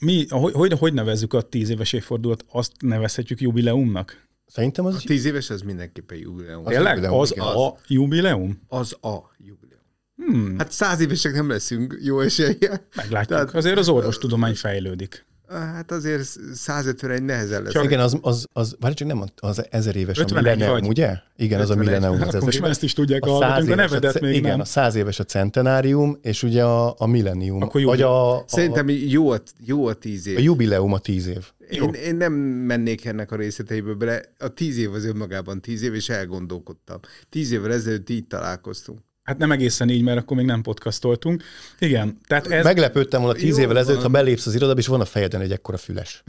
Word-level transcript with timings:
mi, 0.00 0.26
hogy, 0.28 0.52
hogy, 0.52 0.72
hogy 0.78 0.92
nevezzük 0.94 1.32
a 1.34 1.42
tíz 1.42 1.68
éves 1.70 1.92
évfordulót? 1.92 2.44
Azt 2.48 2.72
nevezhetjük 2.80 3.40
jubileumnak? 3.40 4.28
Szerintem 4.46 4.84
az... 4.84 4.94
A 4.94 4.98
tíz 5.04 5.24
éves 5.24 5.50
az 5.50 5.62
mindenképpen 5.62 6.18
jubileum. 6.18 6.66
Az 6.66 6.72
Tényleg? 6.72 6.94
jubileum, 6.94 7.20
Az 7.20 7.30
igen. 7.32 7.44
a 7.46 7.74
jubileum? 7.86 8.60
Az 8.68 8.92
a 9.00 9.30
jubileum. 9.38 9.82
Hmm, 10.16 10.58
Hát 10.58 10.72
száz 10.72 11.00
évesek 11.00 11.32
nem 11.32 11.48
leszünk 11.48 11.98
jó 12.02 12.20
eséllyel. 12.20 12.86
meglátjuk. 12.96 13.38
tehát- 13.38 13.54
Azért 13.54 13.78
az 13.78 13.88
orvostudomány 13.88 14.54
fejlődik. 14.54 15.26
Hát 15.50 15.90
azért 15.90 16.28
151 16.54 17.22
nehezen 17.22 17.62
lesz. 17.62 17.72
Csak- 17.72 17.84
Igen, 17.84 18.00
az, 18.00 18.18
az, 18.22 18.46
az 18.52 18.76
várj 18.80 18.94
csak 18.94 19.08
nem 19.08 19.24
az 19.36 19.66
ezer 19.70 19.96
éves, 19.96 20.18
a 20.18 20.22
51 20.22 20.42
millenium, 20.42 20.70
vagy. 20.70 20.88
ugye? 20.88 21.16
Igen, 21.36 21.60
az 21.60 21.70
a 21.70 21.72
51. 21.72 21.86
millenium. 22.00 22.20
Az 22.28 22.34
Akkor 22.34 22.42
most 22.44 22.60
már 22.60 22.70
ezt 22.70 22.82
is 22.82 22.92
tudják 22.92 23.24
A 23.24 23.38
a 23.38 23.60
éves 23.62 23.74
nevedet 23.76 24.20
még 24.20 24.34
igen, 24.34 24.50
nem. 24.50 24.60
a 24.60 24.64
száz 24.64 24.94
éves 24.94 25.18
a 25.18 25.24
centenárium, 25.24 26.18
és 26.22 26.42
ugye 26.42 26.64
a, 26.64 26.94
a 26.98 27.06
millenium. 27.06 27.62
Akkor 27.62 27.82
vagy 27.82 28.02
a, 28.02 28.36
a, 28.36 28.44
Szerintem 28.46 28.88
jó 28.88 29.30
a, 29.30 29.42
jó 29.64 29.86
a 29.86 29.94
tíz 29.94 30.26
év. 30.26 30.36
a 30.36 30.40
jubileum 30.40 30.92
a 30.92 30.98
tíz 30.98 31.26
év. 31.26 31.50
Én, 31.70 31.88
én 31.92 32.16
nem 32.16 32.32
mennék 32.32 33.04
ennek 33.04 33.30
a 33.32 33.36
részleteibe 33.36 33.92
bele. 33.94 34.22
A 34.38 34.48
tíz 34.48 34.78
év 34.78 34.92
az 34.92 35.04
önmagában 35.04 35.60
tíz 35.60 35.82
év, 35.82 35.94
és 35.94 36.08
elgondolkodtam. 36.08 36.98
Tíz 37.28 37.52
évvel 37.52 37.72
ezelőtt 37.72 38.10
így 38.10 38.26
találkoztunk. 38.26 38.98
Hát 39.22 39.38
nem 39.38 39.52
egészen 39.52 39.88
így, 39.88 40.02
mert 40.02 40.18
akkor 40.18 40.36
még 40.36 40.46
nem 40.46 40.62
podcastoltunk. 40.62 41.42
Igen, 41.78 42.18
tehát 42.26 42.46
ez... 42.46 42.64
Meglepődtem 42.64 43.20
volna 43.22 43.38
tíz 43.38 43.56
Jó 43.56 43.62
évvel 43.62 43.78
ezelőtt, 43.78 44.02
ha 44.02 44.08
belépsz 44.08 44.46
az 44.46 44.54
irodába, 44.54 44.78
és 44.78 44.86
van 44.86 45.00
a 45.00 45.04
fejeden 45.04 45.40
egy 45.40 45.52
ekkora 45.52 45.76
füles. 45.76 46.22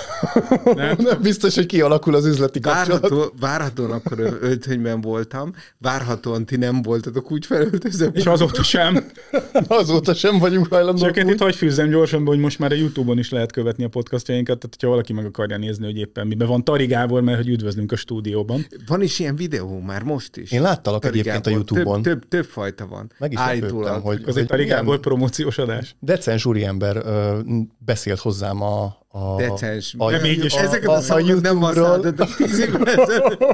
Nem? 0.74 0.96
Nem 0.98 1.22
biztos, 1.22 1.54
hogy 1.54 1.66
kialakul 1.66 2.14
az 2.14 2.26
üzleti 2.26 2.60
kapcsolat. 2.60 3.00
Várható, 3.00 3.32
várhatóan 3.40 3.90
akkor 3.90 4.38
öltönyben 4.40 5.00
voltam, 5.00 5.52
várhatóan 5.78 6.46
ti 6.46 6.56
nem 6.56 6.82
voltatok 6.82 7.30
úgy 7.30 7.46
felöltözve. 7.46 8.06
És 8.06 8.26
azóta 8.26 8.62
sem. 8.62 9.04
Azóta 9.66 10.14
sem 10.14 10.38
vagyunk 10.38 10.66
hajlandók. 10.66 11.16
úgy. 11.16 11.28
itt 11.28 11.38
hagyj 11.38 11.56
fűzzem 11.56 11.88
gyorsan, 11.88 12.26
hogy 12.26 12.38
most 12.38 12.58
már 12.58 12.72
a 12.72 12.74
Youtube-on 12.74 13.18
is 13.18 13.30
lehet 13.30 13.52
követni 13.52 13.84
a 13.84 13.88
podcastjainkat, 13.88 14.58
tehát 14.58 14.74
hogyha 14.74 14.88
valaki 14.88 15.12
meg 15.12 15.24
akarja 15.24 15.56
nézni, 15.56 15.84
hogy 15.84 15.98
éppen 15.98 16.26
miben 16.26 16.48
van 16.48 16.64
Tari 16.64 16.86
Gábor, 16.86 17.22
mert 17.22 17.36
hogy 17.36 17.48
üdvözlünk 17.48 17.92
a 17.92 17.96
stúdióban. 17.96 18.66
Van 18.86 19.02
is 19.02 19.18
ilyen 19.18 19.36
videó 19.36 19.80
már 19.80 20.02
most 20.02 20.36
is. 20.36 20.52
Én 20.52 20.62
láttalak 20.62 21.00
Tari 21.00 21.18
egyébként 21.18 21.46
a 21.46 21.50
Gábor. 21.50 21.64
YouTube-on. 21.68 22.02
Több, 22.02 22.12
több, 22.12 22.15
több 22.28 22.44
fajta 22.44 22.86
van. 22.86 23.12
Meg 23.18 23.32
is 23.32 23.38
lepődtem, 23.38 24.00
hogy, 24.00 24.22
Az 24.26 24.36
egy 24.36 24.50
milyen 24.50 24.66
Gábor 24.66 25.00
promóciós 25.00 25.58
adás. 25.58 25.96
decens 26.00 26.44
úriember 26.44 26.96
ö, 26.96 27.38
beszélt 27.78 28.18
hozzám 28.18 28.62
a, 28.62 28.96
a, 29.18 29.36
Decens. 29.36 29.94
a, 29.98 30.10
De 30.10 30.20
mégis 30.20 30.54
Ezeket 30.54 30.88
a, 30.88 31.00
szavakat 31.00 31.26
nem 31.26 31.56
YouTube-ról. 31.56 31.84
használtad 31.86 32.28
tíz 32.36 32.58
évvel 32.60 32.86
ezelőtt. 33.00 33.44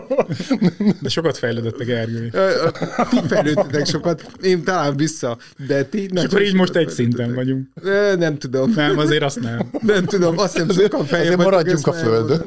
De 1.01 1.09
sokat 1.09 1.39
fejlődött 1.39 1.81
a 1.81 1.85
Gergő. 1.85 2.25
is. 2.27 2.33
Ö, 2.33 2.39
ö, 2.39 2.69
Ti 3.11 3.21
fejlődtetek 3.27 3.87
sokat, 3.87 4.31
én 4.43 4.65
talán 4.65 4.97
vissza, 4.97 5.37
de 5.67 5.85
ti... 5.85 6.09
És 6.15 6.23
akkor 6.25 6.43
így 6.43 6.55
most 6.55 6.77
egy 6.77 6.89
szinten 6.89 7.35
vagyunk. 7.35 7.69
Nem 8.19 8.39
tudom. 8.39 8.73
Nem, 8.75 8.99
azért 8.99 9.23
azt 9.23 9.41
nem. 9.41 9.71
Nem 9.81 10.05
tudom, 10.05 10.39
azt 10.39 10.53
hiszem 10.53 10.71
sokan 10.71 11.05
feljebb 11.05 11.33
Azért 11.39 11.51
maradjunk 11.51 11.87
a 11.87 11.93
földön. 11.93 12.45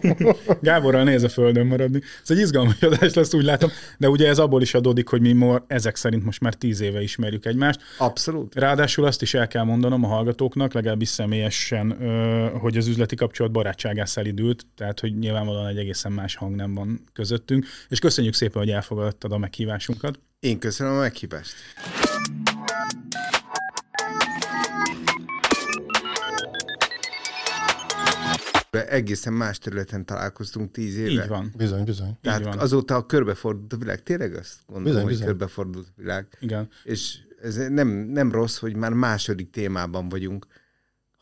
Gáborral 0.60 1.04
néz 1.04 1.22
a 1.22 1.28
földön 1.28 1.66
maradni. 1.66 2.00
Ez 2.22 2.30
egy 2.30 2.38
izgalmas 2.38 2.82
adás 2.82 3.14
lesz, 3.14 3.34
úgy 3.34 3.44
látom, 3.44 3.70
de 3.98 4.08
ugye 4.08 4.28
ez 4.28 4.38
abból 4.38 4.62
is 4.62 4.74
adódik, 4.74 5.08
hogy 5.08 5.20
mi 5.20 5.32
ma 5.32 5.64
ezek 5.66 5.96
szerint 5.96 6.24
most 6.24 6.40
már 6.40 6.54
tíz 6.54 6.80
éve 6.80 7.02
ismerjük 7.02 7.46
egymást. 7.46 7.80
Abszolút. 7.98 8.54
Ráadásul 8.54 9.04
azt 9.04 9.22
is 9.22 9.34
el 9.34 9.48
kell 9.48 9.64
mondanom 9.64 10.04
a 10.04 10.08
hallgatóknak, 10.08 10.72
legalábbis 10.72 11.08
személyesen, 11.08 11.96
ö, 12.02 12.41
hogy 12.50 12.76
az 12.76 12.86
üzleti 12.86 13.16
kapcsolat 13.16 13.52
barátságá 13.52 14.04
szelidült, 14.04 14.66
tehát 14.74 15.00
hogy 15.00 15.18
nyilvánvalóan 15.18 15.66
egy 15.66 15.78
egészen 15.78 16.12
más 16.12 16.34
hang 16.34 16.54
nem 16.54 16.74
van 16.74 17.00
közöttünk, 17.12 17.66
és 17.88 17.98
köszönjük 17.98 18.34
szépen, 18.34 18.62
hogy 18.62 18.70
elfogadtad 18.70 19.32
a 19.32 19.38
meghívásunkat. 19.38 20.18
Én 20.40 20.58
köszönöm 20.58 20.92
a 20.92 20.98
meghívást. 20.98 21.54
Egészen 28.70 29.32
más 29.32 29.58
területen 29.58 30.04
találkoztunk 30.04 30.70
tíz 30.70 30.96
éve. 30.96 31.10
Így 31.10 31.28
van. 31.28 31.52
Bizony, 31.56 31.84
bizony. 31.84 32.18
Tehát 32.20 32.44
van. 32.44 32.58
azóta 32.58 33.06
körbefordult 33.06 33.72
a 33.72 33.76
világ. 33.76 34.02
Tényleg 34.02 34.34
azt 34.34 34.54
gondolom, 34.66 34.84
Bizony, 34.84 35.02
hogy 35.02 35.12
bizony. 35.12 35.26
körbefordult 35.26 35.86
a 35.88 35.92
világ. 35.96 36.26
Igen. 36.40 36.68
És 36.84 37.18
ez 37.42 37.56
nem, 37.56 37.88
nem 37.88 38.32
rossz, 38.32 38.58
hogy 38.58 38.76
már 38.76 38.92
második 38.92 39.50
témában 39.50 40.08
vagyunk 40.08 40.46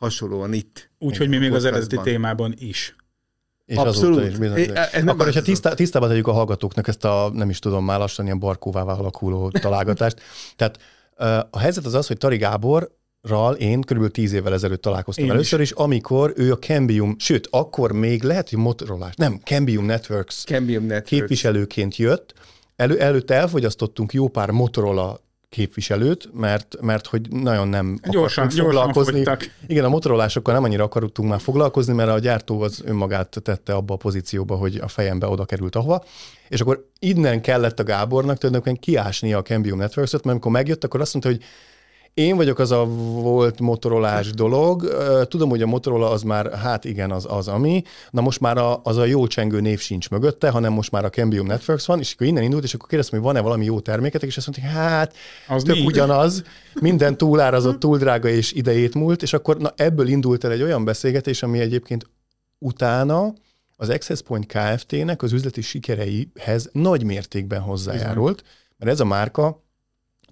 hasonlóan 0.00 0.52
itt. 0.52 0.90
Úgyhogy 0.98 1.28
mi 1.28 1.36
még 1.36 1.52
az 1.52 1.64
eredeti 1.64 1.98
témában 2.02 2.54
is. 2.58 2.96
És 3.66 3.76
Abszolút. 3.76 4.16
azóta 4.16 4.26
is 4.26 4.36
bizony. 4.36 4.58
É, 4.58 4.70
ez 4.74 4.92
nem 4.92 5.08
Akkor, 5.08 5.24
hogyha 5.24 5.42
tisztá, 5.42 5.74
tisztában 5.74 6.08
tegyük 6.08 6.26
a 6.26 6.32
hallgatóknak 6.32 6.88
ezt 6.88 7.04
a, 7.04 7.30
nem 7.32 7.50
is 7.50 7.58
tudom, 7.58 7.84
már 7.84 7.98
lassan 7.98 8.24
ilyen 8.24 8.38
barkóvá 8.38 8.82
alakuló 8.82 9.50
találgatást. 9.50 10.20
Tehát 10.56 10.78
a 11.50 11.58
helyzet 11.58 11.84
az 11.84 11.94
az, 11.94 12.06
hogy 12.06 12.16
Tari 12.16 12.36
Gáborral 12.36 13.54
én 13.58 13.80
körülbelül 13.80 14.10
tíz 14.10 14.32
évvel 14.32 14.52
ezelőtt 14.52 14.82
találkoztam 14.82 15.24
Én 15.24 15.30
először, 15.30 15.60
és 15.60 15.70
amikor 15.70 16.32
ő 16.36 16.52
a 16.52 16.58
Cambium, 16.58 17.16
sőt, 17.18 17.48
akkor 17.50 17.92
még 17.92 18.22
lehet, 18.22 18.50
hogy 18.50 18.58
Motorola, 18.58 19.10
nem, 19.16 19.40
Cambium 19.44 19.84
Networks 19.84 20.44
Cambium 20.44 20.82
Networks. 20.82 21.08
képviselőként 21.08 21.96
jött. 21.96 22.34
Elő, 22.76 23.00
előtte 23.00 23.34
elfogyasztottunk 23.34 24.12
jó 24.12 24.28
pár 24.28 24.50
Motorola 24.50 25.20
képviselőt, 25.50 26.28
mert, 26.32 26.76
mert 26.80 27.06
hogy 27.06 27.30
nagyon 27.30 27.68
nem 27.68 27.98
Gyorsan, 28.10 28.44
gyorsan 28.48 28.64
foglalkozni. 28.64 29.12
fogytak. 29.12 29.50
Igen, 29.66 29.84
a 29.84 29.88
motorolásokkal 29.88 30.54
nem 30.54 30.64
annyira 30.64 30.84
akartunk 30.84 31.28
már 31.28 31.40
foglalkozni, 31.40 31.92
mert 31.92 32.10
a 32.10 32.18
gyártó 32.18 32.60
az 32.60 32.82
önmagát 32.84 33.36
tette 33.42 33.72
abba 33.74 33.94
a 33.94 33.96
pozícióba, 33.96 34.56
hogy 34.56 34.76
a 34.76 34.88
fejembe 34.88 35.26
oda 35.26 35.44
került 35.44 35.76
ahova. 35.76 36.04
És 36.48 36.60
akkor 36.60 36.88
innen 36.98 37.42
kellett 37.42 37.78
a 37.80 37.82
Gábornak 37.82 38.38
tulajdonképpen 38.38 38.80
kiásnia 38.80 39.38
a 39.38 39.42
Cambium 39.42 39.78
Networks-ot, 39.78 40.24
mert 40.24 40.34
amikor 40.34 40.52
megjött, 40.52 40.84
akkor 40.84 41.00
azt 41.00 41.12
mondta, 41.12 41.30
hogy 41.30 41.42
én 42.14 42.36
vagyok 42.36 42.58
az 42.58 42.70
a 42.70 42.84
volt 43.22 43.60
motorolás 43.60 44.30
dolog, 44.30 44.94
tudom, 45.28 45.48
hogy 45.48 45.62
a 45.62 45.66
Motorola 45.66 46.10
az 46.10 46.22
már, 46.22 46.52
hát 46.52 46.84
igen, 46.84 47.10
az 47.10 47.26
az 47.28 47.48
ami, 47.48 47.82
na 48.10 48.20
most 48.20 48.40
már 48.40 48.58
a, 48.58 48.80
az 48.82 48.96
a 48.96 49.04
jó 49.04 49.26
csengő 49.26 49.60
név 49.60 49.80
sincs 49.80 50.10
mögötte, 50.10 50.50
hanem 50.50 50.72
most 50.72 50.90
már 50.90 51.04
a 51.04 51.10
Cambium 51.10 51.46
Networks 51.46 51.86
van, 51.86 51.98
és 51.98 52.12
akkor 52.12 52.26
innen 52.26 52.42
indult, 52.42 52.64
és 52.64 52.74
akkor 52.74 52.88
kérdeztem, 52.88 53.18
hogy 53.18 53.28
van-e 53.28 53.40
valami 53.40 53.64
jó 53.64 53.80
terméketek, 53.80 54.28
és 54.28 54.36
azt 54.36 54.46
mondta, 54.46 54.66
hogy 54.66 54.76
hát, 54.76 55.14
Az 55.48 55.62
tök 55.62 55.84
ugyanaz, 55.84 56.42
minden 56.80 57.16
túlárazott, 57.16 57.78
túl 57.78 57.98
drága 57.98 58.28
és 58.28 58.52
idejét 58.52 58.94
múlt, 58.94 59.22
és 59.22 59.32
akkor 59.32 59.56
na, 59.56 59.72
ebből 59.76 60.08
indult 60.08 60.44
el 60.44 60.50
egy 60.50 60.62
olyan 60.62 60.84
beszélgetés, 60.84 61.42
ami 61.42 61.58
egyébként 61.58 62.06
utána 62.58 63.32
az 63.76 63.88
Access 63.88 64.20
Point 64.20 64.46
Kft-nek 64.46 65.22
az 65.22 65.32
üzleti 65.32 65.60
sikereihez 65.60 66.68
nagy 66.72 67.04
mértékben 67.04 67.60
hozzájárult, 67.60 68.44
mert 68.76 68.92
ez 68.92 69.00
a 69.00 69.04
márka 69.04 69.62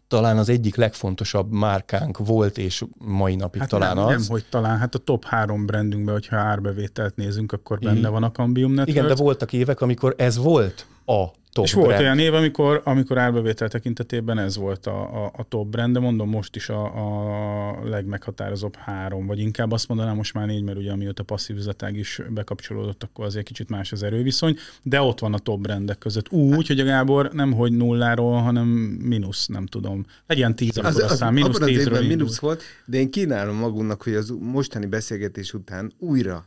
talán 0.08 0.38
az 0.38 0.48
egyik 0.48 0.76
legfontosabb 0.76 1.52
márkánk 1.52 2.18
volt, 2.18 2.58
és 2.58 2.84
mai 2.98 3.34
napig 3.34 3.60
Hát 3.60 3.70
talán 3.70 3.96
nem, 3.96 4.04
az. 4.04 4.10
nem, 4.10 4.22
hogy 4.28 4.44
talán, 4.50 4.78
hát 4.78 4.94
a 4.94 4.98
top 4.98 5.24
három 5.24 5.66
brandünkben, 5.66 6.14
hogyha 6.14 6.36
árbevételt 6.36 7.16
nézünk, 7.16 7.52
akkor 7.52 7.78
benne 7.78 7.98
Igen. 7.98 8.12
van 8.12 8.22
a 8.22 8.30
Cambium 8.30 8.72
Networks. 8.72 9.00
Igen, 9.00 9.16
de 9.16 9.22
voltak 9.22 9.52
évek, 9.52 9.80
amikor 9.80 10.14
ez 10.16 10.36
volt 10.36 10.86
a 11.06 11.24
top 11.52 11.64
És 11.64 11.72
volt 11.72 11.86
brand. 11.86 12.02
olyan 12.02 12.18
év, 12.18 12.34
amikor, 12.34 12.80
amikor 12.84 13.18
árbevétel 13.18 13.68
tekintetében 13.68 14.38
ez 14.38 14.56
volt 14.56 14.86
a, 14.86 15.24
a, 15.24 15.32
a 15.36 15.42
top 15.48 15.68
brand, 15.68 15.92
de 15.92 16.00
mondom 16.00 16.28
most 16.28 16.56
is 16.56 16.68
a, 16.68 16.84
a 16.84 17.88
legmeghatározóbb 17.88 18.76
három, 18.76 19.26
vagy 19.26 19.38
inkább 19.38 19.72
azt 19.72 19.88
mondanám 19.88 20.16
most 20.16 20.34
már 20.34 20.46
négy, 20.46 20.62
mert 20.62 20.78
ugye 20.78 20.92
amióta 20.92 21.22
passzív 21.22 21.56
üzletág 21.56 21.96
is 21.96 22.20
bekapcsolódott, 22.30 23.02
akkor 23.02 23.24
azért 23.24 23.46
kicsit 23.46 23.68
más 23.68 23.92
az 23.92 24.02
erőviszony, 24.02 24.56
de 24.82 25.00
ott 25.00 25.18
van 25.18 25.34
a 25.34 25.38
top 25.38 25.60
brandek 25.60 25.98
között. 25.98 26.32
Úgy, 26.32 26.66
hogy 26.66 26.80
a 26.80 26.84
Gábor 26.84 27.32
nem 27.32 27.52
hogy 27.52 27.72
nulláról, 27.72 28.40
hanem 28.40 28.66
mínusz, 29.02 29.46
nem 29.46 29.66
tudom. 29.66 30.06
Legyen 30.26 30.56
tíz, 30.56 30.78
akkor 30.78 31.02
aztán 31.02 31.32
mínusz 31.32 31.56
abban 31.56 31.68
az 31.68 31.74
tízről 31.74 31.94
évben 31.94 32.08
mínusz 32.08 32.38
volt, 32.38 32.62
de 32.86 32.98
én 32.98 33.10
kínálom 33.10 33.56
magunknak, 33.56 34.02
hogy 34.02 34.14
az 34.14 34.34
mostani 34.40 34.86
beszélgetés 34.86 35.54
után 35.54 35.92
újra 35.98 36.46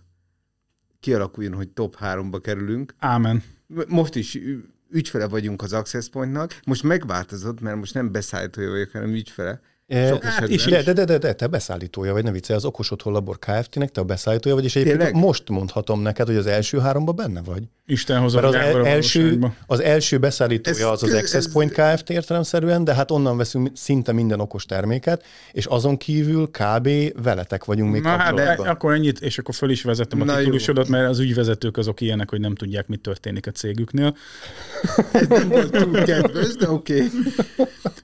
kialakuljon, 1.00 1.54
hogy 1.54 1.70
top 1.70 1.98
3-ba 2.00 2.40
kerülünk. 2.42 2.96
Ámen. 3.00 3.44
Most 3.88 4.16
is 4.16 4.40
ügyfele 4.92 5.28
vagyunk 5.28 5.62
az 5.62 5.74
Access 5.74 6.10
Pointnak. 6.10 6.60
Most 6.66 6.84
megváltozott, 6.84 7.62
mert 7.62 7.78
most 7.78 7.94
nem 7.94 8.12
beszállítója 8.12 8.70
vagyok, 8.70 8.92
hanem 8.92 9.14
ügyfele. 9.14 9.62
E, 9.88 10.08
Sok 10.08 10.24
hát 10.24 10.50
is, 10.50 10.66
de, 10.66 10.84
de, 10.84 10.94
de, 10.94 11.06
de, 11.06 11.18
de, 11.18 11.34
te 11.34 11.48
beszállítója 11.48 12.14
vagy, 12.14 12.24
ne 12.24 12.32
viccelj, 12.32 12.58
az 12.58 12.66
Okos 12.66 12.92
Otthon 12.92 13.14
Labor 13.14 13.40
Kft-nek, 13.40 13.92
te 13.92 14.02
a 14.02 14.04
beszállítója 14.04 14.56
vagy, 14.56 14.64
és 14.64 14.76
egyébként 14.76 15.00
Tényleg? 15.04 15.22
most 15.24 15.50
mondhatom 15.50 16.02
neked, 16.02 16.28
hogy 16.28 16.36
az 16.36 16.46
első 16.46 16.80
háromban 16.80 17.16
benne 17.16 17.42
vagy. 17.42 17.64
Isten 17.92 18.20
hozott 18.20 18.42
Mert 18.42 18.54
az 18.56 18.62
el, 18.62 18.82
a 18.82 18.88
első, 18.88 19.40
az 19.68 19.80
első 19.80 20.18
beszállítója 20.18 20.86
Ez 20.86 20.92
az 20.92 21.04
az 21.04 21.14
Access 21.14 21.34
ez- 21.34 21.52
Point 21.52 21.72
Kft. 21.72 22.10
értelemszerűen, 22.10 22.84
de 22.84 22.94
hát 22.94 23.12
onnan 23.12 23.38
veszünk 23.38 23.70
szinte 23.74 24.12
minden 24.12 24.40
okos 24.40 24.66
terméket, 24.66 25.24
és 25.52 25.66
azon 25.66 25.98
kívül 25.98 26.48
kb. 26.52 26.90
veletek 27.24 27.66
vagyunk 27.66 27.92
még 27.92 28.02
Na 28.02 28.10
hát, 28.10 28.28
kapcsolatban. 28.30 28.66
e- 28.68 28.70
akkor 28.70 28.94
ennyit, 28.94 29.20
és 29.20 29.38
akkor 29.38 29.56
föl 29.56 29.70
is 29.70 29.84
vezettem 29.84 30.22
a 30.22 30.24
Na 30.26 30.32
jó. 30.32 30.38
titulusodat, 30.40 30.88
mert 30.88 31.10
az 31.10 31.20
ügyvezetők 31.20 31.78
azok 31.78 32.02
ilyenek, 32.02 32.30
hogy 32.30 32.40
nem 32.40 32.56
tudják, 32.56 32.88
mi 32.88 32.96
történik 32.96 33.48
a 33.48 33.52
cégüknél. 33.52 34.16
Ez 35.12 35.28
nem 35.28 35.50
volt 35.50 35.72
túl 35.72 36.04
kedves, 36.04 36.56
de 36.56 36.70
oké. 36.70 36.94
Okay. 36.96 37.10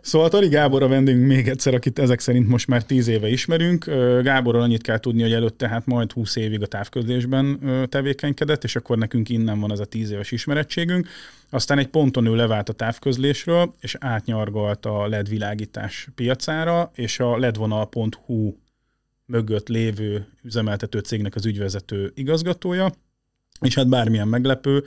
Szóval 0.01 0.30
Tori 0.30 0.48
Gábor 0.48 0.84
a 0.84 0.88
vendégünk 0.88 1.28
még 1.28 1.48
egyszer, 1.48 1.74
akit 1.74 2.00
ezek 2.00 2.19
szerint 2.19 2.48
most 2.48 2.68
már 2.68 2.84
tíz 2.84 3.07
éve 3.07 3.28
ismerünk. 3.28 3.86
Gáborról 4.24 4.62
annyit 4.62 4.81
kell 4.81 4.98
tudni, 5.00 5.22
hogy 5.22 5.34
előtte 5.34 5.68
hát 5.68 5.86
majd 5.86 6.12
20 6.12 6.36
évig 6.36 6.62
a 6.62 6.66
távközlésben 6.66 7.60
tevékenykedett, 7.89 8.63
és 8.63 8.75
akkor 8.75 8.98
nekünk 8.98 9.30
innen 9.30 9.60
van 9.60 9.72
ez 9.77 9.85
a 9.85 9.89
tíz 9.89 10.12
éves 10.12 10.31
ismerettségünk. 10.31 11.07
Aztán 11.50 11.77
egy 11.77 11.88
ponton 11.88 12.25
ő 12.25 12.35
levált 12.35 12.69
a 12.69 12.74
távközlésről, 12.74 13.74
és 13.79 13.95
átnyargalt 14.00 14.85
a 14.85 15.07
LED 15.07 15.29
világítás 15.29 16.07
piacára, 16.15 16.91
és 16.94 17.19
a 17.19 17.38
ledvonal.hu 17.38 18.56
mögött 19.25 19.68
lévő 19.68 20.27
üzemeltető 20.44 21.00
cégnek 21.00 21.35
az 21.35 21.45
ügyvezető 21.45 22.12
igazgatója, 22.15 22.91
és 23.62 23.75
hát 23.75 23.89
bármilyen 23.89 24.27
meglepő, 24.27 24.83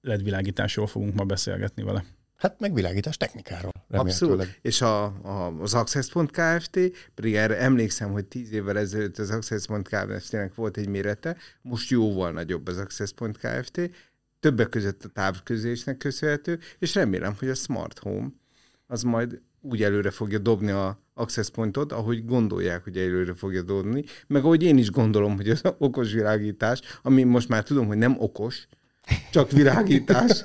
ledvilágításról 0.00 0.86
fogunk 0.86 1.14
ma 1.14 1.24
beszélgetni 1.24 1.82
vele. 1.82 2.04
Hát 2.40 2.60
megvilágítás 2.60 3.16
technikáról. 3.16 3.72
Abszolút. 3.90 4.58
És 4.62 4.80
a, 4.80 5.04
a, 5.04 5.56
az 5.60 5.74
Access.kft, 5.74 6.30
Kft. 6.30 6.78
pedig 7.14 7.34
erre 7.34 7.58
emlékszem, 7.58 8.12
hogy 8.12 8.24
tíz 8.24 8.52
évvel 8.52 8.78
ezelőtt 8.78 9.18
az 9.18 9.30
Access.kft-nek 9.30 10.54
volt 10.54 10.76
egy 10.76 10.88
mérete, 10.88 11.36
most 11.62 11.90
jóval 11.90 12.32
nagyobb 12.32 12.68
az 12.68 12.78
Access.kft, 12.78 13.38
Kft. 13.38 13.90
Többek 14.40 14.68
között 14.68 15.04
a 15.04 15.08
távközésnek 15.08 15.96
köszönhető, 15.96 16.58
és 16.78 16.94
remélem, 16.94 17.34
hogy 17.38 17.48
a 17.48 17.54
Smart 17.54 17.98
Home 17.98 18.28
az 18.86 19.02
majd 19.02 19.40
úgy 19.60 19.82
előre 19.82 20.10
fogja 20.10 20.38
dobni 20.38 20.70
a 20.70 21.00
access 21.14 21.50
pointot, 21.50 21.92
ahogy 21.92 22.24
gondolják, 22.24 22.84
hogy 22.84 22.96
előre 22.96 23.34
fogja 23.34 23.62
dobni, 23.62 24.04
meg 24.26 24.44
ahogy 24.44 24.62
én 24.62 24.78
is 24.78 24.90
gondolom, 24.90 25.36
hogy 25.36 25.50
az 25.50 25.62
okos 25.78 26.12
világítás, 26.12 26.80
ami 27.02 27.22
most 27.22 27.48
már 27.48 27.62
tudom, 27.62 27.86
hogy 27.86 27.98
nem 27.98 28.16
okos, 28.18 28.66
csak 29.32 29.50
világítás, 29.50 30.44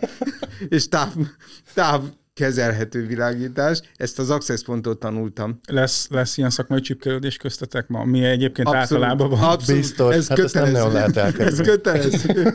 és 0.69 0.87
táv, 0.87 1.13
táv 1.73 2.01
kezelhető 2.33 3.05
világítás. 3.05 3.81
Ezt 3.95 4.19
az 4.19 4.29
access 4.29 4.63
pontot 4.63 4.99
tanultam. 4.99 5.59
Lesz, 5.67 6.07
lesz 6.09 6.37
ilyen 6.37 6.49
szakmai 6.49 6.79
csipkelődés 6.79 7.37
köztetek 7.37 7.87
ma, 7.87 8.03
mi 8.03 8.23
egyébként 8.23 8.67
abszolút, 8.67 9.03
általában 9.03 9.29
van? 9.29 9.39
Abszolút, 9.49 9.81
Biztos, 9.81 10.15
ez 10.15 10.27
hát 10.27 10.39
kötelező. 10.39 10.75
ezt 10.75 10.83
nem 10.83 10.93
lehet 10.93 11.17
elkerülni. 11.17 11.59
Ez 11.59 11.67
kötelező. 11.67 12.53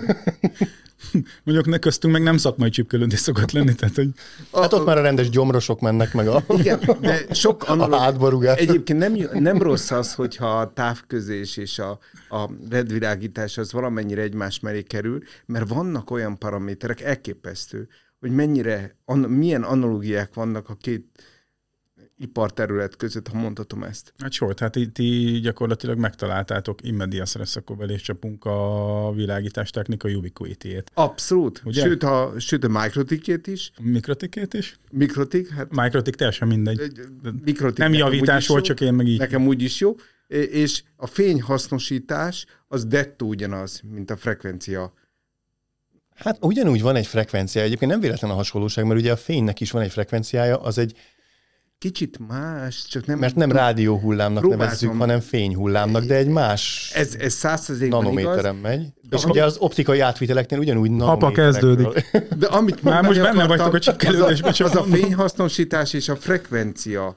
Mondjuk 1.45 1.67
ne 1.67 1.79
köztünk 1.79 2.13
meg 2.13 2.23
nem 2.23 2.37
szakmai 2.37 2.71
csipkelődés 2.71 3.19
szokott 3.19 3.51
lenni, 3.51 3.75
tehát 3.75 3.95
hogy... 3.95 4.09
Hát 4.53 4.73
ott 4.73 4.85
már 4.85 4.99
a 4.99 5.01
rendes 5.01 5.29
gyomrosok 5.29 5.81
mennek 5.81 6.15
meg 6.15 6.29
a, 6.29 6.45
Igen, 6.49 6.81
de 7.01 7.35
sok 7.35 7.63
analóg... 7.69 7.93
a 7.93 7.99
hátbarugás. 7.99 8.59
Egyébként 8.59 8.99
nem, 8.99 9.41
nem 9.43 9.59
rossz 9.59 9.91
az, 9.91 10.15
hogyha 10.15 10.59
a 10.59 10.73
távközés 10.73 11.57
és 11.57 11.79
a, 11.79 11.99
a 12.29 12.51
redvilágítás 12.71 13.59
az 13.59 13.73
valamennyire 13.73 14.23
egymás 14.23 14.61
mellé 14.61 14.83
kerül, 14.83 15.23
mert 15.47 15.69
vannak 15.69 16.11
olyan 16.11 16.39
paraméterek, 16.39 17.01
elképesztő, 17.01 17.89
hogy 18.21 18.31
mennyire, 18.31 18.97
an, 19.05 19.19
milyen 19.19 19.63
analógiák 19.63 20.35
vannak 20.35 20.69
a 20.69 20.77
két 20.81 21.05
iparterület 22.21 22.97
között, 22.97 23.29
ha 23.29 23.39
mondhatom 23.39 23.83
ezt. 23.83 24.13
Hát 24.19 24.33
sor, 24.33 24.55
tehát 24.55 24.73
ti, 24.73 24.89
ti 24.89 25.39
gyakorlatilag 25.43 25.99
megtaláltátok 25.99 26.79
immedias 26.83 27.35
res 27.35 27.57
akkor 27.57 27.77
beléscsapunk 27.77 28.45
a 28.45 29.13
világítás 29.15 29.71
technika 29.71 30.09
ubiquity-ét. 30.09 30.91
Abszolút. 30.95 31.63
Ugye? 31.65 31.83
Sőt, 31.83 32.03
a, 32.03 32.33
sőt 32.39 32.65
a 32.65 32.69
mikrotikét 32.69 33.47
is. 33.47 33.71
A 33.77 33.83
mikrotikét 33.83 34.55
is? 34.55 34.79
Mikrotik, 34.93 35.49
hát... 35.49 35.75
Mikrotik 35.75 36.15
teljesen 36.15 36.49
mindegy. 36.49 36.93
Mikrotik 37.45 37.79
Nem 37.79 37.93
javítás 37.93 38.47
volt, 38.47 38.65
csak 38.65 38.81
én 38.81 38.95
meg 38.95 39.07
így. 39.07 39.19
Nekem 39.19 39.47
úgy 39.47 39.63
is 39.63 39.81
jó. 39.81 39.97
És 40.29 40.83
a 40.97 41.07
fényhasznosítás 41.07 42.47
az 42.69 42.85
dettó 42.85 43.29
ugyanaz, 43.29 43.83
mint 43.91 44.11
a 44.11 44.17
frekvencia 44.17 44.93
Hát 46.15 46.39
ugyanúgy 46.41 46.83
van 46.83 46.97
egy 46.97 47.07
frekvencia, 47.07 47.63
egyébként 47.63 47.91
nem 47.91 48.01
véletlen 48.01 48.31
a 48.31 48.35
hasonlóság, 48.35 48.85
mert 48.85 49.01
ugye 49.01 49.13
a 49.13 49.17
fénynek 49.17 49.61
is 49.61 49.71
van 49.71 49.83
egy 49.83 49.91
frekvenciája, 49.91 50.57
az 50.57 50.79
egy 50.79 50.97
kicsit 51.81 52.19
más, 52.29 52.85
csak 52.89 53.07
nem... 53.07 53.19
Mert 53.19 53.35
nem 53.35 53.53
rádióhullámnak 53.53 54.41
próbáltam. 54.41 54.67
nevezzük, 54.67 54.99
hanem 54.99 55.21
fényhullámnak, 55.21 56.05
de 56.05 56.15
egy 56.15 56.29
más 56.29 56.93
ez, 56.95 57.15
ez 57.19 57.43
nanométeren 57.89 58.57
igaz, 58.57 58.63
megy. 58.63 58.87
És 59.11 59.25
ugye 59.25 59.45
az 59.45 59.57
optikai 59.59 60.01
átviteleknél 60.01 60.59
ugyanúgy 60.59 60.91
Apa 60.99 61.31
kezdődik. 61.31 62.11
De 62.37 62.47
amit 62.47 62.83
Már 62.83 63.03
most 63.03 63.21
benne 63.21 63.47
vagytok 63.47 63.75
a 63.75 63.79
csipkelődésben. 63.79 64.51
Az, 64.51 64.61
a, 64.61 64.65
az 64.65 64.77
a 64.77 64.83
fényhasznosítás 64.83 65.93
és 65.93 66.09
a 66.09 66.17
frekvencia 66.17 67.17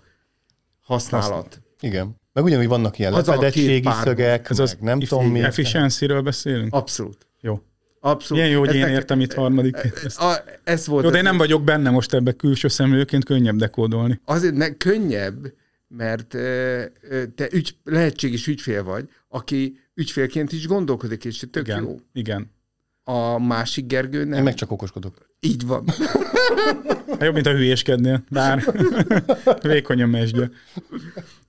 használat. 0.81 1.61
Igen. 1.79 2.21
Meg 2.33 2.43
ugyanúgy 2.43 2.67
vannak 2.67 2.99
ilyen 2.99 3.11
lefedettségi 3.11 3.89
szögek, 4.03 4.49
ez 4.49 4.59
az 4.59 4.77
nem 4.79 4.99
tudom 4.99 5.27
mi. 5.27 5.41
Efficiency-ről 5.41 6.21
beszélünk? 6.21 6.73
Abszolút. 6.73 7.27
Jó. 7.41 7.61
Abszolút. 8.05 8.43
Ilyen 8.43 8.53
jó, 8.53 8.59
hogy 8.59 8.69
ez 8.69 8.75
én 8.75 8.87
értem 8.87 9.19
itt 9.19 9.33
harmadik. 9.33 9.77
Ezt. 10.05 10.19
A, 10.19 10.43
ez 10.63 10.87
volt 10.87 11.03
jó, 11.03 11.09
de 11.09 11.17
én 11.17 11.23
nem 11.23 11.37
vagyok 11.37 11.63
benne 11.63 11.89
most 11.89 12.13
ebbe 12.13 12.31
külső 12.31 12.67
szemlőként, 12.67 13.25
könnyebb 13.25 13.55
dekódolni. 13.55 14.19
Azért 14.25 14.55
ne, 14.55 14.73
könnyebb, 14.73 15.53
mert 15.87 16.27
te 17.35 17.47
ügy, 17.51 17.75
lehetséges 17.83 18.47
ügyfél 18.47 18.83
vagy, 18.83 19.09
aki 19.29 19.79
ügyfélként 19.93 20.51
is 20.51 20.67
gondolkodik, 20.67 21.25
és 21.25 21.43
tök 21.51 21.67
igen, 21.67 21.83
jó. 21.83 21.99
Igen. 22.13 22.51
A 23.03 23.39
másik 23.39 23.85
Gergő 23.87 24.23
nem. 24.23 24.37
Én 24.37 24.43
meg 24.43 24.53
csak 24.53 24.71
okoskodok. 24.71 25.29
Így 25.39 25.65
van. 25.65 25.83
Hát 27.07 27.21
jobb, 27.25 27.33
mint 27.33 27.45
a 27.45 27.51
hülyéskednél, 27.51 28.23
bár 28.29 28.63
vékony 29.61 30.01
a 30.01 30.05
mesdje. 30.05 30.49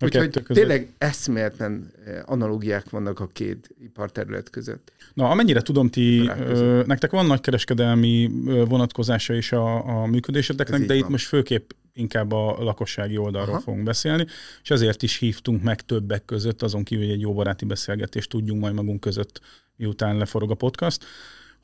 Úgyhogy 0.01 0.43
tényleg 0.47 0.93
eszméletlen 0.99 1.93
analógiák 2.25 2.91
vannak 2.91 3.21
a 3.21 3.27
két 3.33 3.75
iparterület 3.83 4.51
között. 4.51 4.93
Na, 5.15 5.31
amennyire 5.31 5.61
tudom, 5.61 5.89
ti, 5.89 6.31
ö, 6.39 6.83
nektek 6.87 7.11
van 7.11 7.27
nagy 7.27 7.41
kereskedelmi 7.41 8.31
vonatkozása 8.45 9.35
is 9.35 9.53
a, 9.53 10.01
a 10.01 10.07
működéseteknek, 10.07 10.81
de 10.81 10.95
itt 10.95 11.03
van. 11.03 11.11
most 11.11 11.27
főképp 11.27 11.71
inkább 11.93 12.33
a 12.33 12.57
lakossági 12.59 13.17
oldalról 13.17 13.55
Aha. 13.55 13.63
fogunk 13.63 13.85
beszélni, 13.85 14.27
és 14.63 14.71
ezért 14.71 15.03
is 15.03 15.19
hívtunk 15.19 15.63
meg 15.63 15.81
többek 15.81 16.25
között, 16.25 16.63
azon 16.63 16.83
kívül, 16.83 17.05
hogy 17.05 17.15
egy 17.15 17.21
jó 17.21 17.35
baráti 17.35 17.65
beszélgetést 17.65 18.31
tudjunk 18.31 18.61
majd 18.61 18.75
magunk 18.75 19.01
között, 19.01 19.41
miután 19.77 20.17
leforog 20.17 20.51
a 20.51 20.55
podcast, 20.55 21.05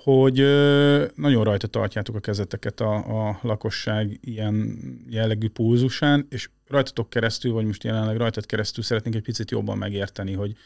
hogy 0.03 0.37
nagyon 1.15 1.45
rajta 1.45 1.67
tartjátok 1.67 2.15
a 2.15 2.21
kezeteket 2.21 2.81
a, 2.81 3.29
a 3.29 3.39
lakosság 3.43 4.19
ilyen 4.21 4.79
jellegű 5.09 5.49
pulzusán, 5.49 6.27
és 6.31 6.49
rajtatok 6.69 7.11
keresztül, 7.11 7.53
vagy 7.53 7.65
most 7.65 7.85
jelenleg 7.85 8.17
rajtad 8.17 8.47
keresztül 8.47 8.85
szeretnénk 8.85 9.17
egy 9.17 9.23
picit 9.23 9.51
jobban 9.51 9.79
megérteni, 9.79 10.33
hogy 10.33 10.57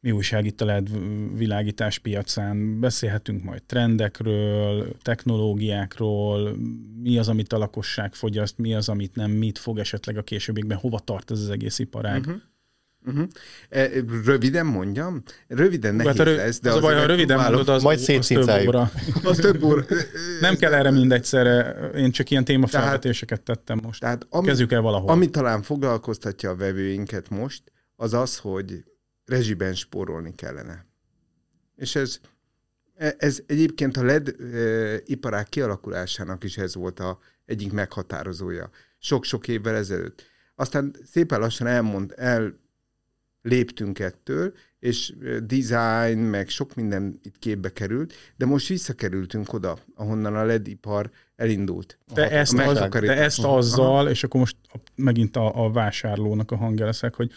mi 0.00 0.10
újság 0.10 0.46
itt 0.46 0.60
a 0.60 0.64
LED 0.64 0.88
világítás 1.36 1.98
piacán. 1.98 2.80
Beszélhetünk 2.80 3.42
majd 3.42 3.62
trendekről, 3.62 4.96
technológiákról, 5.02 6.56
mi 7.02 7.18
az, 7.18 7.28
amit 7.28 7.52
a 7.52 7.58
lakosság 7.58 8.14
fogyaszt, 8.14 8.58
mi 8.58 8.74
az, 8.74 8.88
amit 8.88 9.14
nem, 9.14 9.30
mit 9.30 9.58
fog 9.58 9.78
esetleg 9.78 10.16
a 10.16 10.22
későbbiekben, 10.22 10.78
hova 10.78 10.98
tart 10.98 11.30
ez 11.30 11.40
az 11.40 11.50
egész 11.50 11.78
iparág. 11.78 12.20
Uh-huh. 12.20 12.40
Uh-huh. 13.06 13.28
Röviden 14.24 14.66
mondjam? 14.66 15.22
Röviden 15.48 15.94
nehéz 15.94 16.16
hát 16.16 16.26
rö- 16.26 16.36
lesz, 16.36 16.60
de 16.60 16.70
az 16.70 16.76
a 16.76 16.80
baj, 16.80 16.94
ha 16.94 17.06
röviden 17.06 17.40
mondod, 17.40 17.68
az, 17.68 17.82
majd 17.82 17.98
az 18.18 18.26
több 18.26 18.66
óra. 18.66 18.90
Az 19.22 19.36
több 19.36 19.62
óra. 19.62 19.84
Nem 20.40 20.56
kell 20.56 20.74
erre 20.74 20.90
mindegyszerre, 20.90 21.70
én 21.94 22.10
csak 22.10 22.30
ilyen 22.30 22.44
témafelvetéseket 22.44 23.40
tettem 23.40 23.80
most. 23.82 24.00
Tehát 24.00 24.26
ami, 24.30 24.46
Kezdjük 24.46 24.72
el 24.72 24.80
valahol. 24.80 25.08
Ami 25.08 25.30
talán 25.30 25.62
foglalkoztatja 25.62 26.50
a 26.50 26.56
vevőinket 26.56 27.28
most, 27.28 27.62
az 27.96 28.14
az, 28.14 28.38
hogy 28.38 28.84
rezsiben 29.24 29.74
spórolni 29.74 30.34
kellene. 30.34 30.86
És 31.76 31.94
ez, 31.94 32.20
ez 33.18 33.42
egyébként 33.46 33.96
a 33.96 34.04
LED 34.04 34.34
iparág 35.04 35.48
kialakulásának 35.48 36.44
is 36.44 36.56
ez 36.56 36.74
volt 36.74 37.00
a 37.00 37.18
egyik 37.46 37.72
meghatározója. 37.72 38.70
Sok-sok 38.98 39.48
évvel 39.48 39.74
ezelőtt. 39.74 40.30
Aztán 40.54 40.94
szépen 41.10 41.40
lassan 41.40 41.66
elmond, 41.66 42.14
el 42.16 42.60
léptünk 43.42 43.98
ettől, 43.98 44.52
és 44.78 45.14
design, 45.46 46.18
meg 46.18 46.48
sok 46.48 46.74
minden 46.74 47.20
itt 47.22 47.38
képbe 47.38 47.72
került, 47.72 48.14
de 48.36 48.46
most 48.46 48.68
visszakerültünk 48.68 49.52
oda, 49.52 49.78
ahonnan 49.94 50.36
a 50.36 50.44
LED 50.44 50.68
ipar 50.68 51.10
elindult. 51.36 51.98
De, 52.14 52.30
ezt, 52.30 52.58
az, 52.58 52.88
de 52.90 53.16
ezt 53.16 53.44
azzal, 53.44 54.00
Aha. 54.00 54.10
és 54.10 54.24
akkor 54.24 54.40
most 54.40 54.56
megint 54.94 55.36
a, 55.36 55.64
a 55.64 55.70
vásárlónak 55.70 56.50
a 56.50 56.56
hangja 56.56 56.84
leszek, 56.84 57.14
hogy 57.14 57.30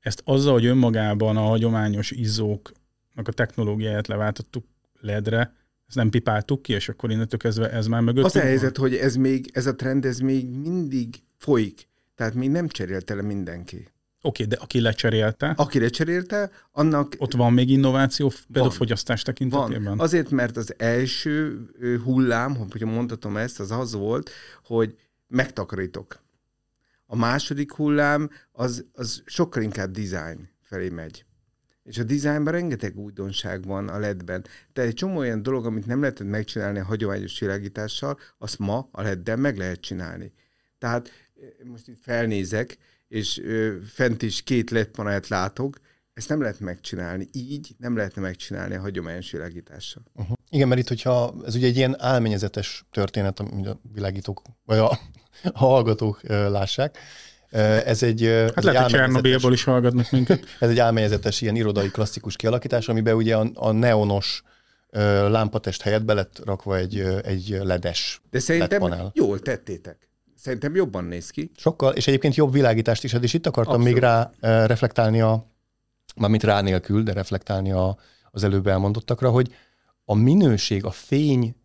ezt 0.00 0.22
azzal, 0.24 0.52
hogy 0.52 0.66
önmagában 0.66 1.36
a 1.36 1.40
hagyományos 1.40 2.10
izzóknak 2.10 3.28
a 3.28 3.32
technológiáját 3.32 4.06
leváltottuk 4.06 4.64
LED-re, 5.00 5.54
ezt 5.86 5.96
nem 5.96 6.10
pipáltuk 6.10 6.62
ki, 6.62 6.72
és 6.72 6.88
akkor 6.88 7.10
innentől 7.10 7.38
kezdve 7.38 7.70
ez 7.70 7.86
már 7.86 8.00
mögött. 8.00 8.24
Az 8.24 8.36
a 8.36 8.40
helyzet, 8.40 8.76
hogy 8.76 8.94
ez 8.94 9.16
még, 9.16 9.50
ez 9.52 9.66
a 9.66 9.74
trend, 9.74 10.04
ez 10.04 10.18
még 10.18 10.48
mindig 10.48 11.22
folyik. 11.36 11.88
Tehát 12.14 12.34
még 12.34 12.50
nem 12.50 12.68
cserélte 12.68 13.14
le 13.14 13.22
mindenki. 13.22 13.88
Oké, 14.26 14.42
okay, 14.42 14.56
de 14.56 14.62
aki 14.62 14.80
lecserélte? 14.80 15.52
Aki 15.56 15.78
lecserélte, 15.78 16.50
annak... 16.72 17.14
Ott 17.18 17.32
van 17.32 17.52
még 17.52 17.70
innováció 17.70 18.32
például 18.52 18.74
fogyasztás 18.74 19.22
tekintetében? 19.22 19.82
Van. 19.82 20.00
Azért, 20.00 20.30
mert 20.30 20.56
az 20.56 20.74
első 20.78 21.60
hullám, 22.04 22.56
hogy 22.56 22.82
mondhatom 22.82 23.36
ezt, 23.36 23.60
az 23.60 23.70
az 23.70 23.92
volt, 23.92 24.30
hogy 24.64 24.96
megtakarítok. 25.26 26.24
A 27.06 27.16
második 27.16 27.72
hullám 27.72 28.30
az, 28.52 28.84
az 28.92 29.22
sokkal 29.24 29.62
inkább 29.62 29.90
design 29.90 30.48
felé 30.60 30.88
megy. 30.88 31.24
És 31.82 31.98
a 31.98 32.02
dizájnban 32.02 32.52
rengeteg 32.52 32.98
újdonság 32.98 33.66
van 33.66 33.88
a 33.88 33.98
LED-ben. 33.98 34.44
Tehát 34.72 34.90
egy 34.90 34.96
csomó 34.96 35.16
olyan 35.16 35.42
dolog, 35.42 35.66
amit 35.66 35.86
nem 35.86 36.00
lehetett 36.00 36.26
megcsinálni 36.26 36.78
a 36.78 36.84
hagyományos 36.84 37.40
világítással, 37.40 38.18
azt 38.38 38.58
ma 38.58 38.88
a 38.92 39.02
LED-del 39.02 39.36
meg 39.36 39.56
lehet 39.56 39.80
csinálni. 39.80 40.32
Tehát 40.78 41.10
most 41.64 41.88
itt 41.88 41.98
felnézek, 42.02 42.78
és 43.08 43.42
fent 43.92 44.22
is 44.22 44.42
két 44.42 44.70
LED 44.70 44.86
panelt 44.86 45.28
látok, 45.28 45.78
ezt 46.12 46.28
nem 46.28 46.40
lehet 46.40 46.60
megcsinálni. 46.60 47.28
Így 47.32 47.74
nem 47.78 47.96
lehetne 47.96 48.22
megcsinálni 48.22 48.74
a 48.74 48.80
hagyományos 48.80 49.30
világítással. 49.30 50.02
Uh-huh. 50.14 50.36
Igen, 50.50 50.68
mert 50.68 50.80
itt, 50.80 50.88
hogyha 50.88 51.34
ez 51.46 51.54
ugye 51.54 51.66
egy 51.66 51.76
ilyen 51.76 51.96
álményezetes 51.98 52.84
történet, 52.90 53.40
amit 53.40 53.66
a 53.66 53.80
világítók, 53.92 54.42
vagy 54.64 54.78
a, 54.78 54.90
a 55.42 55.58
hallgatók 55.58 56.20
lássák, 56.28 56.98
Ez 57.50 58.02
egy, 58.02 58.22
hát 58.22 58.56
ez 58.56 58.64
lehet, 58.64 58.76
egy 58.76 58.82
hogy 58.82 58.90
Csernobilból 58.90 59.52
is 59.52 59.64
hallgatnak 59.64 60.10
minket. 60.10 60.44
Ez 60.60 60.70
egy 60.70 60.78
álmélyezetes 60.78 61.40
ilyen 61.40 61.56
irodai 61.56 61.88
klasszikus 61.88 62.36
kialakítás, 62.36 62.88
amiben 62.88 63.14
ugye 63.14 63.36
a, 63.36 63.50
a 63.54 63.70
neonos 63.72 64.42
lámpatest 65.28 65.82
helyett 65.82 66.04
be 66.04 66.14
lett 66.14 66.40
rakva 66.44 66.76
egy, 66.76 66.98
egy 67.22 67.58
ledes 67.62 68.22
De 68.30 68.38
szerintem 68.38 69.10
jól 69.12 69.40
tettétek. 69.40 70.08
Szerintem 70.36 70.74
jobban 70.74 71.04
néz 71.04 71.30
ki. 71.30 71.50
Sokkal, 71.56 71.92
és 71.92 72.06
egyébként 72.06 72.34
jobb 72.34 72.52
világítást 72.52 73.04
is 73.04 73.14
ad, 73.14 73.22
és 73.22 73.34
itt 73.34 73.46
akartam 73.46 73.74
Abszolút. 73.74 73.92
még 73.92 74.02
rá 74.02 74.30
reflektálni 74.66 75.20
a, 75.20 75.46
mármint 76.16 76.42
rá 76.42 76.60
nélkül, 76.60 77.02
de 77.02 77.12
reflektálni 77.12 77.72
a, 77.72 77.96
az 78.30 78.44
előbb 78.44 78.66
elmondottakra, 78.66 79.30
hogy 79.30 79.54
a 80.04 80.14
minőség, 80.14 80.84
a 80.84 80.90
fény, 80.90 81.56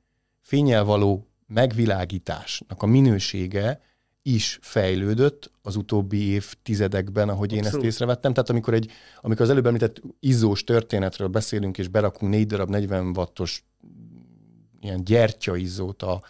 fényel 0.41 0.83
való 0.83 1.27
megvilágításnak 1.47 2.83
a 2.83 2.85
minősége 2.85 3.81
is 4.23 4.59
fejlődött 4.61 5.51
az 5.61 5.75
utóbbi 5.75 6.27
évtizedekben, 6.27 7.29
ahogy 7.29 7.53
Abszolút. 7.53 7.73
én 7.73 7.79
ezt 7.79 7.85
észrevettem. 7.85 8.33
Tehát 8.33 8.49
amikor, 8.49 8.73
egy, 8.73 8.91
amikor 9.21 9.41
az 9.41 9.49
előbb 9.49 9.65
említett 9.65 10.01
izzós 10.19 10.63
történetről 10.63 11.27
beszélünk, 11.27 11.77
és 11.77 11.87
berakunk 11.87 12.31
négy 12.31 12.45
darab 12.45 12.69
40 12.69 13.17
wattos 13.17 13.65
ilyen 14.79 15.03
gyertyaizzót 15.03 16.01
a 16.01 16.21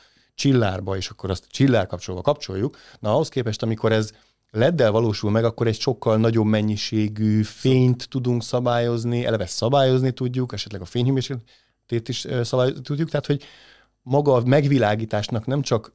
csillárba, 0.41 0.97
és 0.97 1.09
akkor 1.09 1.29
azt 1.29 1.45
csillár 1.49 1.87
kapcsolva 1.87 2.21
kapcsoljuk, 2.21 2.77
na 2.99 3.13
ahhoz 3.13 3.29
képest, 3.29 3.63
amikor 3.63 3.91
ez 3.91 4.11
leddel 4.51 4.91
valósul 4.91 5.31
meg, 5.31 5.43
akkor 5.43 5.67
egy 5.67 5.79
sokkal 5.79 6.17
nagyobb 6.17 6.45
mennyiségű 6.45 7.41
fényt 7.41 8.09
tudunk 8.09 8.43
szabályozni, 8.43 9.25
eleve 9.25 9.45
szabályozni 9.45 10.11
tudjuk, 10.11 10.53
esetleg 10.53 10.81
a 10.81 10.85
fényhőmérsékletét 10.85 12.09
is 12.09 12.27
szabályozni 12.41 12.81
tudjuk, 12.81 13.09
tehát 13.09 13.25
hogy 13.25 13.43
maga 14.01 14.33
a 14.33 14.45
megvilágításnak 14.45 15.45
nem 15.45 15.61
csak 15.61 15.93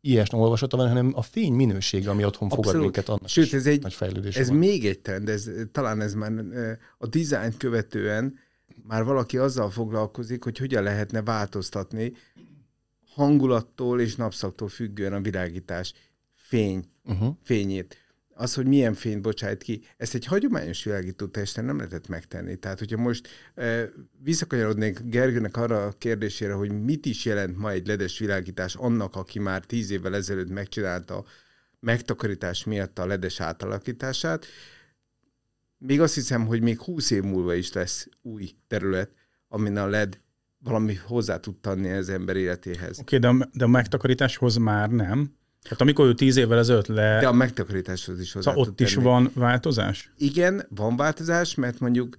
ilyesmi 0.00 0.38
olvasata 0.38 0.76
van, 0.76 0.88
hanem 0.88 1.12
a 1.14 1.22
fény 1.22 1.52
minősége, 1.52 2.10
ami 2.10 2.24
otthon 2.24 2.48
Abszolút. 2.48 2.66
fogad 2.66 2.80
minket, 2.80 3.08
annak 3.08 3.28
Sőt, 3.28 3.52
ez 3.52 3.66
egy, 3.66 3.82
nagy 3.82 3.94
fejlődés 3.94 4.36
ez 4.36 4.48
van. 4.48 4.56
még 4.56 4.86
egy 4.86 4.98
trend, 4.98 5.28
ez, 5.28 5.50
talán 5.72 6.00
ez 6.00 6.14
már 6.14 6.32
a 6.98 7.06
dizájn 7.06 7.56
követően 7.56 8.38
már 8.86 9.04
valaki 9.04 9.38
azzal 9.38 9.70
foglalkozik, 9.70 10.44
hogy 10.44 10.58
hogyan 10.58 10.82
lehetne 10.82 11.22
változtatni 11.22 12.12
hangulattól 13.18 14.00
és 14.00 14.16
napszaktól 14.16 14.68
függően 14.68 15.12
a 15.12 15.20
világítás 15.20 15.92
fény, 16.30 16.84
uh-huh. 17.04 17.36
fényét 17.42 17.96
az, 18.34 18.54
hogy 18.54 18.66
milyen 18.66 18.94
fényt 18.94 19.22
bocsájt 19.22 19.62
ki, 19.62 19.82
ezt 19.96 20.14
egy 20.14 20.24
hagyományos 20.24 20.84
világító 20.84 21.26
testen 21.26 21.64
nem 21.64 21.76
lehetett 21.76 22.08
megtenni. 22.08 22.56
Tehát, 22.56 22.78
hogyha 22.78 22.96
most 22.96 23.28
e, 23.54 23.90
visszakanyarodnék 24.22 25.00
Gergőnek 25.04 25.56
arra 25.56 25.84
a 25.84 25.92
kérdésére, 25.92 26.52
hogy 26.52 26.82
mit 26.82 27.06
is 27.06 27.24
jelent 27.24 27.56
ma 27.56 27.70
egy 27.70 27.86
ledes 27.86 28.18
világítás 28.18 28.74
annak, 28.74 29.16
aki 29.16 29.38
már 29.38 29.64
tíz 29.64 29.90
évvel 29.90 30.14
ezelőtt 30.14 30.50
megcsinálta 30.50 31.24
megtakarítás 31.80 32.64
miatt 32.64 32.98
a 32.98 33.06
ledes 33.06 33.40
átalakítását, 33.40 34.46
még 35.78 36.00
azt 36.00 36.14
hiszem, 36.14 36.46
hogy 36.46 36.60
még 36.60 36.80
húsz 36.80 37.10
év 37.10 37.22
múlva 37.22 37.54
is 37.54 37.72
lesz 37.72 38.08
új 38.22 38.50
terület, 38.66 39.10
amin 39.48 39.76
a 39.76 39.86
LED 39.86 40.20
valami 40.58 40.94
hozzá 40.94 41.36
tud 41.36 41.56
tenni 41.56 41.90
az 41.90 42.08
ember 42.08 42.36
életéhez. 42.36 42.98
Oké, 42.98 43.16
okay, 43.16 43.38
de, 43.38 43.48
de 43.52 43.64
a 43.64 43.68
megtakarításhoz 43.68 44.56
már 44.56 44.90
nem. 44.90 45.36
Hát 45.68 45.80
amikor 45.80 46.06
ő 46.06 46.14
tíz 46.14 46.36
évvel 46.36 46.58
ezelőtt 46.58 46.86
le... 46.86 47.20
De 47.20 47.26
a 47.26 47.32
megtakarításhoz 47.32 48.20
is 48.20 48.32
hozzá 48.32 48.50
szóval 48.50 48.66
ott 48.66 48.80
is 48.80 48.94
van 48.94 49.30
változás? 49.34 50.12
Igen, 50.16 50.66
van 50.68 50.96
változás, 50.96 51.54
mert 51.54 51.80
mondjuk 51.80 52.16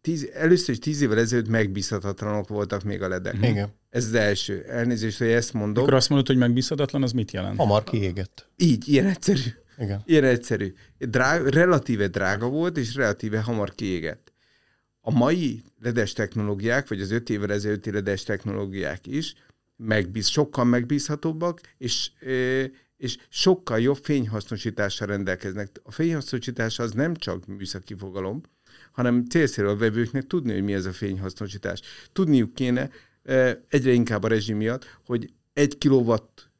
tíz, 0.00 0.30
először 0.32 0.74
is 0.74 0.78
tíz 0.78 1.00
évvel 1.00 1.18
ezelőtt 1.18 1.48
megbízhatatlanok 1.48 2.48
voltak 2.48 2.82
még 2.82 3.02
a 3.02 3.08
ledek. 3.08 3.36
Igen. 3.42 3.68
Ez 3.90 4.04
az 4.04 4.14
első. 4.14 4.64
Elnézést, 4.68 5.18
hogy 5.18 5.26
ezt 5.26 5.52
mondom. 5.52 5.84
Mikor 5.84 5.94
azt 5.94 6.08
mondod, 6.08 6.26
hogy 6.26 6.36
megbízhatatlan, 6.36 7.02
az 7.02 7.12
mit 7.12 7.32
jelent? 7.32 7.56
Hamar 7.56 7.84
kiégett. 7.84 8.50
Így, 8.56 8.88
ilyen 8.88 9.06
egyszerű. 9.06 9.40
Igen. 9.78 10.02
Ilyen 10.04 10.24
egyszerű. 10.24 10.74
Drága, 10.98 11.50
relatíve 11.50 12.08
drága 12.08 12.48
volt, 12.48 12.76
és 12.78 12.94
relatíve 12.94 13.40
hamar 13.40 13.74
kiégett. 13.74 14.32
A 15.08 15.10
mai 15.10 15.62
ledes 15.82 16.12
technológiák, 16.12 16.88
vagy 16.88 17.00
az 17.00 17.10
öt 17.10 17.30
évvel 17.30 17.52
ezelőtti 17.52 17.90
ledes 17.90 18.22
technológiák 18.22 19.06
is 19.06 19.34
megbíz, 19.76 20.26
sokkal 20.26 20.64
megbízhatóbbak, 20.64 21.60
és, 21.78 22.10
és 22.96 23.16
sokkal 23.28 23.80
jobb 23.80 23.98
fényhasznosítással 24.02 25.06
rendelkeznek. 25.06 25.80
A 25.82 25.90
fényhasznosítás 25.90 26.78
az 26.78 26.92
nem 26.92 27.14
csak 27.14 27.46
műszaki 27.46 27.94
fogalom, 27.94 28.40
hanem 28.92 29.24
célszerű 29.28 29.66
a 29.66 29.76
vevőknek 29.76 30.26
tudni, 30.26 30.52
hogy 30.52 30.62
mi 30.62 30.74
ez 30.74 30.86
a 30.86 30.92
fényhasznosítás. 30.92 31.80
Tudniuk 32.12 32.54
kéne 32.54 32.90
egyre 33.68 33.92
inkább 33.92 34.22
a 34.22 34.28
rezsim 34.28 34.56
miatt, 34.56 34.98
hogy 35.04 35.32
egy 35.52 35.78
kilowatt 35.78 36.50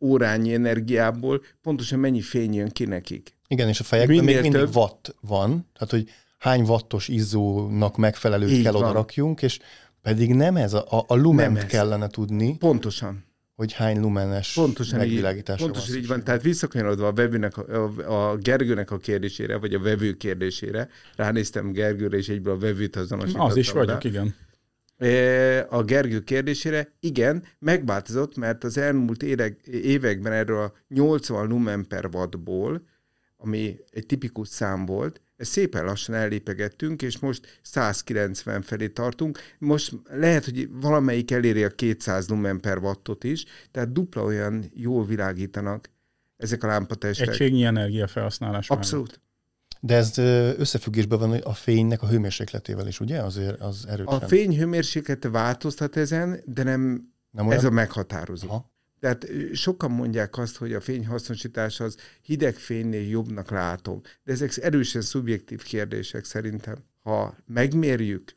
órányi 0.00 0.54
energiából 0.54 1.42
pontosan 1.62 1.98
mennyi 1.98 2.20
fény 2.20 2.54
jön 2.54 2.68
ki 2.68 2.84
nekik. 2.84 3.36
Igen, 3.48 3.68
és 3.68 3.80
a 3.80 3.84
fejekben 3.84 4.16
Minél 4.16 4.34
még 4.34 4.42
mindig 4.42 4.60
több... 4.60 4.76
watt 4.76 5.14
van, 5.20 5.66
tehát 5.72 5.90
hogy 5.90 6.10
hány 6.38 6.60
wattos 6.60 7.08
izzónak 7.08 7.96
megfelelőt 7.96 8.62
kell 8.62 8.74
oda 8.74 8.92
rakjunk, 8.92 9.42
és 9.42 9.58
pedig 10.02 10.34
nem 10.34 10.56
ez, 10.56 10.72
a, 10.72 11.04
a 11.06 11.14
lument 11.14 11.56
nem 11.56 11.66
kellene 11.66 12.06
tudni. 12.08 12.56
Pontosan. 12.56 13.24
Hogy 13.54 13.72
hány 13.72 14.00
lumenes 14.00 14.52
pontosan 14.52 14.98
megvilágításra 14.98 15.64
így, 15.64 15.70
Pontosan 15.70 15.94
van 15.94 16.02
így 16.02 16.08
van. 16.08 16.24
Tehát 16.24 16.42
visszakanyarodva 16.42 17.06
a, 17.06 17.12
vevőnek, 17.12 17.56
a, 17.56 18.30
a 18.30 18.36
Gergőnek 18.36 18.90
a 18.90 18.96
kérdésére, 18.96 19.56
vagy 19.56 19.74
a 19.74 19.80
vevő 19.80 20.12
kérdésére, 20.12 20.88
ránéztem 21.16 21.72
Gergőre, 21.72 22.16
és 22.16 22.28
egyből 22.28 22.54
a 22.54 22.58
vevőt 22.58 22.96
azonosítottam. 22.96 23.46
Az 23.46 23.56
is 23.56 23.70
vagyok, 23.70 24.02
rá. 24.02 24.08
igen. 24.08 24.34
E, 24.98 25.66
a 25.70 25.82
Gergő 25.82 26.20
kérdésére, 26.20 26.92
igen, 27.00 27.44
megváltozott, 27.58 28.36
mert 28.36 28.64
az 28.64 28.78
elmúlt 28.78 29.22
évek, 29.22 29.66
években 29.66 30.32
erről 30.32 30.62
a 30.62 30.72
80 30.88 31.46
lumen 31.46 31.86
per 31.88 32.08
wattból, 32.12 32.82
ami 33.36 33.76
egy 33.90 34.06
tipikus 34.06 34.48
szám 34.48 34.86
volt, 34.86 35.20
ezt 35.36 35.50
szépen 35.50 35.84
lassan 35.84 36.14
ellépegettünk, 36.14 37.02
és 37.02 37.18
most 37.18 37.58
190 37.62 38.62
felé 38.62 38.88
tartunk. 38.88 39.38
Most 39.58 39.92
lehet, 40.04 40.44
hogy 40.44 40.68
valamelyik 40.70 41.30
eléri 41.30 41.64
a 41.64 41.68
200 41.68 42.28
lumen 42.28 42.60
per 42.60 42.78
wattot 42.78 43.24
is, 43.24 43.44
tehát 43.70 43.92
dupla 43.92 44.22
olyan 44.22 44.70
jól 44.74 45.06
világítanak 45.06 45.90
ezek 46.36 46.62
a 46.62 46.66
lámpatestek. 46.66 47.28
Egységnyi 47.28 47.64
energiafelhasználás. 47.64 48.70
Abszolút. 48.70 49.06
Mellett. 49.06 49.24
De 49.80 49.94
ez 49.94 50.18
összefüggésben 50.58 51.18
van 51.18 51.32
a 51.32 51.52
fénynek 51.52 52.02
a 52.02 52.08
hőmérsékletével 52.08 52.86
is, 52.86 53.00
ugye? 53.00 53.22
Azért 53.22 53.60
az 53.60 53.86
erősen. 53.88 54.14
A 54.14 54.26
fény 54.26 54.56
hőmérséklete 54.56 55.28
változtat 55.28 55.96
ezen, 55.96 56.40
de 56.44 56.62
nem, 56.62 57.12
nem 57.30 57.46
olyan? 57.46 57.58
ez 57.58 57.64
a 57.64 57.70
meghatározó. 57.70 58.48
Aha. 58.48 58.74
Tehát 59.00 59.26
sokan 59.52 59.90
mondják 59.90 60.38
azt, 60.38 60.56
hogy 60.56 60.72
a 60.72 60.80
fényhasznosítás 60.80 61.80
az 61.80 61.96
hideg 62.22 62.54
fénynél 62.54 63.08
jobbnak 63.08 63.50
látom, 63.50 64.00
de 64.24 64.32
ezek 64.32 64.56
erősen 64.56 65.02
szubjektív 65.02 65.62
kérdések 65.62 66.24
szerintem. 66.24 66.76
Ha 67.02 67.36
megmérjük 67.46 68.34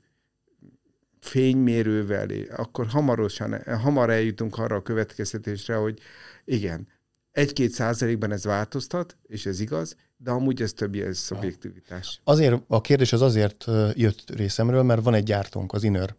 fénymérővel, 1.19 2.29
akkor 2.55 2.87
hamarosan, 2.87 3.63
hamar 3.63 4.09
eljutunk 4.09 4.57
arra 4.57 4.75
a 4.75 4.81
következtetésre, 4.81 5.75
hogy 5.75 5.99
igen, 6.45 6.87
egy-két 7.31 7.71
százalékban 7.71 8.31
ez 8.31 8.43
változtat, 8.43 9.17
és 9.27 9.45
ez 9.45 9.59
igaz, 9.59 9.95
de 10.17 10.31
amúgy 10.31 10.61
ez 10.61 10.73
többi, 10.73 11.01
ez 11.01 11.17
szubjektivitás. 11.17 12.21
Azért, 12.23 12.61
a 12.67 12.81
kérdés 12.81 13.13
az 13.13 13.21
azért 13.21 13.65
jött 13.93 14.29
részemről, 14.35 14.83
mert 14.83 15.03
van 15.03 15.13
egy 15.13 15.23
gyártónk, 15.23 15.73
az 15.73 15.83
Inner, 15.83 16.15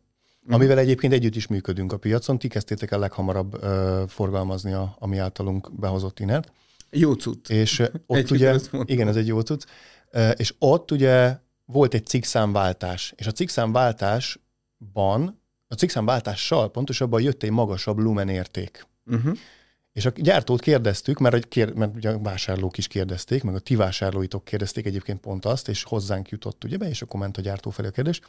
mm. 0.50 0.54
amivel 0.54 0.78
egyébként 0.78 1.12
együtt 1.12 1.34
is 1.34 1.46
működünk 1.46 1.92
a 1.92 1.96
piacon. 1.96 2.38
Ti 2.38 2.48
kezdtétek 2.48 2.90
el 2.90 2.98
leghamarabb 2.98 3.54
uh, 3.54 4.08
forgalmazni 4.08 4.72
a, 4.72 4.96
a 4.98 5.06
mi 5.06 5.18
általunk 5.18 5.80
behozott 5.80 6.20
inert. 6.20 6.52
Jó 6.90 7.12
cucc. 7.12 7.50
És 7.50 7.82
ott 8.06 8.30
ugye, 8.30 8.58
igen, 8.84 9.08
ez 9.08 9.16
egy 9.16 9.26
jó 9.26 9.40
cucc. 9.40 9.64
És 10.36 10.54
ott 10.58 10.90
ugye 10.90 11.36
volt 11.64 11.94
egy 11.94 12.06
cikkszámváltás, 12.06 13.12
és 13.16 13.26
a 13.26 13.32
cikkszámváltásban, 13.32 15.40
a 15.68 15.74
cikkszámváltással 15.74 16.70
pontosabban 16.70 17.22
jött 17.22 17.42
egy 17.42 17.50
magasabb 17.50 17.98
lumen 17.98 18.28
érték. 18.28 18.86
Uh-huh. 19.06 19.36
És 19.92 20.06
a 20.06 20.12
gyártót 20.16 20.60
kérdeztük, 20.60 21.18
mert, 21.18 21.48
kér, 21.48 21.72
mert 21.72 21.96
ugye 21.96 22.10
a 22.10 22.18
vásárlók 22.18 22.78
is 22.78 22.86
kérdezték, 22.86 23.42
meg 23.42 23.54
a 23.54 23.58
ti 23.58 23.76
vásárlóitok 23.76 24.44
kérdezték 24.44 24.86
egyébként 24.86 25.20
pont 25.20 25.44
azt, 25.44 25.68
és 25.68 25.82
hozzánk 25.82 26.28
jutott 26.28 26.64
ugye 26.64 26.76
be, 26.76 26.88
és 26.88 27.02
akkor 27.02 27.20
ment 27.20 27.36
a 27.36 27.40
gyártó 27.40 27.70
felé 27.70 27.88
a 27.88 27.90
kérdés, 27.90 28.20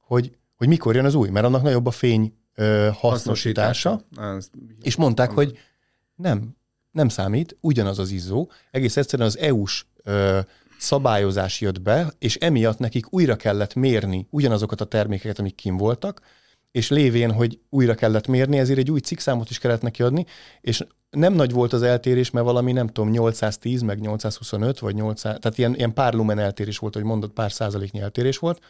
hogy 0.00 0.36
hogy 0.56 0.68
mikor 0.68 0.94
jön 0.94 1.04
az 1.04 1.14
új, 1.14 1.28
mert 1.28 1.46
annak 1.46 1.62
nagyobb 1.62 1.86
a 1.86 1.90
fény 1.90 2.34
ö, 2.54 2.88
hasznosítása, 2.92 4.04
hasznosítása. 4.16 4.82
és 4.82 4.96
mondták, 4.96 5.30
hogy 5.30 5.58
nem, 6.14 6.56
nem 6.90 7.08
számít, 7.08 7.56
ugyanaz 7.60 7.98
az 7.98 8.10
izzó, 8.10 8.50
egész 8.70 8.96
egyszerűen 8.96 9.28
az 9.28 9.38
EU-s 9.38 9.86
ö, 10.02 10.40
szabályozás 10.78 11.60
jött 11.60 11.82
be, 11.82 12.12
és 12.18 12.36
emiatt 12.36 12.78
nekik 12.78 13.12
újra 13.12 13.36
kellett 13.36 13.74
mérni 13.74 14.26
ugyanazokat 14.30 14.80
a 14.80 14.84
termékeket, 14.84 15.38
amik 15.38 15.54
kim 15.54 15.76
voltak, 15.76 16.20
és 16.70 16.88
lévén, 16.88 17.32
hogy 17.32 17.60
újra 17.70 17.94
kellett 17.94 18.26
mérni, 18.26 18.58
ezért 18.58 18.78
egy 18.78 18.90
új 18.90 19.00
cikkszámot 19.00 19.50
is 19.50 19.58
kellett 19.58 19.82
neki 19.82 20.02
adni, 20.02 20.26
és 20.60 20.84
nem 21.10 21.32
nagy 21.32 21.52
volt 21.52 21.72
az 21.72 21.82
eltérés, 21.82 22.30
mert 22.30 22.46
valami 22.46 22.72
nem 22.72 22.86
tudom, 22.86 23.10
810, 23.10 23.82
meg 23.82 24.00
825, 24.00 24.78
vagy 24.78 24.94
800, 24.94 25.36
tehát 25.40 25.58
ilyen, 25.58 25.74
ilyen 25.74 25.92
pár 25.92 26.14
lumen 26.14 26.38
eltérés 26.38 26.78
volt, 26.78 26.94
hogy 26.94 27.02
mondott, 27.02 27.32
pár 27.32 27.52
százaléknyi 27.52 28.00
eltérés 28.00 28.38
volt, 28.38 28.60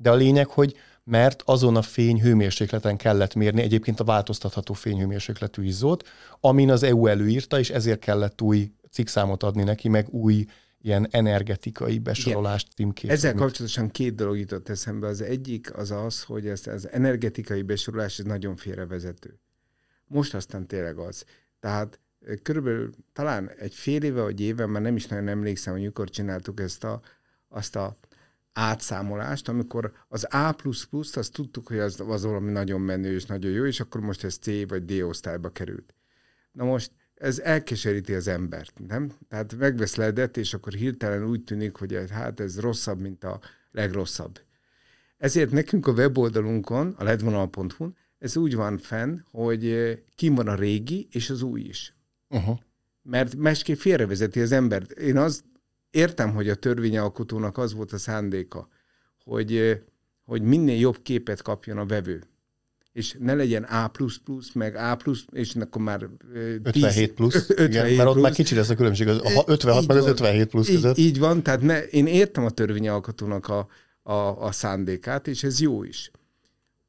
de 0.00 0.10
a 0.10 0.14
lényeg, 0.14 0.46
hogy 0.46 0.76
mert 1.04 1.42
azon 1.44 1.76
a 1.76 1.82
fény 1.82 2.20
hőmérsékleten 2.20 2.96
kellett 2.96 3.34
mérni 3.34 3.62
egyébként 3.62 4.00
a 4.00 4.04
változtatható 4.04 4.74
fényhőmérsékletű 4.74 5.64
izzót, 5.64 6.08
amin 6.40 6.70
az 6.70 6.82
EU 6.82 7.06
előírta, 7.06 7.58
és 7.58 7.70
ezért 7.70 7.98
kellett 7.98 8.42
új 8.42 8.72
cikkszámot 8.90 9.42
adni 9.42 9.62
neki, 9.62 9.88
meg 9.88 10.08
új 10.08 10.44
ilyen 10.80 11.08
energetikai 11.10 11.98
besorolást 11.98 12.72
címkét. 12.74 13.10
Ezzel 13.10 13.34
kapcsolatosan 13.34 13.90
két 13.90 14.14
dolog 14.14 14.38
jutott 14.38 14.68
eszembe. 14.68 15.06
Az 15.06 15.20
egyik 15.20 15.76
az 15.76 15.90
az, 15.90 16.22
hogy 16.22 16.46
ez 16.46 16.66
az 16.66 16.88
energetikai 16.90 17.62
besorolás 17.62 18.18
ez 18.18 18.24
nagyon 18.24 18.56
félrevezető. 18.56 19.38
Most 20.06 20.34
aztán 20.34 20.66
tényleg 20.66 20.98
az. 20.98 21.24
Tehát 21.60 22.00
körülbelül 22.42 22.90
talán 23.12 23.50
egy 23.58 23.74
fél 23.74 24.02
éve 24.02 24.22
vagy 24.22 24.40
éve, 24.40 24.66
már 24.66 24.82
nem 24.82 24.96
is 24.96 25.06
nagyon 25.06 25.28
emlékszem, 25.28 25.72
hogy 25.72 25.82
mikor 25.82 26.10
csináltuk 26.10 26.60
ezt 26.60 26.84
a, 26.84 27.00
azt 27.48 27.76
a 27.76 27.98
átszámolást, 28.58 29.48
amikor 29.48 29.92
az 30.08 30.24
A++ 30.30 30.56
azt 31.12 31.32
tudtuk, 31.32 31.68
hogy 31.68 31.78
az, 31.78 32.00
az 32.06 32.24
valami 32.24 32.52
nagyon 32.52 32.80
menő 32.80 33.14
és 33.14 33.24
nagyon 33.24 33.50
jó, 33.50 33.64
és 33.64 33.80
akkor 33.80 34.00
most 34.00 34.24
ez 34.24 34.36
C 34.36 34.68
vagy 34.68 34.84
D 34.84 35.02
osztályba 35.02 35.48
került. 35.48 35.94
Na 36.52 36.64
most 36.64 36.90
ez 37.14 37.38
elkeseríti 37.38 38.14
az 38.14 38.28
embert, 38.28 38.72
nem? 38.86 39.12
Tehát 39.28 39.56
megvesz 39.58 39.94
ledet, 39.94 40.36
és 40.36 40.54
akkor 40.54 40.72
hirtelen 40.72 41.24
úgy 41.24 41.44
tűnik, 41.44 41.76
hogy 41.76 41.98
hát 42.10 42.40
ez 42.40 42.60
rosszabb, 42.60 43.00
mint 43.00 43.24
a 43.24 43.40
legrosszabb. 43.70 44.40
Ezért 45.16 45.50
nekünk 45.50 45.86
a 45.86 45.92
weboldalunkon, 45.92 46.94
a 46.98 47.04
ledvonal.hu, 47.04 47.90
ez 48.18 48.36
úgy 48.36 48.54
van 48.54 48.78
fenn, 48.78 49.18
hogy 49.30 49.94
kim 50.14 50.34
van 50.34 50.48
a 50.48 50.54
régi 50.54 51.08
és 51.10 51.30
az 51.30 51.42
új 51.42 51.60
is. 51.60 51.94
Uh-huh. 52.28 52.58
Mert 53.02 53.36
másképp 53.36 53.76
félrevezeti 53.76 54.40
az 54.40 54.52
embert. 54.52 54.90
Én 54.90 55.16
azt 55.16 55.44
értem, 55.90 56.34
hogy 56.34 56.48
a 56.48 56.54
törvényalkotónak 56.54 57.58
az 57.58 57.74
volt 57.74 57.92
a 57.92 57.98
szándéka, 57.98 58.68
hogy, 59.24 59.82
hogy 60.24 60.42
minél 60.42 60.78
jobb 60.78 61.02
képet 61.02 61.42
kapjon 61.42 61.78
a 61.78 61.86
vevő 61.86 62.22
és 62.98 63.16
ne 63.18 63.34
legyen 63.34 63.62
A++, 63.62 63.90
meg 64.54 64.76
A+, 64.76 64.98
és 65.32 65.54
akkor 65.54 65.82
már 65.82 66.08
10, 66.62 66.82
57 66.82 67.12
plusz, 67.12 67.34
57 67.34 67.68
igen, 67.68 67.92
mert 67.92 68.08
ott 68.08 68.20
már 68.20 68.32
kicsi 68.32 68.54
lesz 68.54 68.68
a 68.68 68.74
különbség, 68.74 69.08
az 69.08 69.20
56 69.46 69.86
meg 69.86 69.96
az 69.96 70.06
57 70.06 70.48
plusz 70.48 70.66
között. 70.68 70.98
Így, 70.98 71.06
így 71.06 71.18
van, 71.18 71.42
tehát 71.42 71.60
ne, 71.60 71.82
én 71.82 72.06
értem 72.06 72.44
a 72.44 72.50
törvényalkotónak 72.50 73.48
a, 73.48 73.68
a, 74.02 74.12
a 74.44 74.52
szándékát, 74.52 75.28
és 75.28 75.42
ez 75.42 75.60
jó 75.60 75.82
is. 75.82 76.10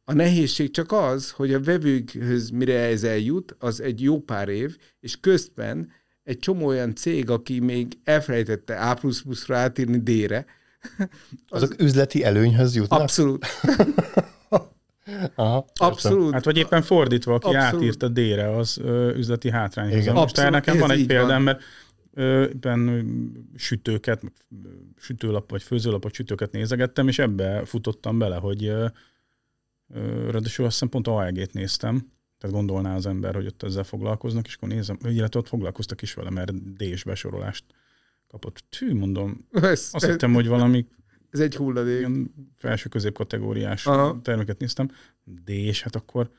A 0.04 0.14
nehézség 0.14 0.72
csak 0.72 0.92
az, 0.92 1.32
hogy 1.32 1.54
a 1.54 1.62
vevőkhöz 1.62 2.50
mire 2.50 2.80
ez 2.80 3.04
eljut, 3.04 3.56
az 3.60 3.82
egy 3.82 4.02
jó 4.02 4.20
pár 4.20 4.48
év, 4.48 4.78
és 5.00 5.20
közben 5.20 5.92
egy 6.30 6.40
csomó 6.40 6.66
olyan 6.66 6.96
cég, 6.96 7.30
aki 7.30 7.60
még 7.60 7.98
elfelejtette 8.04 8.76
A++-ra 8.76 9.58
átírni 9.58 9.98
D-re. 9.98 10.46
Az, 10.98 11.08
Azok 11.64 11.82
üzleti 11.82 12.24
előnyhöz 12.24 12.76
jutnak? 12.76 13.00
Abszolút. 13.00 13.46
Aha, 15.36 15.66
Abszolút. 15.74 16.34
Hát 16.34 16.46
vagy 16.46 16.58
éppen 16.58 16.82
fordítva, 16.82 17.34
aki 17.34 17.56
Abszolút. 17.56 17.76
átírt 17.76 18.04
a 18.04 18.08
D-re, 18.08 18.56
az 18.56 18.78
ö, 18.78 19.14
üzleti 19.16 19.50
hátrányhoz. 19.50 20.02
Igen. 20.02 20.14
Most 20.14 20.28
Abszolút, 20.28 20.52
nekem 20.52 20.78
van 20.78 20.92
egy 20.92 21.06
példám, 21.06 21.44
mert 21.44 21.62
ebben 22.14 23.12
sütőket, 23.56 24.22
sütőlap 24.98 25.50
vagy 25.50 25.64
főzőlapot, 25.64 26.14
sütőket 26.14 26.52
nézegettem, 26.52 27.08
és 27.08 27.20
ebbe 27.20 27.66
futottam 27.66 28.18
bele, 28.18 28.36
hogy 28.36 28.66
ö, 28.66 28.88
ráadásul 30.32 30.66
azt 30.66 30.74
hiszem 30.74 30.90
pont 30.90 31.08
AEG-t 31.08 31.54
néztem, 31.54 32.12
tehát 32.40 32.56
gondolná 32.56 32.96
az 32.96 33.06
ember, 33.06 33.36
hogy 33.36 33.46
ott 33.46 33.64
ezzel 33.64 33.84
foglalkoznak, 33.84 34.48
és 34.48 34.56
akkor 34.56 34.70
nézem, 34.70 34.98
illetve 35.04 35.40
ott 35.40 35.48
foglalkoztak 35.48 36.02
is 36.02 36.14
vele, 36.14 36.30
mert 36.30 36.74
D-s 36.74 37.04
besorolást 37.04 37.66
kapott. 38.28 38.64
Tű, 38.70 38.94
mondom, 38.94 39.48
ez, 39.52 39.90
azt 39.92 40.06
hittem, 40.06 40.34
hogy 40.34 40.48
valami 40.48 40.88
ez 41.30 41.40
egy 41.40 41.56
hulladék. 41.56 42.00
Ilyen 42.00 42.34
felső 42.56 42.90
középkategóriás 42.90 43.86
Aha. 43.86 44.20
terméket 44.22 44.60
néztem. 44.60 44.90
D, 45.24 45.50
és 45.50 45.82
hát 45.82 45.96
akkor, 45.96 46.30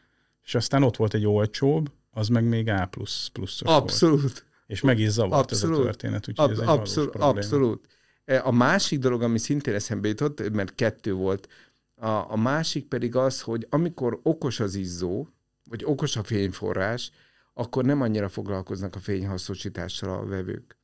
és 0.45 0.55
aztán 0.55 0.83
ott 0.83 0.97
volt 0.97 1.15
egy 1.15 1.27
olcsóbb, 1.27 1.93
az 2.11 2.29
meg 2.29 2.45
még 2.45 2.69
A 2.69 2.87
plusz 2.87 3.27
pluszos 3.27 3.69
Abszolút. 3.69 4.21
Volt. 4.21 4.45
És 4.67 4.81
meg 4.81 4.99
is 4.99 5.09
zavart 5.09 5.51
abszolút. 5.51 5.75
ez 5.75 5.81
a 5.81 5.85
történet, 5.85 6.29
úgyhogy 6.29 6.51
Ab- 6.51 6.53
ez 6.53 6.59
egy 6.59 6.69
abszolút, 6.69 7.15
abszolút. 7.15 7.87
E, 8.25 8.41
a 8.45 8.51
másik 8.51 8.99
dolog, 8.99 9.23
ami 9.23 9.39
szintén 9.39 9.75
eszembe 9.75 10.09
jutott, 10.09 10.51
mert 10.53 10.75
kettő 10.75 11.13
volt, 11.13 11.49
a, 11.95 12.07
a 12.09 12.37
másik 12.37 12.87
pedig 12.87 13.17
az, 13.17 13.41
hogy 13.41 13.67
amikor 13.71 14.21
okos 14.23 14.61
az 14.61 14.75
izzó, 14.75 15.29
vagy 15.71 15.85
okos 15.85 16.17
a 16.17 16.23
fényforrás, 16.23 17.11
akkor 17.55 17.85
nem 17.85 18.01
annyira 18.01 18.29
foglalkoznak 18.29 18.95
a 18.95 18.99
fényhasznosítással 18.99 20.11
a 20.11 20.27
vevők. 20.27 20.77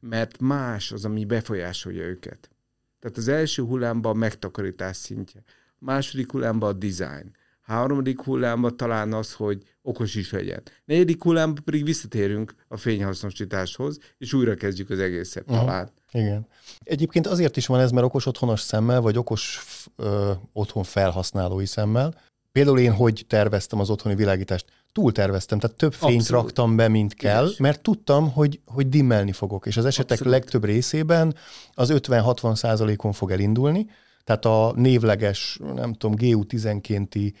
Mert 0.00 0.40
más 0.40 0.92
az, 0.92 1.04
ami 1.04 1.24
befolyásolja 1.24 2.02
őket. 2.02 2.50
Tehát 2.98 3.16
az 3.16 3.28
első 3.28 3.62
hullámban 3.62 4.12
a 4.12 4.18
megtakarítás 4.18 4.96
szintje, 4.96 5.42
a 5.68 5.84
második 5.84 6.32
hullámban 6.32 6.68
a 6.68 6.72
design, 6.72 7.36
harmadik 7.60 8.22
hullámban 8.22 8.76
talán 8.76 9.12
az, 9.12 9.32
hogy 9.32 9.62
okos 9.82 10.14
is 10.14 10.30
legyen. 10.30 10.62
Negyedik 10.84 11.22
hullámban 11.22 11.64
pedig 11.64 11.84
visszatérünk 11.84 12.54
a 12.68 12.76
fényhasznosításhoz, 12.76 13.98
és 14.18 14.32
újra 14.32 14.54
kezdjük 14.54 14.90
az 14.90 14.98
egészet 14.98 15.42
uh-huh. 15.42 15.58
talán. 15.58 15.90
Igen. 16.12 16.46
Egyébként 16.78 17.26
azért 17.26 17.56
is 17.56 17.66
van 17.66 17.80
ez, 17.80 17.90
mert 17.90 18.06
okos 18.06 18.26
otthonos 18.26 18.60
szemmel, 18.60 19.00
vagy 19.00 19.16
okos 19.16 19.64
ö, 19.96 20.32
otthon 20.52 20.82
felhasználói 20.82 21.66
szemmel. 21.66 22.14
Például 22.52 22.78
én 22.78 22.92
hogy 22.92 23.24
terveztem 23.28 23.80
az 23.80 23.90
otthoni 23.90 24.14
világítást? 24.14 24.66
túl 24.92 25.12
terveztem, 25.12 25.58
tehát 25.58 25.76
több 25.76 25.92
fényt 25.92 26.20
Abszolút. 26.20 26.42
raktam 26.44 26.76
be, 26.76 26.88
mint 26.88 27.14
kell, 27.14 27.44
Igen. 27.44 27.56
mert 27.58 27.80
tudtam, 27.80 28.32
hogy, 28.32 28.60
hogy 28.66 28.88
dimmelni 28.88 29.32
fogok, 29.32 29.66
és 29.66 29.76
az 29.76 29.84
esetek 29.84 30.10
Abszolút. 30.10 30.32
legtöbb 30.32 30.64
részében 30.64 31.34
az 31.74 31.92
50-60 31.94 32.54
százalékon 32.54 33.12
fog 33.12 33.30
elindulni, 33.30 33.86
tehát 34.24 34.44
a 34.44 34.72
névleges, 34.76 35.58
nem 35.74 35.92
tudom, 35.92 36.16
GU10-kénti 36.20 37.32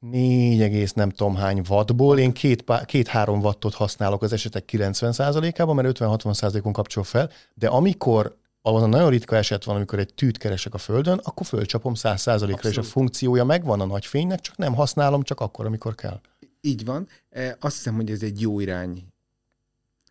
4, 0.00 0.90
nem 0.94 1.10
tudom 1.10 1.36
hány 1.36 1.62
wattból, 1.68 2.18
én 2.18 2.32
két-három 2.86 3.36
két, 3.36 3.44
wattot 3.44 3.74
használok 3.74 4.22
az 4.22 4.32
esetek 4.32 4.68
90%-ában, 4.72 5.74
mert 5.74 5.98
50-60%-on 5.98 6.72
kapcsol 6.72 7.04
fel, 7.04 7.30
de 7.54 7.68
amikor 7.68 8.36
az 8.74 8.82
a 8.82 8.86
nagyon 8.86 9.10
ritka 9.10 9.36
eset 9.36 9.64
van, 9.64 9.76
amikor 9.76 9.98
egy 9.98 10.14
tűt 10.14 10.38
keresek 10.38 10.74
a 10.74 10.78
földön, 10.78 11.20
akkor 11.22 11.46
fölcsapom 11.46 11.92
100%-ra, 11.96 12.68
és 12.68 12.76
a 12.76 12.82
funkciója 12.82 13.44
megvan 13.44 13.80
a 13.80 13.84
nagy 13.84 14.06
fénynek, 14.06 14.40
csak 14.40 14.56
nem 14.56 14.74
használom 14.74 15.22
csak 15.22 15.40
akkor, 15.40 15.66
amikor 15.66 15.94
kell. 15.94 16.20
Így 16.60 16.84
van. 16.84 17.08
E, 17.30 17.56
azt 17.60 17.76
hiszem, 17.76 17.94
hogy 17.94 18.10
ez 18.10 18.22
egy 18.22 18.40
jó 18.40 18.60
irány 18.60 19.06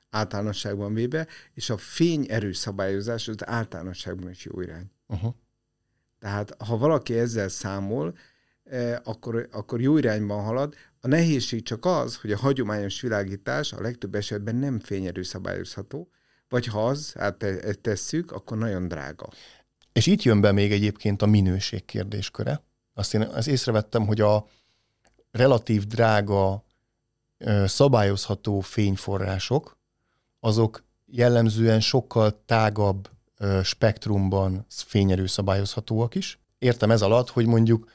általánosságban 0.10 0.94
véve, 0.94 1.28
és 1.54 1.70
a 1.70 1.78
fény 1.78 2.26
erőszabályozás 2.30 3.28
az 3.28 3.48
általánosságban 3.48 4.30
is 4.30 4.46
jó 4.46 4.62
irány. 4.62 4.92
Uh-huh. 5.08 5.34
Tehát 6.20 6.56
ha 6.64 6.78
valaki 6.78 7.18
ezzel 7.18 7.48
számol, 7.48 8.18
e, 8.64 9.02
akkor, 9.04 9.48
akkor 9.52 9.82
jó 9.82 9.98
irányban 9.98 10.44
halad. 10.44 10.76
A 11.02 11.08
nehézség 11.08 11.64
csak 11.64 11.86
az, 11.86 12.16
hogy 12.16 12.32
a 12.32 12.38
hagyományos 12.38 13.02
világítás 13.02 13.74
a 13.74 13.82
legtöbb 13.82 14.16
esetben 14.16 14.56
nem 14.56 14.80
fényerőszabályozható, 14.80 16.10
vagy 16.50 16.66
ha 16.66 16.88
az, 16.88 17.14
hát 17.14 17.46
tesszük, 17.82 18.32
akkor 18.32 18.58
nagyon 18.58 18.88
drága. 18.88 19.30
És 19.94 20.06
itt 20.06 20.22
jön 20.22 20.42
be 20.42 20.52
még 20.52 20.72
egyébként 20.72 21.22
a 21.22 21.26
minőség 21.26 21.86
kérdésköre. 21.86 22.62
Azt 22.94 23.14
én 23.14 23.22
azt 23.22 23.48
észrevettem, 23.48 24.06
hogy 24.06 24.22
a 24.22 24.48
relatív 25.32 25.88
drága, 25.88 26.64
szabályozható 27.66 28.60
fényforrások, 28.60 29.78
azok 30.40 30.84
jellemzően 31.06 31.80
sokkal 31.80 32.44
tágabb 32.46 33.10
spektrumban 33.64 34.66
fényerő 34.70 35.26
szabályozhatóak 35.26 36.16
is. 36.16 36.40
Értem 36.58 36.92
ez 36.92 37.02
alatt, 37.02 37.30
hogy 37.30 37.46
mondjuk 37.46 37.92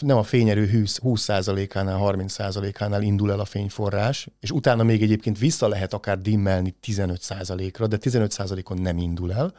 nem 0.00 0.16
a 0.16 0.22
fényerő 0.22 0.70
20%-ánál, 0.84 1.98
30%-ánál 2.02 3.02
indul 3.02 3.32
el 3.32 3.40
a 3.40 3.44
fényforrás, 3.44 4.28
és 4.40 4.50
utána 4.50 4.82
még 4.82 5.02
egyébként 5.02 5.38
vissza 5.38 5.68
lehet 5.68 5.92
akár 5.92 6.18
dimmelni 6.18 6.76
15%-ra, 6.86 7.86
de 7.86 7.98
15%-on 8.00 8.78
nem 8.78 8.98
indul 8.98 9.32
el, 9.32 9.54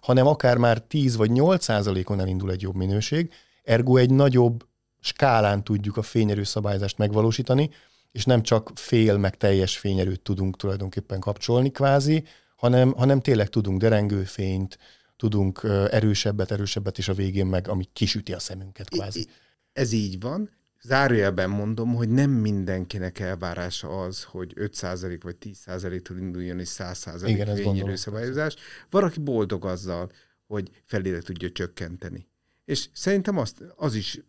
hanem 0.00 0.26
akár 0.26 0.56
már 0.56 0.80
10 0.80 1.16
vagy 1.16 1.30
8%-on 1.34 2.20
elindul 2.20 2.50
egy 2.50 2.62
jobb 2.62 2.74
minőség, 2.74 3.32
ergo 3.62 3.96
egy 3.96 4.10
nagyobb 4.10 4.66
skálán 5.00 5.64
tudjuk 5.64 5.96
a 5.96 6.02
fényerő 6.02 6.42
szabályzást 6.42 6.98
megvalósítani, 6.98 7.70
és 8.12 8.24
nem 8.24 8.42
csak 8.42 8.70
fél 8.74 9.16
meg 9.16 9.36
teljes 9.36 9.78
fényerőt 9.78 10.20
tudunk 10.20 10.56
tulajdonképpen 10.56 11.20
kapcsolni 11.20 11.70
kvázi, 11.70 12.24
hanem, 12.56 12.92
hanem 12.92 13.20
tényleg 13.20 13.48
tudunk 13.48 13.80
derengőfényt, 13.80 14.78
tudunk 15.16 15.60
erősebbet, 15.90 16.50
erősebbet, 16.50 16.98
és 16.98 17.08
a 17.08 17.14
végén 17.14 17.46
meg, 17.46 17.68
ami 17.68 17.88
kisüti 17.92 18.32
a 18.32 18.38
szemünket 18.38 18.88
kvázi. 18.88 19.26
Ez 19.74 19.92
így 19.92 20.20
van. 20.20 20.50
Zárójelben 20.82 21.50
mondom, 21.50 21.94
hogy 21.94 22.08
nem 22.08 22.30
mindenkinek 22.30 23.18
elvárása 23.18 24.02
az, 24.02 24.22
hogy 24.22 24.52
5% 24.56 25.18
vagy 25.22 25.36
10%-tól 25.40 26.18
induljon 26.18 26.60
és 26.60 26.68
100% 26.78 27.52
fényerő 27.56 27.96
szabályozás. 27.96 28.54
Valaki 28.90 29.20
boldog 29.20 29.64
azzal, 29.64 30.10
hogy 30.46 30.70
felére 30.84 31.20
tudja 31.20 31.50
csökkenteni. 31.50 32.28
És 32.64 32.88
szerintem 32.92 33.38
azt, 33.38 33.64
az 33.76 33.94
is, 33.94 34.20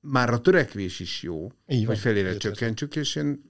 már 0.00 0.30
a 0.30 0.40
törekvés 0.40 1.00
is 1.00 1.22
jó, 1.22 1.52
Így 1.66 1.84
hogy 1.84 1.98
felére 1.98 2.28
van. 2.28 2.38
csökkentsük, 2.38 2.96
és 2.96 3.16
én 3.16 3.42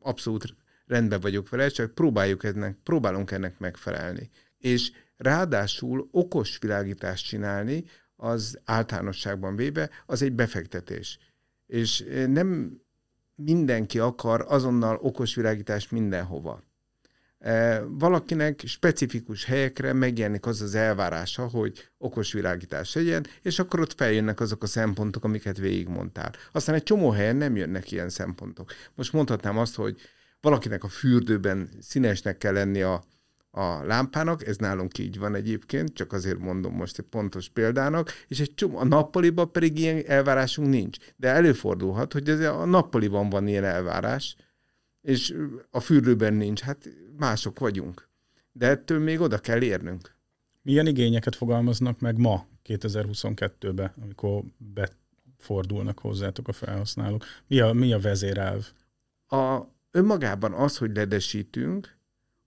abszolút 0.00 0.54
rendben 0.86 1.20
vagyok 1.20 1.48
vele, 1.48 1.68
csak 1.68 1.94
próbáljuk 1.94 2.44
ennek, 2.44 2.76
próbálunk 2.82 3.30
ennek 3.30 3.58
megfelelni. 3.58 4.30
És 4.58 4.90
ráadásul 5.16 6.08
okos 6.10 6.58
világítást 6.58 7.26
csinálni, 7.26 7.84
az 8.20 8.60
általánosságban 8.64 9.56
véve, 9.56 9.90
az 10.06 10.22
egy 10.22 10.32
befektetés. 10.32 11.18
És 11.66 12.04
nem 12.26 12.80
mindenki 13.34 13.98
akar 13.98 14.44
azonnal 14.48 14.98
okos 15.02 15.34
világítást 15.34 15.90
mindenhova. 15.90 16.62
valakinek 17.88 18.62
specifikus 18.66 19.44
helyekre 19.44 19.92
megjelenik 19.92 20.46
az 20.46 20.60
az 20.60 20.74
elvárása, 20.74 21.48
hogy 21.48 21.90
okos 21.98 22.32
világítás 22.32 22.94
legyen, 22.94 23.26
és 23.42 23.58
akkor 23.58 23.80
ott 23.80 23.92
feljönnek 23.92 24.40
azok 24.40 24.62
a 24.62 24.66
szempontok, 24.66 25.24
amiket 25.24 25.58
végigmondtál. 25.58 26.32
Aztán 26.52 26.74
egy 26.74 26.82
csomó 26.82 27.10
helyen 27.10 27.36
nem 27.36 27.56
jönnek 27.56 27.90
ilyen 27.90 28.08
szempontok. 28.08 28.72
Most 28.94 29.12
mondhatnám 29.12 29.58
azt, 29.58 29.74
hogy 29.74 30.00
valakinek 30.40 30.84
a 30.84 30.88
fürdőben 30.88 31.68
színesnek 31.80 32.38
kell 32.38 32.52
lenni 32.52 32.82
a, 32.82 33.04
a 33.50 33.84
lámpának, 33.84 34.46
ez 34.46 34.56
nálunk 34.56 34.98
így 34.98 35.18
van 35.18 35.34
egyébként, 35.34 35.94
csak 35.94 36.12
azért 36.12 36.38
mondom 36.38 36.74
most 36.74 36.98
egy 36.98 37.04
pontos 37.04 37.48
példának, 37.48 38.12
és 38.28 38.40
egy 38.40 38.54
csomó, 38.54 38.78
a 38.78 38.84
nappaliban 38.84 39.52
pedig 39.52 39.78
ilyen 39.78 40.02
elvárásunk 40.06 40.68
nincs. 40.68 40.98
De 41.16 41.28
előfordulhat, 41.28 42.12
hogy 42.12 42.28
ez 42.28 42.40
a 42.40 42.64
nappaliban 42.64 43.28
van 43.28 43.46
ilyen 43.46 43.64
elvárás, 43.64 44.36
és 45.02 45.34
a 45.70 45.80
fürdőben 45.80 46.34
nincs. 46.34 46.60
Hát 46.60 46.88
mások 47.16 47.58
vagyunk. 47.58 48.08
De 48.52 48.68
ettől 48.68 48.98
még 48.98 49.20
oda 49.20 49.38
kell 49.38 49.62
érnünk. 49.62 50.16
Milyen 50.62 50.86
igényeket 50.86 51.36
fogalmaznak 51.36 52.00
meg 52.00 52.18
ma, 52.18 52.46
2022-ben, 52.64 53.94
amikor 54.02 54.42
befordulnak 54.56 55.98
hozzátok 55.98 56.48
a 56.48 56.52
felhasználók? 56.52 57.24
Mi 57.46 57.60
a, 57.60 57.72
mi 57.72 57.92
a 57.92 57.98
vezérelv? 57.98 58.66
A, 59.26 59.60
önmagában 59.90 60.52
az, 60.52 60.76
hogy 60.76 60.94
ledesítünk, 60.94 61.98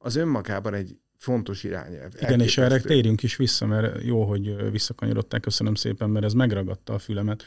az 0.03 0.15
önmagában 0.15 0.73
egy 0.73 0.97
fontos 1.17 1.63
irányelv. 1.63 2.11
Igen, 2.21 2.39
és 2.39 2.57
erre 2.57 2.79
térjünk 2.79 3.23
is 3.23 3.35
vissza, 3.35 3.65
mert 3.65 4.03
jó, 4.03 4.23
hogy 4.23 4.71
visszakanyarodták, 4.71 5.41
köszönöm 5.41 5.75
szépen, 5.75 6.09
mert 6.09 6.25
ez 6.25 6.33
megragadta 6.33 6.93
a 6.93 6.99
fülemet, 6.99 7.43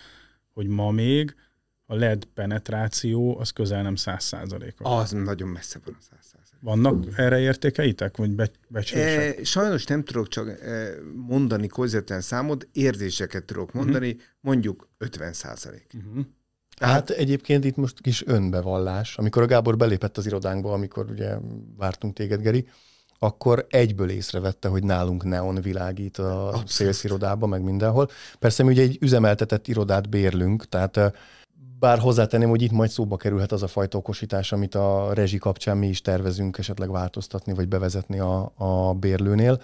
hogy 0.52 0.66
ma 0.66 0.90
még 0.90 1.34
a 1.86 1.94
LED 1.94 2.24
penetráció 2.24 3.38
az 3.38 3.50
közel 3.50 3.82
nem 3.82 3.94
száz 3.94 4.24
százalékos. 4.24 4.86
Az 4.90 5.10
nagyon 5.10 5.48
messze 5.48 5.80
van 5.84 5.96
a 5.98 6.02
száz 6.10 6.24
százalék. 6.24 6.60
Vannak 6.60 7.18
erre 7.18 7.38
értékeitek, 7.38 8.16
vagy 8.16 8.30
be, 8.30 8.50
e, 8.92 9.44
Sajnos 9.44 9.84
nem 9.84 10.04
tudok 10.04 10.28
csak 10.28 10.48
e, 10.48 10.94
mondani 11.14 11.66
közvetlen 11.66 12.20
számot, 12.20 12.68
érzéseket 12.72 13.44
tudok 13.44 13.72
mondani, 13.72 14.08
uh-huh. 14.08 14.22
mondjuk 14.40 14.88
50 14.98 15.32
százalék. 15.32 15.86
Uh-huh. 15.94 16.26
Hát 16.80 17.10
egyébként 17.10 17.64
itt 17.64 17.76
most 17.76 18.00
kis 18.00 18.26
önbevallás. 18.26 19.18
Amikor 19.18 19.42
a 19.42 19.46
Gábor 19.46 19.76
belépett 19.76 20.16
az 20.16 20.26
irodánkba, 20.26 20.72
amikor 20.72 21.10
ugye 21.10 21.36
vártunk 21.76 22.14
téged, 22.14 22.40
Geri, 22.40 22.68
akkor 23.18 23.66
egyből 23.70 24.10
észrevette, 24.10 24.68
hogy 24.68 24.84
nálunk 24.84 25.24
neon 25.24 25.60
világít 25.60 26.18
a 26.18 26.62
szélszirodában, 26.66 27.48
meg 27.48 27.62
mindenhol. 27.62 28.08
Persze 28.38 28.62
mi 28.62 28.72
ugye 28.72 28.82
egy 28.82 28.98
üzemeltetett 29.00 29.68
irodát 29.68 30.08
bérlünk, 30.08 30.68
tehát 30.68 31.00
bár 31.78 31.98
hozzátenném, 31.98 32.48
hogy 32.48 32.62
itt 32.62 32.70
majd 32.70 32.90
szóba 32.90 33.16
kerülhet 33.16 33.52
az 33.52 33.62
a 33.62 33.66
fajta 33.66 33.98
okosítás, 33.98 34.52
amit 34.52 34.74
a 34.74 35.10
rezsi 35.14 35.38
kapcsán 35.38 35.76
mi 35.76 35.88
is 35.88 36.00
tervezünk 36.00 36.58
esetleg 36.58 36.90
változtatni, 36.90 37.54
vagy 37.54 37.68
bevezetni 37.68 38.18
a, 38.18 38.52
a 38.56 38.94
bérlőnél, 38.94 39.62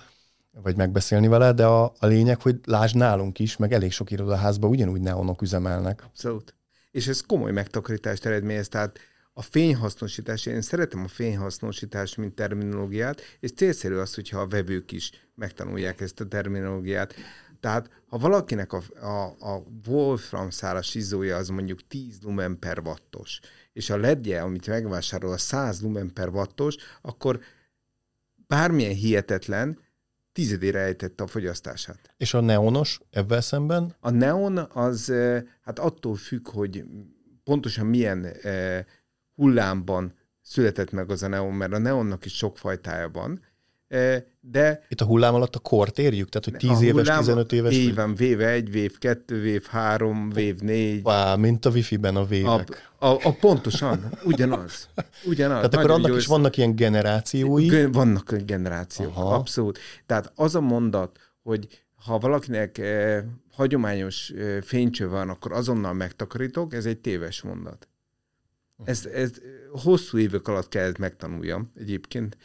vagy 0.62 0.77
megbeszélni 0.77 1.29
vele, 1.29 1.53
de 1.53 1.66
a, 1.66 1.92
a 1.98 2.07
lényeg, 2.07 2.42
hogy 2.42 2.61
lásd 2.64 2.96
nálunk 2.96 3.38
is, 3.38 3.57
meg 3.57 3.72
elég 3.72 3.92
sok 3.92 4.11
irodaházban 4.11 4.70
ugyanúgy 4.70 5.01
neonok 5.01 5.42
üzemelnek. 5.42 6.03
Abszolút. 6.07 6.55
És 6.92 7.07
ez 7.07 7.20
komoly 7.20 7.52
megtakarítást 7.52 8.26
eredményez, 8.26 8.68
tehát 8.68 8.98
a 9.33 9.42
fényhasznosítás, 9.42 10.46
én 10.46 10.61
szeretem 10.61 11.05
a 11.05 11.09
fényhasznosítást, 11.09 12.16
mint 12.16 12.35
terminológiát, 12.35 13.20
és 13.40 13.52
célszerű 13.52 13.94
az, 13.94 14.14
hogyha 14.14 14.40
a 14.40 14.46
vevők 14.46 14.92
is 14.92 15.11
megtanulják 15.35 16.00
ezt 16.00 16.20
a 16.20 16.28
terminológiát. 16.28 17.14
Tehát 17.61 17.90
ha 18.07 18.18
valakinek 18.18 18.72
a, 18.72 18.83
a, 19.00 19.24
a 19.24 19.62
Wolfram 19.87 20.50
szálas 20.50 20.94
izzója 20.94 21.37
az 21.37 21.48
mondjuk 21.48 21.87
10 21.87 22.18
lumen 22.22 22.59
per 22.59 22.78
wattos, 22.78 23.40
és 23.72 23.90
a 23.90 23.96
ledje, 23.96 24.42
amit 24.42 24.66
megvásárol, 24.66 25.33
a 25.33 25.38
100 25.38 25.83
lumen 25.83 26.12
per 26.12 26.28
wattos, 26.28 26.76
akkor 27.02 27.40
bármilyen 28.46 28.94
hihetetlen, 28.94 29.78
tizedére 30.33 30.79
ejtette 30.79 31.23
a 31.23 31.27
fogyasztását. 31.27 32.14
És 32.16 32.35
a 32.35 32.40
neonos 32.40 33.01
ebben 33.11 33.40
szemben? 33.40 33.97
A 34.01 34.11
neon 34.11 34.59
az 34.59 35.11
eh, 35.11 35.42
hát 35.62 35.79
attól 35.79 36.14
függ, 36.14 36.49
hogy 36.49 36.85
pontosan 37.45 37.87
milyen 37.87 38.25
eh, 38.25 38.85
hullámban 39.35 40.14
született 40.40 40.90
meg 40.90 41.11
az 41.11 41.23
a 41.23 41.29
neon, 41.29 41.55
mert 41.55 41.73
a 41.73 41.79
neonnak 41.79 42.25
is 42.25 42.37
sok 42.37 42.59
fajtája 42.59 43.11
van, 43.11 43.40
de... 44.40 44.83
Itt 44.88 45.00
a 45.00 45.05
hullám 45.05 45.35
alatt 45.35 45.57
a 45.57 45.59
kort 45.59 45.98
érjük? 45.98 46.28
Tehát, 46.28 46.44
hogy 46.44 46.70
10 46.70 46.83
éves, 46.83 47.16
15 47.16 47.52
éves? 47.52 47.74
Így 47.74 47.94
van, 47.94 48.14
vév 48.14 48.40
1, 48.40 48.70
vév 48.70 48.98
2, 48.98 49.40
vév 49.40 49.64
3, 49.64 50.31
vév 50.31 50.59
4. 50.61 51.02
Vá, 51.02 51.35
mint 51.35 51.64
a 51.64 51.70
wifi-ben 51.70 52.16
a 52.16 52.24
vévek. 52.24 52.90
A, 52.98 53.07
a, 53.07 53.18
a 53.22 53.35
pontosan, 53.40 54.12
ugyanaz. 54.24 54.88
ugyanaz. 55.24 55.57
Tehát 55.57 55.74
akkor 55.74 55.90
annak 55.90 56.16
is 56.16 56.26
vannak 56.26 56.57
ilyen 56.57 56.74
generációi? 56.74 57.87
Vannak 57.87 58.35
generációk, 58.35 59.16
Aha. 59.16 59.35
abszolút. 59.35 59.78
Tehát 60.07 60.33
az 60.35 60.55
a 60.55 60.61
mondat, 60.61 61.18
hogy 61.42 61.83
ha 62.05 62.18
valakinek 62.18 62.78
eh, 62.78 63.24
hagyományos 63.52 64.31
eh, 64.31 64.61
fénycső 64.62 65.09
van, 65.09 65.28
akkor 65.28 65.52
azonnal 65.52 65.92
megtakarítok, 65.92 66.74
ez 66.74 66.87
egy 66.87 66.98
téves 66.98 67.42
mondat. 67.42 67.88
Ez, 68.85 69.07
ez 69.07 69.31
hosszú 69.70 70.18
évek 70.18 70.48
alatt 70.48 70.68
kellett 70.68 70.98
megtanuljam 70.98 71.70
egyébként, 71.74 72.37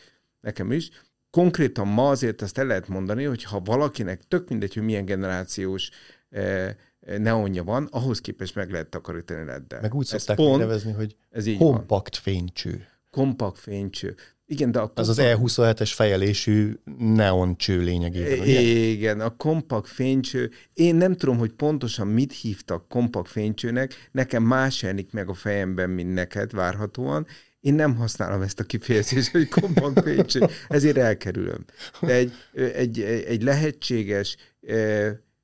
nekem 0.42 0.72
is 0.72 0.90
konkrétan 1.38 1.88
ma 1.88 2.10
azért 2.10 2.42
azt 2.42 2.58
el 2.58 2.66
lehet 2.66 2.88
mondani, 2.88 3.24
hogy 3.24 3.44
ha 3.44 3.60
valakinek 3.60 4.22
tök 4.28 4.50
mindegy, 4.50 4.74
hogy 4.74 4.84
milyen 4.84 5.06
generációs 5.06 5.90
eh, 6.30 6.76
neonja 7.18 7.64
van, 7.64 7.88
ahhoz 7.92 8.22
képest 8.22 8.56
meg 8.56 8.72
lehet 8.72 8.88
takarítani 8.88 9.46
leddel. 9.46 9.82
Meg 9.82 9.94
úgy 9.94 10.06
szokták 10.06 10.36
pont, 10.36 10.60
nevezni, 10.60 10.92
hogy 10.92 11.16
ez 11.30 11.46
így 11.46 11.58
kompakt 11.58 12.24
van. 12.24 12.34
fénycső. 12.34 12.88
Kompakt 13.12 13.60
fénycső. 13.60 14.16
Igen, 14.46 14.72
de 14.72 14.80
a 14.80 14.82
kompakt... 14.82 15.08
Az 15.08 15.18
az 15.18 15.26
E27-es 15.26 15.92
fejelésű 15.94 16.74
neon 16.98 17.58
cső 17.58 17.80
lényegében, 17.80 18.40
ugye? 18.40 18.60
Igen, 18.60 19.20
a 19.20 19.36
kompakt 19.36 19.88
fénycső. 19.88 20.52
Én 20.74 20.96
nem 20.96 21.16
tudom, 21.16 21.38
hogy 21.38 21.52
pontosan 21.52 22.08
mit 22.08 22.34
hívtak 22.34 22.88
kompakt 22.88 23.30
fénycsőnek, 23.30 24.10
nekem 24.12 24.44
más 24.44 24.82
jelenik 24.82 25.12
meg 25.12 25.30
a 25.30 25.34
fejemben, 25.34 25.90
mint 25.90 26.14
neked 26.14 26.52
várhatóan, 26.52 27.28
én 27.68 27.74
nem 27.74 27.96
használom 27.96 28.42
ezt 28.42 28.60
a 28.60 28.64
kifejezést, 28.64 29.32
hogy 29.32 29.50
kompakt 29.50 30.02
fénycső, 30.02 30.48
ezért 30.68 30.98
elkerülöm. 30.98 31.66
De 32.02 32.14
egy, 32.14 32.34
egy, 32.54 33.02
egy 33.02 33.44
lehetséges 33.44 34.38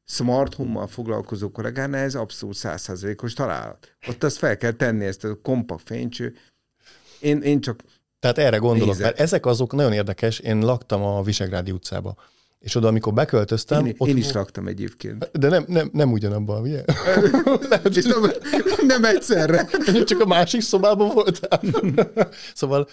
smart 0.05 0.53
home-mal 0.53 0.87
foglalkozó 0.87 1.51
kollégánál 1.51 2.03
ez 2.03 2.15
abszolút 2.15 2.55
százszázalékos 2.55 3.33
találat. 3.33 3.95
Ott 4.07 4.23
azt 4.23 4.37
fel 4.37 4.57
kell 4.57 4.71
tenni, 4.71 5.05
ezt 5.05 5.23
a 5.23 5.39
kompakt 5.41 5.83
fénycső. 5.85 6.35
Én, 7.19 7.41
én 7.41 7.61
csak 7.61 7.83
Tehát 8.19 8.37
erre 8.37 8.57
gondolok, 8.57 8.87
nézek. 8.93 9.05
mert 9.05 9.19
ezek 9.19 9.45
azok 9.45 9.73
nagyon 9.73 9.93
érdekes. 9.93 10.39
Én 10.39 10.59
laktam 10.59 11.01
a 11.03 11.23
Visegrádi 11.23 11.71
utcába. 11.71 12.15
És 12.63 12.75
oda, 12.75 12.87
amikor 12.87 13.13
beköltöztem... 13.13 13.85
Én, 13.85 13.95
ott 13.97 14.07
én 14.07 14.17
is 14.17 14.31
laktam 14.31 14.67
egyébként. 14.67 15.29
De 15.31 15.49
nem, 15.49 15.63
nem, 15.67 15.89
nem 15.93 16.11
ugyanabban, 16.11 16.61
ugye? 16.61 16.83
nem, 17.69 18.31
nem 18.87 19.05
egyszerre. 19.05 19.69
Csak 20.05 20.19
a 20.19 20.25
másik 20.25 20.61
szobában 20.61 21.13
voltál. 21.13 21.61
szóval 22.53 22.87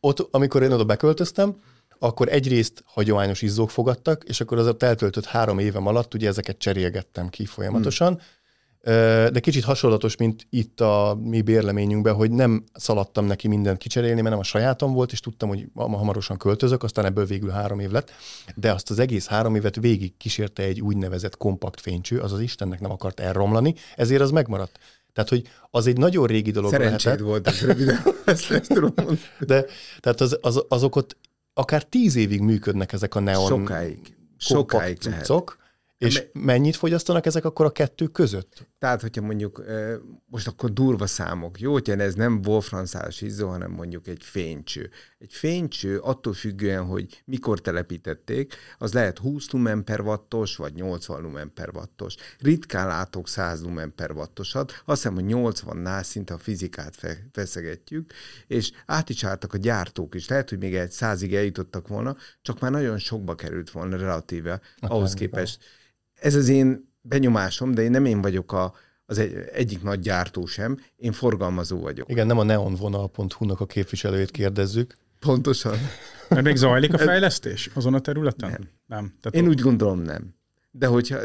ott, 0.00 0.28
amikor 0.30 0.62
én 0.62 0.72
oda 0.72 0.84
beköltöztem, 0.84 1.56
akkor 1.98 2.28
egyrészt 2.28 2.82
hagyományos 2.86 3.42
izzók 3.42 3.70
fogadtak, 3.70 4.24
és 4.24 4.40
akkor 4.40 4.58
az 4.58 4.66
ott 4.66 4.82
eltöltött 4.82 5.24
három 5.24 5.58
évem 5.58 5.86
alatt 5.86 6.14
ugye 6.14 6.28
ezeket 6.28 6.58
cserélgettem 6.58 7.28
ki 7.28 7.44
folyamatosan, 7.44 8.12
hmm 8.12 8.22
de 9.32 9.40
kicsit 9.40 9.64
hasonlatos, 9.64 10.16
mint 10.16 10.46
itt 10.50 10.80
a 10.80 11.18
mi 11.22 11.42
bérleményünkben, 11.42 12.14
hogy 12.14 12.30
nem 12.30 12.64
szaladtam 12.72 13.24
neki 13.24 13.48
mindent 13.48 13.78
kicserélni, 13.78 14.20
mert 14.20 14.30
nem 14.30 14.38
a 14.38 14.42
sajátom 14.42 14.92
volt, 14.92 15.12
és 15.12 15.20
tudtam, 15.20 15.48
hogy 15.48 15.66
ma 15.72 15.96
hamarosan 15.96 16.36
költözök, 16.36 16.82
aztán 16.82 17.04
ebből 17.04 17.26
végül 17.26 17.50
három 17.50 17.78
év 17.78 17.90
lett, 17.90 18.10
de 18.54 18.72
azt 18.72 18.90
az 18.90 18.98
egész 18.98 19.26
három 19.26 19.54
évet 19.54 19.76
végig 19.76 20.16
kísérte 20.16 20.62
egy 20.62 20.80
úgynevezett 20.80 21.36
kompakt 21.36 21.80
fénycső, 21.80 22.18
azaz 22.18 22.40
Istennek 22.40 22.80
nem 22.80 22.90
akart 22.90 23.20
elromlani, 23.20 23.74
ezért 23.96 24.20
az 24.20 24.30
megmaradt. 24.30 24.78
Tehát, 25.12 25.30
hogy 25.30 25.48
az 25.70 25.86
egy 25.86 25.96
nagyon 25.96 26.26
régi 26.26 26.50
dolog 26.50 26.70
Szerencséd 26.70 27.04
lehetett. 27.04 27.26
volt 27.26 27.46
ez 27.46 27.60
röviden, 27.60 28.02
ezt, 28.24 28.50
ezt 28.50 28.72
tudom 28.72 28.92
mondani. 28.96 29.20
De 29.38 29.64
tehát 30.00 30.20
az, 30.20 30.38
az, 30.40 30.64
azok 30.68 30.96
ott 30.96 31.16
akár 31.54 31.82
tíz 31.82 32.16
évig 32.16 32.40
működnek 32.40 32.92
ezek 32.92 33.14
a 33.14 33.20
neon 33.20 33.46
Sokáig. 33.46 34.16
Sokáig 34.36 34.96
cuccok, 34.96 35.64
és 35.98 36.22
mennyit 36.32 36.76
fogyasztanak 36.76 37.26
ezek 37.26 37.44
akkor 37.44 37.66
a 37.66 37.70
kettő 37.70 38.06
között? 38.06 38.66
Tehát, 38.86 39.00
hogyha 39.00 39.22
mondjuk, 39.22 39.64
most 40.26 40.46
akkor 40.46 40.72
durva 40.72 41.06
számok, 41.06 41.60
jó, 41.60 41.72
hogyha 41.72 41.94
ez 41.94 42.14
nem 42.14 42.40
wolframszálas 42.46 43.20
izzó, 43.20 43.48
hanem 43.48 43.70
mondjuk 43.70 44.06
egy 44.06 44.22
fénycső. 44.22 44.90
Egy 45.18 45.32
fénycső 45.32 45.98
attól 45.98 46.32
függően, 46.32 46.84
hogy 46.84 47.22
mikor 47.24 47.60
telepítették, 47.60 48.54
az 48.78 48.92
lehet 48.92 49.18
20 49.18 49.50
lumen 49.50 49.84
per 49.84 50.00
wattos, 50.00 50.56
vagy 50.56 50.74
80 50.74 51.22
lumen 51.22 51.52
per 51.54 51.70
wattos. 51.74 52.14
Ritkán 52.38 52.86
látok 52.86 53.28
100 53.28 53.62
lumen 53.62 53.92
per 53.94 54.10
wattosat, 54.10 54.82
azt 54.84 55.02
hiszem, 55.02 55.14
hogy 55.14 55.24
80-nál 55.28 56.02
szinte 56.02 56.34
a 56.34 56.38
fizikát 56.38 56.94
feszegetjük, 57.32 58.12
és 58.46 58.72
át 58.86 59.08
is 59.08 59.24
álltak 59.24 59.54
a 59.54 59.58
gyártók 59.58 60.14
is. 60.14 60.28
Lehet, 60.28 60.48
hogy 60.48 60.58
még 60.58 60.74
egy 60.74 60.90
százig 60.90 61.34
eljutottak 61.34 61.88
volna, 61.88 62.16
csak 62.42 62.60
már 62.60 62.70
nagyon 62.70 62.98
sokba 62.98 63.34
került 63.34 63.70
volna 63.70 63.96
relatíve, 63.96 64.60
ahhoz 64.80 65.14
képest. 65.14 65.64
Ez 66.14 66.34
az 66.34 66.48
én 66.48 66.85
benyomásom, 67.08 67.74
de 67.74 67.82
én 67.82 67.90
nem 67.90 68.04
én 68.04 68.20
vagyok 68.20 68.52
a, 68.52 68.74
az 69.06 69.18
egy, 69.18 69.34
egyik 69.52 69.82
nagy 69.82 70.00
gyártó 70.00 70.46
sem, 70.46 70.76
én 70.96 71.12
forgalmazó 71.12 71.80
vagyok. 71.80 72.10
Igen, 72.10 72.26
nem 72.26 72.38
a 72.38 72.42
neonvonal.hu-nak 72.42 73.60
a 73.60 73.66
képviselőjét 73.66 74.30
kérdezzük, 74.30 74.94
Pontosan. 75.18 75.76
Mert 76.28 76.44
még 76.44 76.56
zajlik 76.56 76.94
a 76.94 76.98
fejlesztés 76.98 77.70
azon 77.74 77.94
a 77.94 77.98
területen? 77.98 78.50
Nem. 78.50 78.68
nem. 78.86 79.14
Tehát 79.20 79.46
Én 79.46 79.48
úgy 79.48 79.60
gondolom 79.60 80.00
nem. 80.00 80.34
De 80.70 80.86
hogyha 80.86 81.18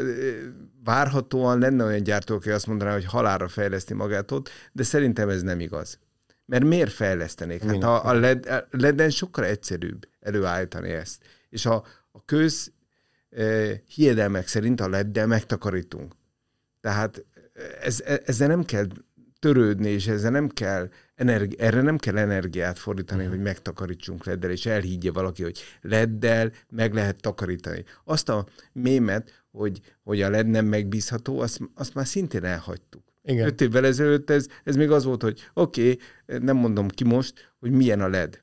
várhatóan 0.84 1.58
lenne 1.58 1.84
olyan 1.84 2.02
gyártó, 2.02 2.34
aki 2.34 2.50
azt 2.50 2.66
mondaná, 2.66 2.92
hogy 2.92 3.04
halára 3.04 3.48
fejleszti 3.48 3.94
magát 3.94 4.30
ott, 4.30 4.50
de 4.72 4.82
szerintem 4.82 5.28
ez 5.28 5.42
nem 5.42 5.60
igaz. 5.60 5.98
Mert 6.46 6.64
miért 6.64 6.92
fejlesztenék? 6.92 7.62
Hát 7.62 7.82
a, 7.82 8.06
a, 8.06 8.12
LED, 8.12 8.46
a 8.46 8.66
LED-en 8.70 9.10
sokkal 9.10 9.44
egyszerűbb 9.44 10.08
előállítani 10.20 10.90
ezt. 10.90 11.22
És 11.48 11.66
a, 11.66 11.84
a 12.12 12.24
köz 12.24 12.72
hiedelmek 13.86 14.46
szerint 14.46 14.80
a 14.80 14.88
LED-del 14.88 15.26
megtakarítunk. 15.26 16.14
Tehát 16.80 17.24
ez, 17.82 18.02
ezzel 18.24 18.48
nem 18.48 18.64
kell 18.64 18.86
törődni, 19.38 19.88
és 19.88 20.06
ezzel 20.06 20.30
nem 20.30 20.48
kell 20.48 20.88
energi- 21.14 21.60
erre 21.60 21.82
nem 21.82 21.96
kell 21.96 22.16
energiát 22.16 22.78
fordítani, 22.78 23.20
uh-huh. 23.20 23.34
hogy 23.34 23.44
megtakarítsunk 23.44 24.24
leddel, 24.24 24.50
és 24.50 24.66
elhiggye 24.66 25.10
valaki, 25.10 25.42
hogy 25.42 25.60
leddel 25.80 26.52
meg 26.70 26.94
lehet 26.94 27.20
takarítani. 27.20 27.84
Azt 28.04 28.28
a 28.28 28.46
mémet, 28.72 29.44
hogy, 29.50 29.80
hogy 30.02 30.22
a 30.22 30.30
led 30.30 30.46
nem 30.46 30.66
megbízható, 30.66 31.40
azt, 31.40 31.60
azt 31.74 31.94
már 31.94 32.06
szintén 32.06 32.44
elhagytuk. 32.44 33.02
Igen. 33.24 33.46
Öt 33.46 33.60
évvel 33.60 33.86
ezelőtt 33.86 34.30
ez, 34.30 34.46
ez 34.64 34.76
még 34.76 34.90
az 34.90 35.04
volt, 35.04 35.22
hogy 35.22 35.40
oké, 35.54 35.90
okay, 35.90 36.38
nem 36.38 36.56
mondom 36.56 36.88
ki 36.88 37.04
most, 37.04 37.52
hogy 37.58 37.70
milyen 37.70 38.00
a 38.00 38.08
led. 38.08 38.40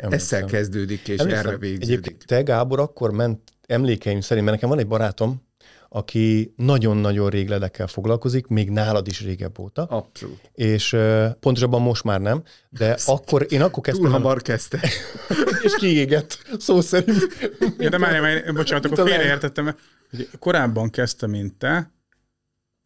Ezzel 0.00 0.44
kezdődik, 0.44 1.08
és 1.08 1.18
Emlékszem, 1.18 1.46
erre 1.46 1.56
végződik. 1.56 1.88
Egyébként 1.88 2.26
te, 2.26 2.42
Gábor, 2.42 2.80
akkor 2.80 3.10
ment 3.10 3.40
emlékeim 3.70 4.20
szerint, 4.20 4.44
mert 4.46 4.56
nekem 4.56 4.76
van 4.76 4.84
egy 4.84 4.90
barátom, 4.90 5.48
aki 5.88 6.54
nagyon-nagyon 6.56 7.30
rég 7.30 7.48
ledekkel 7.48 7.86
foglalkozik, 7.86 8.46
még 8.46 8.70
nálad 8.70 9.06
is 9.06 9.20
régebb 9.20 9.58
óta. 9.58 9.82
Abszolút. 9.82 10.50
És 10.54 10.92
uh, 10.92 11.30
pontosabban 11.40 11.82
most 11.82 12.04
már 12.04 12.20
nem, 12.20 12.42
de 12.68 12.96
akkor 13.06 13.46
én 13.48 13.62
akkor 13.62 13.82
kezdtem. 13.82 14.04
Túl 14.04 14.12
hamar 14.12 14.42
kezdte. 14.42 14.80
és 15.64 15.74
kiégett, 15.78 16.38
szó 16.58 16.80
szerint. 16.80 17.28
Ja, 17.78 17.88
de 17.88 17.98
már, 17.98 18.20
már 18.20 18.54
bocsánat, 18.54 18.84
akkor 18.84 19.08
félreértettem, 19.08 19.76
korábban 20.38 20.90
kezdtem, 20.90 21.30
mint 21.30 21.54
te, 21.54 21.92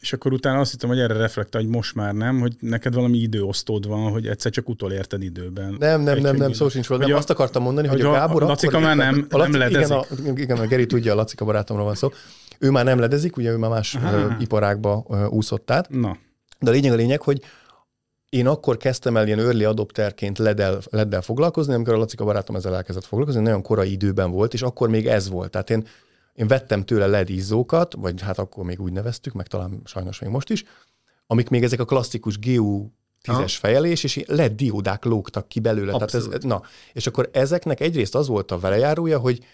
és 0.05 0.13
akkor 0.13 0.33
utána 0.33 0.61
azt 0.61 0.71
hittem, 0.71 0.89
hogy 0.89 0.99
erre 0.99 1.15
reflektál, 1.15 1.61
hogy 1.63 1.71
most 1.71 1.95
már 1.95 2.15
nem, 2.15 2.41
hogy 2.41 2.55
neked 2.61 2.95
valami 2.95 3.19
időosztód 3.19 3.87
van, 3.87 4.11
hogy 4.11 4.27
egyszer 4.27 4.53
csak 4.53 4.69
utolérted 4.69 5.23
időben. 5.23 5.77
Nem, 5.79 6.01
nem, 6.01 6.19
nem, 6.19 6.37
nem, 6.37 6.53
szó 6.53 6.69
sincs 6.69 6.87
róla. 6.87 7.07
Nem, 7.07 7.17
azt 7.17 7.31
akartam 7.31 7.63
mondani, 7.63 7.89
hogy, 7.89 8.01
hogy 8.01 8.11
a 8.11 8.13
Gábor 8.13 8.43
a 8.43 8.47
Lacika 8.47 8.79
már 8.79 8.97
nem, 8.97 9.27
a 9.31 9.37
Laci, 9.37 9.51
nem 9.51 9.61
ledezik. 9.61 9.97
Igen, 10.17 10.37
a, 10.37 10.41
igen, 10.41 10.59
a 10.59 10.67
Geri 10.67 10.87
tudja, 10.87 11.13
a 11.13 11.15
Lacika 11.15 11.45
barátomról 11.45 11.87
van 11.87 11.95
szó. 11.95 12.13
Ő 12.59 12.71
már 12.71 12.85
nem 12.85 12.99
ledezik, 12.99 13.37
ugye 13.37 13.51
ő 13.51 13.57
már 13.57 13.71
más 13.71 13.95
Aha. 13.95 14.37
iparákba 14.41 15.05
úszott 15.31 15.71
át. 15.71 15.91
Na. 15.91 16.17
De 16.61 16.71
a 16.71 16.73
lényeg 16.73 16.93
a 16.93 16.97
lényeg, 16.97 17.23
hogy 17.23 17.41
én 18.29 18.47
akkor 18.47 18.77
kezdtem 18.77 19.17
el 19.17 19.27
ilyen 19.27 19.39
early 19.39 19.65
adopterként 19.65 20.39
leddel, 20.39 20.79
leddel 20.91 21.23
foglalkozni, 21.23 21.75
amikor 21.75 21.95
a 21.95 21.99
Lacika 21.99 22.25
barátom 22.25 22.57
ezzel 22.57 22.75
elkezdett 22.75 23.05
foglalkozni, 23.05 23.43
nagyon 23.43 23.63
korai 23.63 23.93
időben 23.93 24.31
volt, 24.31 24.55
és 24.55 24.63
akkor 24.63 24.89
még 24.89 25.07
ez 25.07 25.29
volt. 25.29 25.51
Tehát 25.51 25.71
én, 25.71 25.87
én 26.35 26.47
vettem 26.47 26.85
tőle 26.85 27.07
LED 27.07 27.31
izzókat, 27.31 27.95
vagy 27.95 28.21
hát 28.21 28.39
akkor 28.39 28.65
még 28.65 28.81
úgy 28.81 28.93
neveztük, 28.93 29.33
meg 29.33 29.47
talán 29.47 29.81
sajnos 29.85 30.19
még 30.19 30.31
most 30.31 30.51
is, 30.51 30.65
amik 31.27 31.49
még 31.49 31.63
ezek 31.63 31.81
a 31.81 31.85
klasszikus 31.85 32.39
GU 32.39 32.89
tízes 33.23 33.57
fejelés, 33.57 34.05
és 34.05 34.23
LED 34.27 34.53
diódák 34.53 35.05
lógtak 35.05 35.49
ki 35.49 35.61
belőle. 35.61 35.93
Tehát 35.93 36.15
ez, 36.15 36.27
na, 36.41 36.63
és 36.93 37.07
akkor 37.07 37.29
ezeknek 37.33 37.81
egyrészt 37.81 38.15
az 38.15 38.27
volt 38.27 38.51
a 38.51 38.59
velejárója, 38.59 39.19
hogy 39.19 39.45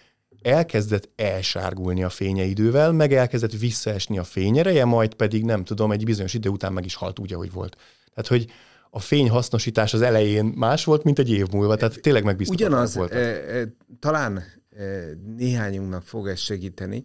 elkezdett 0.42 1.08
elsárgulni 1.16 2.02
a 2.02 2.08
fénye 2.08 2.44
idővel, 2.44 2.92
meg 2.92 3.12
elkezdett 3.12 3.52
visszaesni 3.52 4.18
a 4.18 4.24
fényereje, 4.24 4.84
majd 4.84 5.14
pedig 5.14 5.44
nem 5.44 5.64
tudom, 5.64 5.92
egy 5.92 6.04
bizonyos 6.04 6.34
idő 6.34 6.48
után 6.48 6.72
meg 6.72 6.84
is 6.84 6.94
halt 6.94 7.18
úgy, 7.18 7.32
ahogy 7.32 7.52
volt. 7.52 7.76
Tehát, 8.14 8.28
hogy 8.28 8.46
a 8.90 9.00
fény 9.00 9.30
hasznosítás 9.30 9.94
az 9.94 10.02
elején 10.02 10.44
más 10.44 10.84
volt, 10.84 11.04
mint 11.04 11.18
egy 11.18 11.30
év 11.30 11.46
múlva, 11.50 11.76
tehát 11.76 12.00
tényleg 12.00 12.24
megbízhatatlan 12.24 12.70
Ugyanaz, 12.70 12.94
volt. 12.94 13.12
E, 13.12 13.18
e, 13.18 13.74
talán 13.98 14.42
néhányunknak 15.36 16.02
fog 16.02 16.28
ez 16.28 16.38
segíteni, 16.38 17.04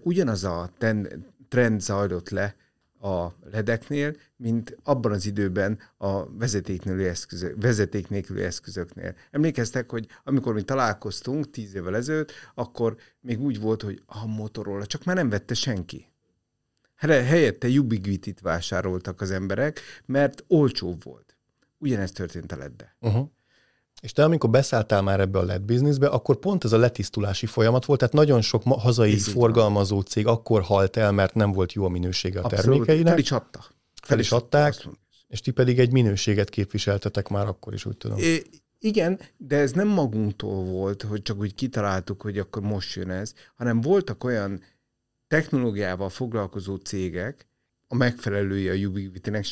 ugyanaz 0.00 0.44
a 0.44 0.70
ten, 0.78 1.26
trend 1.48 1.80
zajlott 1.80 2.28
le 2.28 2.56
a 3.00 3.34
ledeknél, 3.50 4.16
mint 4.36 4.76
abban 4.82 5.12
az 5.12 5.26
időben 5.26 5.78
a 5.96 6.38
vezeték 6.38 6.82
nélküli, 6.82 7.06
eszközök, 7.08 7.62
vezeték 7.62 8.08
nélküli 8.08 8.42
eszközöknél. 8.42 9.14
Emlékeztek, 9.30 9.90
hogy 9.90 10.06
amikor 10.24 10.54
mi 10.54 10.62
találkoztunk 10.62 11.50
tíz 11.50 11.74
évvel 11.74 11.96
ezelőtt, 11.96 12.32
akkor 12.54 12.96
még 13.20 13.40
úgy 13.40 13.60
volt, 13.60 13.82
hogy 13.82 14.02
a 14.06 14.26
Motorola, 14.26 14.86
csak 14.86 15.04
már 15.04 15.16
nem 15.16 15.28
vette 15.28 15.54
senki. 15.54 16.08
Helyette 16.96 17.68
Ubiquitit 17.68 18.40
vásároltak 18.40 19.20
az 19.20 19.30
emberek, 19.30 19.80
mert 20.06 20.44
olcsóbb 20.48 21.04
volt. 21.04 21.36
Ugyanezt 21.78 22.14
történt 22.14 22.52
a 22.52 22.56
ledde. 22.56 22.96
Uh-huh. 23.00 23.30
És 24.00 24.12
te, 24.12 24.24
amikor 24.24 24.50
beszálltál 24.50 25.02
már 25.02 25.20
ebbe 25.20 25.38
a 25.38 25.42
LED 25.42 25.62
bizniszbe, 25.62 26.06
akkor 26.06 26.36
pont 26.36 26.64
ez 26.64 26.72
a 26.72 26.78
letisztulási 26.78 27.46
folyamat 27.46 27.84
volt, 27.84 27.98
tehát 27.98 28.14
nagyon 28.14 28.40
sok 28.40 28.62
hazai 28.62 29.10
Így 29.10 29.22
forgalmazó 29.22 29.94
van. 29.94 30.04
cég 30.04 30.26
akkor 30.26 30.62
halt 30.62 30.96
el, 30.96 31.12
mert 31.12 31.34
nem 31.34 31.52
volt 31.52 31.72
jó 31.72 31.84
a 31.84 31.88
minősége 31.88 32.40
a 32.40 32.44
Abszolút. 32.44 32.64
termékeinek. 32.64 33.12
Fel 33.12 33.18
is 33.18 33.32
adta. 33.32 33.64
Fel, 34.02 34.18
is 34.18 34.32
adták, 34.32 34.88
és 35.28 35.40
ti 35.40 35.50
pedig 35.50 35.78
egy 35.78 35.92
minőséget 35.92 36.48
képviseltetek 36.50 37.28
már 37.28 37.46
akkor 37.46 37.74
is, 37.74 37.84
úgy 37.84 37.96
tudom. 37.96 38.18
É, 38.18 38.42
igen, 38.78 39.20
de 39.36 39.56
ez 39.56 39.72
nem 39.72 39.88
magunktól 39.88 40.64
volt, 40.64 41.02
hogy 41.02 41.22
csak 41.22 41.38
úgy 41.38 41.54
kitaláltuk, 41.54 42.22
hogy 42.22 42.38
akkor 42.38 42.62
most 42.62 42.94
jön 42.94 43.10
ez, 43.10 43.34
hanem 43.54 43.80
voltak 43.80 44.24
olyan 44.24 44.62
technológiával 45.28 46.08
foglalkozó 46.08 46.76
cégek, 46.76 47.48
a 47.88 47.94
megfelelői 47.94 48.68
a 48.68 48.88
Ubiquity-nek, 48.88 49.44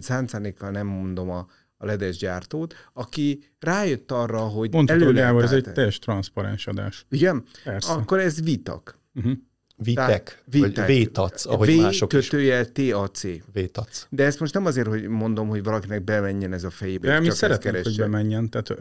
szándékkal 0.00 0.70
nem 0.70 0.86
mondom 0.86 1.30
a 1.30 1.46
a 1.84 1.86
ledes 1.86 2.16
gyártót, 2.16 2.74
aki 2.92 3.44
rájött 3.58 4.10
arra, 4.12 4.38
hogy 4.38 4.72
Mondhatod, 4.72 5.04
hogy 5.04 5.14
Gábor, 5.14 5.42
ez 5.42 5.52
egy 5.52 5.72
teljes 5.72 5.98
transzparens 5.98 6.66
adás. 6.66 7.06
Igen? 7.10 7.44
Persze. 7.64 7.92
Akkor 7.92 8.18
ez 8.18 8.42
vitak. 8.42 8.98
Uh-huh. 9.14 9.32
Vitek, 9.76 10.42
Vitek, 10.44 10.76
vagy 10.76 10.86
vétac, 10.86 11.46
ahogy 11.46 11.76
v 11.76 11.80
mások 11.80 12.08
kötőjel 12.08 12.72
TAC. 12.72 13.22
Vétac. 13.52 14.06
De 14.10 14.24
ezt 14.24 14.40
most 14.40 14.54
nem 14.54 14.66
azért, 14.66 14.86
hogy 14.86 15.08
mondom, 15.08 15.48
hogy 15.48 15.62
valakinek 15.62 16.04
bemenjen 16.04 16.52
ez 16.52 16.64
a 16.64 16.70
fejébe. 16.70 17.08
De 17.08 17.20
mi 17.20 17.30
szeretnénk, 17.30 17.76
hogy 17.76 17.96
bemenjen. 17.96 18.50
Tehát 18.50 18.74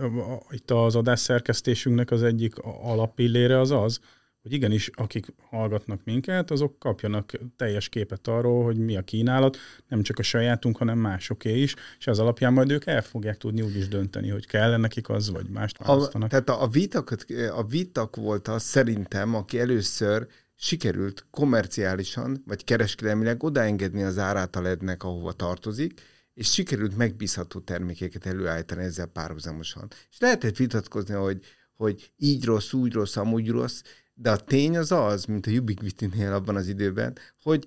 itt 0.49 0.71
az 0.71 0.95
adás 0.95 1.19
szerkesztésünknek 1.19 2.11
az 2.11 2.23
egyik 2.23 2.53
alapillére 2.81 3.59
az 3.59 3.71
az, 3.71 3.99
hogy 4.43 4.53
igenis, 4.53 4.89
akik 4.93 5.25
hallgatnak 5.49 6.01
minket, 6.03 6.51
azok 6.51 6.79
kapjanak 6.79 7.31
teljes 7.55 7.89
képet 7.89 8.27
arról, 8.27 8.63
hogy 8.63 8.77
mi 8.77 8.97
a 8.97 9.01
kínálat, 9.01 9.57
nem 9.87 10.01
csak 10.01 10.19
a 10.19 10.23
sajátunk, 10.23 10.77
hanem 10.77 10.97
másoké 10.97 11.61
is, 11.61 11.75
és 11.99 12.07
az 12.07 12.19
alapján 12.19 12.53
majd 12.53 12.71
ők 12.71 12.85
el 12.85 13.01
fogják 13.01 13.37
tudni 13.37 13.61
úgy 13.61 13.77
is 13.77 13.87
dönteni, 13.87 14.29
hogy 14.29 14.47
kell 14.47 14.77
nekik 14.77 15.09
az, 15.09 15.29
vagy 15.29 15.49
mást 15.49 15.77
választanak. 15.77 16.27
A, 16.27 16.29
tehát 16.29 16.49
a, 16.49 16.63
a, 16.63 16.67
vitak, 16.67 17.15
a 17.55 17.63
vitak 17.65 18.15
volt 18.15 18.47
az 18.47 18.63
szerintem, 18.63 19.35
aki 19.35 19.59
először 19.59 20.27
sikerült 20.55 21.25
komerciálisan, 21.31 22.43
vagy 22.47 22.63
kereskedelmileg 22.63 23.43
odaengedni 23.43 24.03
az 24.03 24.17
árát 24.17 24.55
a 24.55 24.61
lednek, 24.61 25.03
ahova 25.03 25.31
tartozik, 25.31 26.01
és 26.33 26.51
sikerült 26.51 26.97
megbízható 26.97 27.59
termékeket 27.59 28.25
előállítani 28.25 28.83
ezzel 28.83 29.05
párhuzamosan. 29.05 29.87
És 30.11 30.19
lehetett 30.19 30.55
vitatkozni, 30.55 31.13
hogy, 31.13 31.39
hogy 31.75 32.11
így 32.17 32.45
rossz, 32.45 32.73
úgy 32.73 32.93
rossz, 32.93 33.15
amúgy 33.15 33.49
rossz, 33.49 33.81
de 34.13 34.31
a 34.31 34.37
tény 34.37 34.77
az 34.77 34.91
az, 34.91 35.25
mint 35.25 35.47
a 35.47 35.51
Ubiquity-nél 35.51 36.33
abban 36.33 36.55
az 36.55 36.67
időben, 36.67 37.17
hogy 37.41 37.65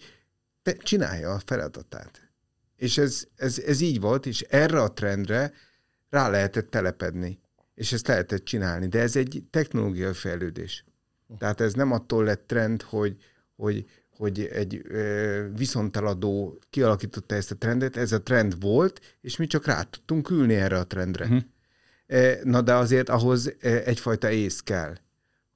te 0.63 0.73
csinálja 0.73 1.33
a 1.33 1.43
feladatát. 1.45 2.31
És 2.77 2.99
ez, 2.99 3.27
ez, 3.37 3.59
ez 3.59 3.81
így 3.81 4.01
volt, 4.01 4.27
és 4.27 4.41
erre 4.41 4.83
a 4.83 4.93
trendre 4.93 5.53
rá 6.11 6.29
lehetett 6.29 6.71
telepedni. 6.71 7.41
És 7.75 7.93
ezt 7.93 8.07
lehetett 8.07 8.45
csinálni. 8.45 8.87
De 8.87 9.01
ez 9.01 9.17
egy 9.17 9.45
technológiai 9.51 10.13
fejlődés. 10.13 10.85
Tehát 11.39 11.61
ez 11.61 11.73
nem 11.73 11.93
attól 11.93 12.25
lett 12.25 12.47
trend, 12.47 12.83
hogy, 12.83 13.17
hogy, 13.57 13.85
hogy 14.11 14.41
egy 14.41 14.81
ö, 14.85 15.47
viszonteladó 15.57 16.59
kialakította 16.71 17.35
ezt 17.35 17.51
a 17.51 17.57
trendet, 17.57 17.97
ez 17.97 18.13
a 18.13 18.23
trend 18.23 18.61
volt, 18.61 19.01
és 19.21 19.37
mi 19.37 19.47
csak 19.47 19.67
rá 19.67 19.83
tudtunk 19.83 20.31
ülni 20.31 20.55
erre 20.55 20.79
a 20.79 20.87
trendre. 20.87 21.25
Uh-huh. 21.25 22.43
Na 22.43 22.61
de 22.61 22.75
azért 22.75 23.09
ahhoz 23.09 23.55
egyfajta 23.61 24.31
ész 24.31 24.61
kell 24.61 24.97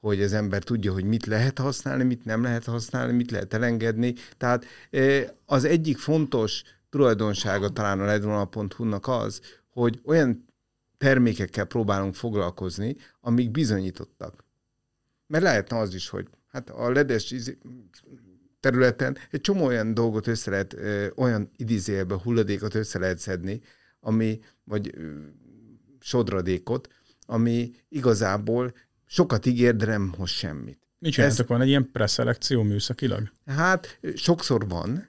hogy 0.01 0.23
az 0.23 0.33
ember 0.33 0.63
tudja, 0.63 0.93
hogy 0.93 1.05
mit 1.05 1.27
lehet 1.27 1.59
használni, 1.59 2.05
mit 2.05 2.25
nem 2.25 2.43
lehet 2.43 2.65
használni, 2.65 3.13
mit 3.13 3.31
lehet 3.31 3.55
elengedni. 3.55 4.15
Tehát 4.37 4.65
az 5.47 5.65
egyik 5.65 5.99
fontos 5.99 6.63
tulajdonsága 6.91 7.69
talán 7.69 8.01
a 8.01 8.05
ledvonal.hu-nak 8.05 9.09
az, 9.09 9.41
hogy 9.69 10.01
olyan 10.05 10.45
termékekkel 10.99 11.65
próbálunk 11.65 12.15
foglalkozni, 12.15 12.97
amik 13.21 13.51
bizonyítottak. 13.51 14.45
Mert 15.27 15.45
lehetne 15.45 15.79
az 15.79 15.95
is, 15.95 16.09
hogy 16.09 16.29
hát 16.49 16.71
a 16.71 16.91
ledes 16.91 17.35
területen 18.61 19.17
egy 19.31 19.41
csomó 19.41 19.65
olyan 19.65 19.95
dolgot 19.95 20.27
össze 20.27 20.51
lehet, 20.51 20.77
olyan 21.17 21.51
idézélbe 21.57 22.15
hulladékot 22.15 22.75
össze 22.75 22.99
lehet 22.99 23.19
szedni, 23.19 23.61
ami, 24.01 24.41
vagy 24.65 24.95
sodradékot, 26.01 26.89
ami 27.27 27.71
igazából 27.89 28.75
sokat 29.11 29.47
ígér, 29.47 29.77
de 29.77 29.87
nem 29.87 30.13
hoz 30.17 30.31
semmit. 30.31 30.79
Mit 30.99 31.13
csináltok? 31.13 31.39
Ez, 31.41 31.47
van 31.47 31.61
egy 31.61 31.69
ilyen 31.69 31.91
preszelekció 31.93 32.63
műszakilag? 32.63 33.33
Hát 33.47 33.99
sokszor 34.15 34.69
van, 34.69 35.09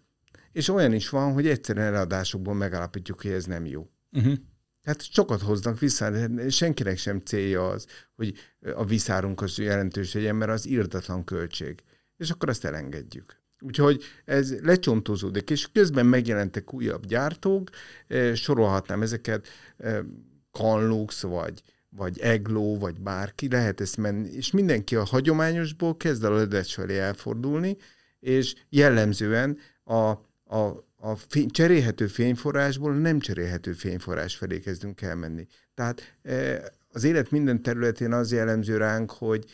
és 0.52 0.70
olyan 0.70 0.94
is 0.94 1.10
van, 1.10 1.34
hogy 1.34 1.48
egyszerűen 1.48 1.94
eladásokból 1.94 2.54
megállapítjuk, 2.54 3.22
hogy 3.22 3.32
ez 3.32 3.46
nem 3.46 3.66
jó. 3.66 3.90
Uh-huh. 4.12 4.34
Tehát 4.82 5.12
sokat 5.12 5.42
hoznak 5.42 5.80
vissza, 5.80 6.12
senkinek 6.50 6.98
sem 6.98 7.20
célja 7.20 7.68
az, 7.68 7.86
hogy 8.16 8.34
a 8.76 8.86
viszárunk 8.86 9.42
az 9.42 9.58
jelentős 9.58 10.14
legyen, 10.14 10.36
mert 10.36 10.52
az 10.52 10.68
írtatlan 10.68 11.24
költség. 11.24 11.84
És 12.18 12.30
akkor 12.30 12.50
azt 12.50 12.66
elengedjük. 12.66 13.42
Úgyhogy 13.60 14.04
ez 14.26 14.60
lecsontozódik, 14.62 15.50
és 15.50 15.72
közben 15.72 16.06
megjelentek 16.06 16.74
újabb 16.74 17.06
gyártók, 17.06 17.70
sorolhatnám 18.34 19.02
ezeket, 19.02 19.48
Canlux, 20.52 21.22
vagy, 21.22 21.62
vagy 21.95 22.19
Eglo, 22.19 22.77
vagy 22.77 23.01
bárki, 23.01 23.49
lehet 23.49 23.82
ezt 23.82 23.97
menni, 23.97 24.30
és 24.30 24.51
mindenki 24.51 24.95
a 24.95 25.04
hagyományosból 25.04 25.97
kezd 25.97 26.23
el 26.23 26.34
a 26.34 26.36
ledes 26.36 26.73
felé 26.73 26.99
elfordulni, 26.99 27.77
és 28.19 28.56
jellemzően 28.69 29.58
a, 29.84 30.10
a, 30.43 30.86
a 30.95 31.15
fény, 31.15 31.49
cserélhető 31.49 32.08
fényforrásból 32.08 32.95
nem 32.95 33.19
cserélhető 33.19 33.73
fényforrás 33.73 34.36
felé 34.36 34.60
kezdünk 34.60 35.01
elmenni. 35.01 35.47
Tehát 35.73 36.17
az 36.88 37.04
élet 37.04 37.32
minden 37.32 37.62
területén 37.62 38.13
az 38.13 38.32
jellemző 38.32 38.77
ránk, 38.77 39.12
hogy 39.12 39.45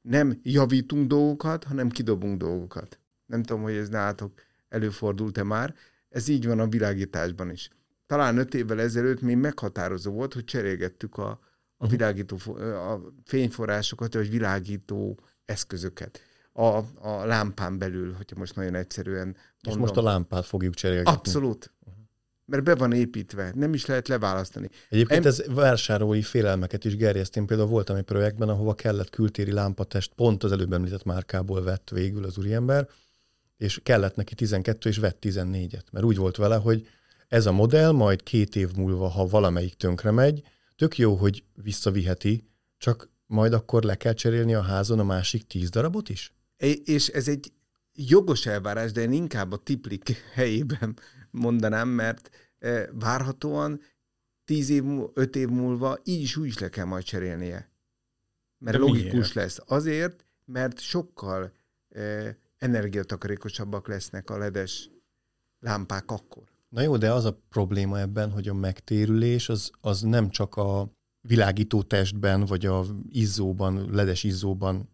nem 0.00 0.40
javítunk 0.42 1.06
dolgokat, 1.06 1.64
hanem 1.64 1.88
kidobunk 1.88 2.38
dolgokat. 2.38 2.98
Nem 3.26 3.42
tudom, 3.42 3.62
hogy 3.62 3.74
ez 3.74 3.88
nálatok 3.88 4.32
előfordult-e 4.68 5.42
már. 5.42 5.74
Ez 6.08 6.28
így 6.28 6.46
van 6.46 6.58
a 6.60 6.68
világításban 6.68 7.50
is. 7.50 7.70
Talán 8.12 8.38
öt 8.38 8.54
évvel 8.54 8.80
ezelőtt 8.80 9.20
még 9.20 9.36
meghatározó 9.36 10.12
volt, 10.12 10.34
hogy 10.34 10.44
cserélgettük 10.44 11.16
a, 11.16 11.28
a 11.28 11.38
mhm. 11.78 11.90
világító 11.90 12.38
a 12.62 13.00
fényforrásokat, 13.24 14.14
vagy 14.14 14.30
világító 14.30 15.18
eszközöket. 15.44 16.20
A, 16.52 16.66
a 17.08 17.24
lámpán 17.24 17.78
belül, 17.78 18.12
hogyha 18.12 18.38
most 18.38 18.56
nagyon 18.56 18.74
egyszerűen 18.74 19.24
mondom. 19.24 19.42
És 19.62 19.76
most 19.76 19.96
a 19.96 20.02
lámpát 20.02 20.46
fogjuk 20.46 20.74
cserélni. 20.74 21.08
Abszolút. 21.08 21.72
Uh-huh. 21.80 22.02
Mert 22.44 22.62
be 22.62 22.74
van 22.74 22.92
építve, 22.92 23.52
nem 23.54 23.74
is 23.74 23.86
lehet 23.86 24.08
leválasztani. 24.08 24.68
Egyébként 24.88 25.24
em... 25.24 25.30
ez 25.30 25.42
vásárolói 25.46 26.22
félelmeket 26.22 26.84
is 26.84 26.96
gerjeszt. 26.96 27.36
Én 27.36 27.46
például 27.46 27.68
voltam 27.68 27.96
egy 27.96 28.04
projektben, 28.04 28.48
ahova 28.48 28.74
kellett 28.74 29.10
kültéri 29.10 29.52
lámpatest, 29.52 30.12
pont 30.14 30.42
az 30.42 30.52
előbb 30.52 30.72
említett 30.72 31.04
márkából 31.04 31.62
vett 31.62 31.90
végül 31.90 32.24
az 32.24 32.38
úriember, 32.38 32.88
és 33.56 33.80
kellett 33.82 34.16
neki 34.16 34.34
12, 34.34 34.88
és 34.88 34.98
vett 34.98 35.18
14-et. 35.20 35.84
Mert 35.92 36.04
úgy 36.04 36.16
volt 36.16 36.36
vele, 36.36 36.56
hogy 36.56 36.86
ez 37.32 37.46
a 37.46 37.52
modell 37.52 37.90
majd 37.90 38.22
két 38.22 38.56
év 38.56 38.72
múlva, 38.76 39.08
ha 39.08 39.26
valamelyik 39.26 39.74
tönkre 39.74 40.10
megy, 40.10 40.42
tök 40.76 40.98
jó, 40.98 41.14
hogy 41.14 41.44
visszaviheti, 41.54 42.48
csak 42.78 43.10
majd 43.26 43.52
akkor 43.52 43.82
le 43.82 43.96
kell 43.96 44.12
cserélni 44.12 44.54
a 44.54 44.62
házon 44.62 44.98
a 44.98 45.04
másik 45.04 45.46
tíz 45.46 45.70
darabot 45.70 46.08
is? 46.08 46.34
És 46.84 47.08
ez 47.08 47.28
egy 47.28 47.52
jogos 47.92 48.46
elvárás, 48.46 48.92
de 48.92 49.00
én 49.00 49.12
inkább 49.12 49.52
a 49.52 49.56
tiplik 49.56 50.08
helyében 50.34 50.98
mondanám, 51.30 51.88
mert 51.88 52.30
e, 52.58 52.88
várhatóan 52.92 53.80
tíz 54.44 54.68
év, 54.68 54.84
öt 55.14 55.36
év 55.36 55.48
múlva 55.48 55.98
így 56.04 56.20
is 56.20 56.36
úgy 56.36 56.46
is 56.46 56.58
le 56.58 56.68
kell 56.68 56.84
majd 56.84 57.04
cserélnie. 57.04 57.70
Mert 58.58 58.76
de 58.76 58.82
logikus 58.82 59.12
miért? 59.12 59.32
lesz. 59.32 59.58
Azért, 59.66 60.26
mert 60.44 60.80
sokkal 60.80 61.52
eh, 61.88 62.34
energiatakarékosabbak 62.58 63.88
lesznek 63.88 64.30
a 64.30 64.38
ledes 64.38 64.90
lámpák 65.60 66.10
akkor. 66.10 66.51
Na 66.72 66.80
jó, 66.80 66.96
de 66.96 67.12
az 67.12 67.24
a 67.24 67.38
probléma 67.48 68.00
ebben, 68.00 68.30
hogy 68.30 68.48
a 68.48 68.54
megtérülés 68.54 69.48
az, 69.48 69.70
az 69.80 70.00
nem 70.00 70.30
csak 70.30 70.56
a 70.56 70.92
világító 71.20 71.82
testben, 71.82 72.44
vagy 72.44 72.66
a 72.66 72.84
izzóban, 73.08 73.88
ledes 73.90 74.24
izzóban 74.24 74.88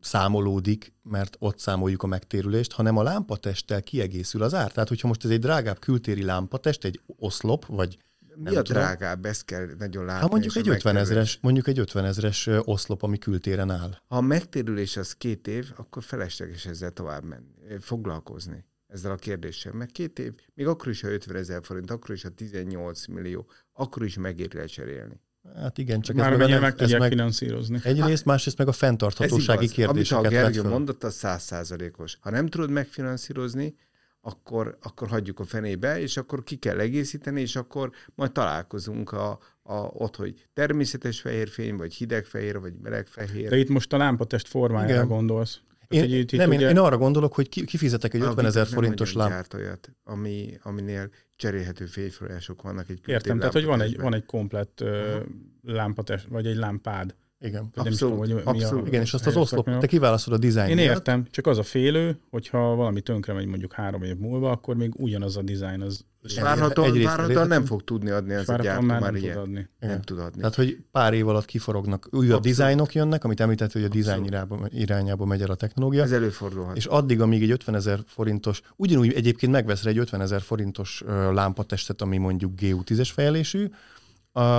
számolódik, 0.00 0.92
mert 1.02 1.36
ott 1.38 1.58
számoljuk 1.58 2.02
a 2.02 2.06
megtérülést, 2.06 2.72
hanem 2.72 2.96
a 2.96 3.02
lámpatesttel 3.02 3.82
kiegészül 3.82 4.42
az 4.42 4.54
ár. 4.54 4.72
Tehát, 4.72 4.88
hogyha 4.88 5.08
most 5.08 5.24
ez 5.24 5.30
egy 5.30 5.40
drágább 5.40 5.78
kültéri 5.78 6.22
lámpatest, 6.22 6.84
egy 6.84 7.00
oszlop, 7.06 7.66
vagy 7.66 7.98
mi 8.34 8.56
a 8.56 8.62
tudom. 8.62 8.82
drágább? 8.82 9.24
Ezt 9.24 9.44
kell 9.44 9.66
nagyon 9.78 10.04
látni. 10.04 10.22
Ha 10.22 10.28
mondjuk 10.30 10.56
egy, 10.56 10.68
50 10.68 10.96
ezres, 10.96 11.38
mondjuk 11.42 11.66
egy 11.66 11.78
50 11.78 12.04
ezres 12.04 12.48
oszlop, 12.64 13.02
ami 13.02 13.18
kültéren 13.18 13.70
áll. 13.70 13.98
Ha 14.08 14.16
a 14.16 14.20
megtérülés 14.20 14.96
az 14.96 15.12
két 15.12 15.46
év, 15.48 15.72
akkor 15.76 16.02
felesleges 16.02 16.66
ezzel 16.66 16.90
tovább 16.90 17.24
menni, 17.24 17.78
foglalkozni 17.80 18.64
ezzel 18.96 19.12
a 19.12 19.16
kérdéssel. 19.16 19.72
Mert 19.72 19.90
két 19.90 20.18
év, 20.18 20.34
még 20.54 20.66
akkor 20.66 20.88
is, 20.88 21.00
ha 21.00 21.08
50 21.08 21.36
ezer 21.36 21.60
forint, 21.62 21.90
akkor 21.90 22.14
is, 22.14 22.22
ha 22.22 22.28
18 22.28 23.06
millió, 23.06 23.46
akkor 23.72 24.04
is 24.04 24.18
megéri 24.18 24.56
lecserélni. 24.56 25.20
Hát 25.54 25.78
igen, 25.78 26.00
csak 26.00 26.16
Már 26.16 26.32
ez 26.32 26.38
meg, 26.38 26.60
meg 26.60 26.74
tudják 26.74 27.00
meg 27.00 27.10
finanszírozni. 27.10 27.80
Egyrészt, 27.82 28.16
hát, 28.16 28.24
másrészt 28.24 28.58
meg 28.58 28.68
a 28.68 28.72
fenntarthatósági 28.72 29.68
kérdéseket 29.68 30.24
Amit 30.24 30.38
a 30.38 30.42
Gergő 30.42 30.62
mondott, 30.62 31.04
az 31.04 31.14
százszázalékos. 31.14 32.16
Ha 32.20 32.30
nem 32.30 32.46
tudod 32.46 32.70
megfinanszírozni, 32.70 33.74
akkor, 34.20 34.78
akkor 34.82 35.08
hagyjuk 35.08 35.40
a 35.40 35.44
fenébe, 35.44 36.00
és 36.00 36.16
akkor 36.16 36.42
ki 36.42 36.56
kell 36.56 36.78
egészíteni, 36.78 37.40
és 37.40 37.56
akkor 37.56 37.90
majd 38.14 38.32
találkozunk 38.32 39.12
a, 39.12 39.38
a, 39.62 39.74
ott, 39.74 40.16
hogy 40.16 40.46
természetes 40.52 41.20
fehér 41.20 41.48
fény, 41.48 41.76
vagy 41.76 41.94
hideg 41.94 42.24
fehér, 42.24 42.60
vagy 42.60 42.72
meleg 42.82 43.06
fehér. 43.06 43.48
De 43.48 43.56
itt 43.56 43.68
most 43.68 43.92
a 43.92 43.96
lámpatest 43.96 44.48
formájára 44.48 44.92
Igen. 44.92 45.08
gondolsz. 45.08 45.60
Én, 45.88 46.04
így, 46.04 46.12
így 46.12 46.32
nem, 46.36 46.48
ugye... 46.48 46.60
én, 46.60 46.68
én 46.68 46.78
arra 46.78 46.96
gondolok, 46.96 47.34
hogy 47.34 47.48
kifizetek 47.48 48.14
egy 48.14 48.20
50 48.20 48.44
ezer 48.44 48.66
forintos 48.66 49.12
lámpát. 49.12 49.54
olyat, 49.54 49.92
ami, 50.04 50.58
aminél 50.62 51.10
cserélhető 51.36 51.86
fényforrások 51.86 52.62
vannak 52.62 52.88
egy 52.88 53.00
Értem, 53.06 53.38
tehát 53.38 53.52
hogy 53.52 53.64
van 53.64 53.80
egy, 53.80 54.00
van 54.00 54.14
egy 54.14 54.24
komplett 54.24 54.80
uh, 54.80 55.16
lámpatest, 55.62 56.26
vagy 56.28 56.46
egy 56.46 56.56
lámpád, 56.56 57.14
igen. 57.46 57.70
Abszolút, 57.74 57.98
tudom, 57.98 58.18
hogy 58.18 58.42
abszolút. 58.44 58.84
A, 58.84 58.86
igen, 58.86 59.02
és 59.02 59.14
azt 59.14 59.26
az 59.26 59.36
oszlop, 59.36 59.78
te 59.78 59.86
kiválasztod 59.86 60.32
a 60.34 60.38
dizájn. 60.38 60.70
Én 60.70 60.78
értem, 60.78 61.26
csak 61.30 61.46
az 61.46 61.58
a 61.58 61.62
félő, 61.62 62.18
hogyha 62.30 62.74
valami 62.74 63.00
tönkre 63.00 63.32
megy 63.32 63.46
mondjuk 63.46 63.72
három 63.72 64.02
év 64.02 64.16
múlva, 64.16 64.50
akkor 64.50 64.76
még 64.76 64.92
ugyanaz 64.96 65.36
a 65.36 65.42
dizájn 65.42 65.80
az... 65.80 66.04
Várhatóan, 66.40 67.02
várhatóan 67.02 67.46
nem 67.46 67.64
fog 67.64 67.84
tudni 67.84 68.10
adni 68.10 68.34
az 68.34 68.48
a 68.48 68.56
gyártó 68.56 68.86
már, 68.86 69.00
már 69.00 69.12
nem 69.12 69.20
tud 69.20 69.36
adni. 69.36 69.68
Nem 69.80 70.00
tud 70.02 70.18
adni. 70.18 70.38
Tehát, 70.38 70.54
hogy 70.54 70.78
pár 70.90 71.14
év 71.14 71.28
alatt 71.28 71.44
kiforognak, 71.44 72.08
újabb 72.10 72.42
dizájnok 72.42 72.94
jönnek, 72.94 73.24
amit 73.24 73.40
említett, 73.40 73.72
hogy 73.72 73.84
a 73.84 73.88
dizájn 73.88 74.24
irányába, 74.24 74.68
irányába 74.68 75.24
megy 75.24 75.42
el 75.42 75.50
a 75.50 75.54
technológia. 75.54 76.02
Ez 76.02 76.12
előfordulhat. 76.12 76.76
És 76.76 76.86
addig, 76.86 77.20
amíg 77.20 77.42
egy 77.42 77.50
50 77.50 77.74
ezer 77.74 78.00
forintos, 78.06 78.62
ugyanúgy 78.76 79.12
egyébként 79.12 79.52
megvesz 79.52 79.84
egy 79.84 79.98
50 79.98 80.20
ezer 80.20 80.40
forintos 80.40 81.02
lámpatestet, 81.32 82.02
ami 82.02 82.16
mondjuk 82.16 82.52
GU10-es 82.60 83.10
fejelésű, 83.12 83.68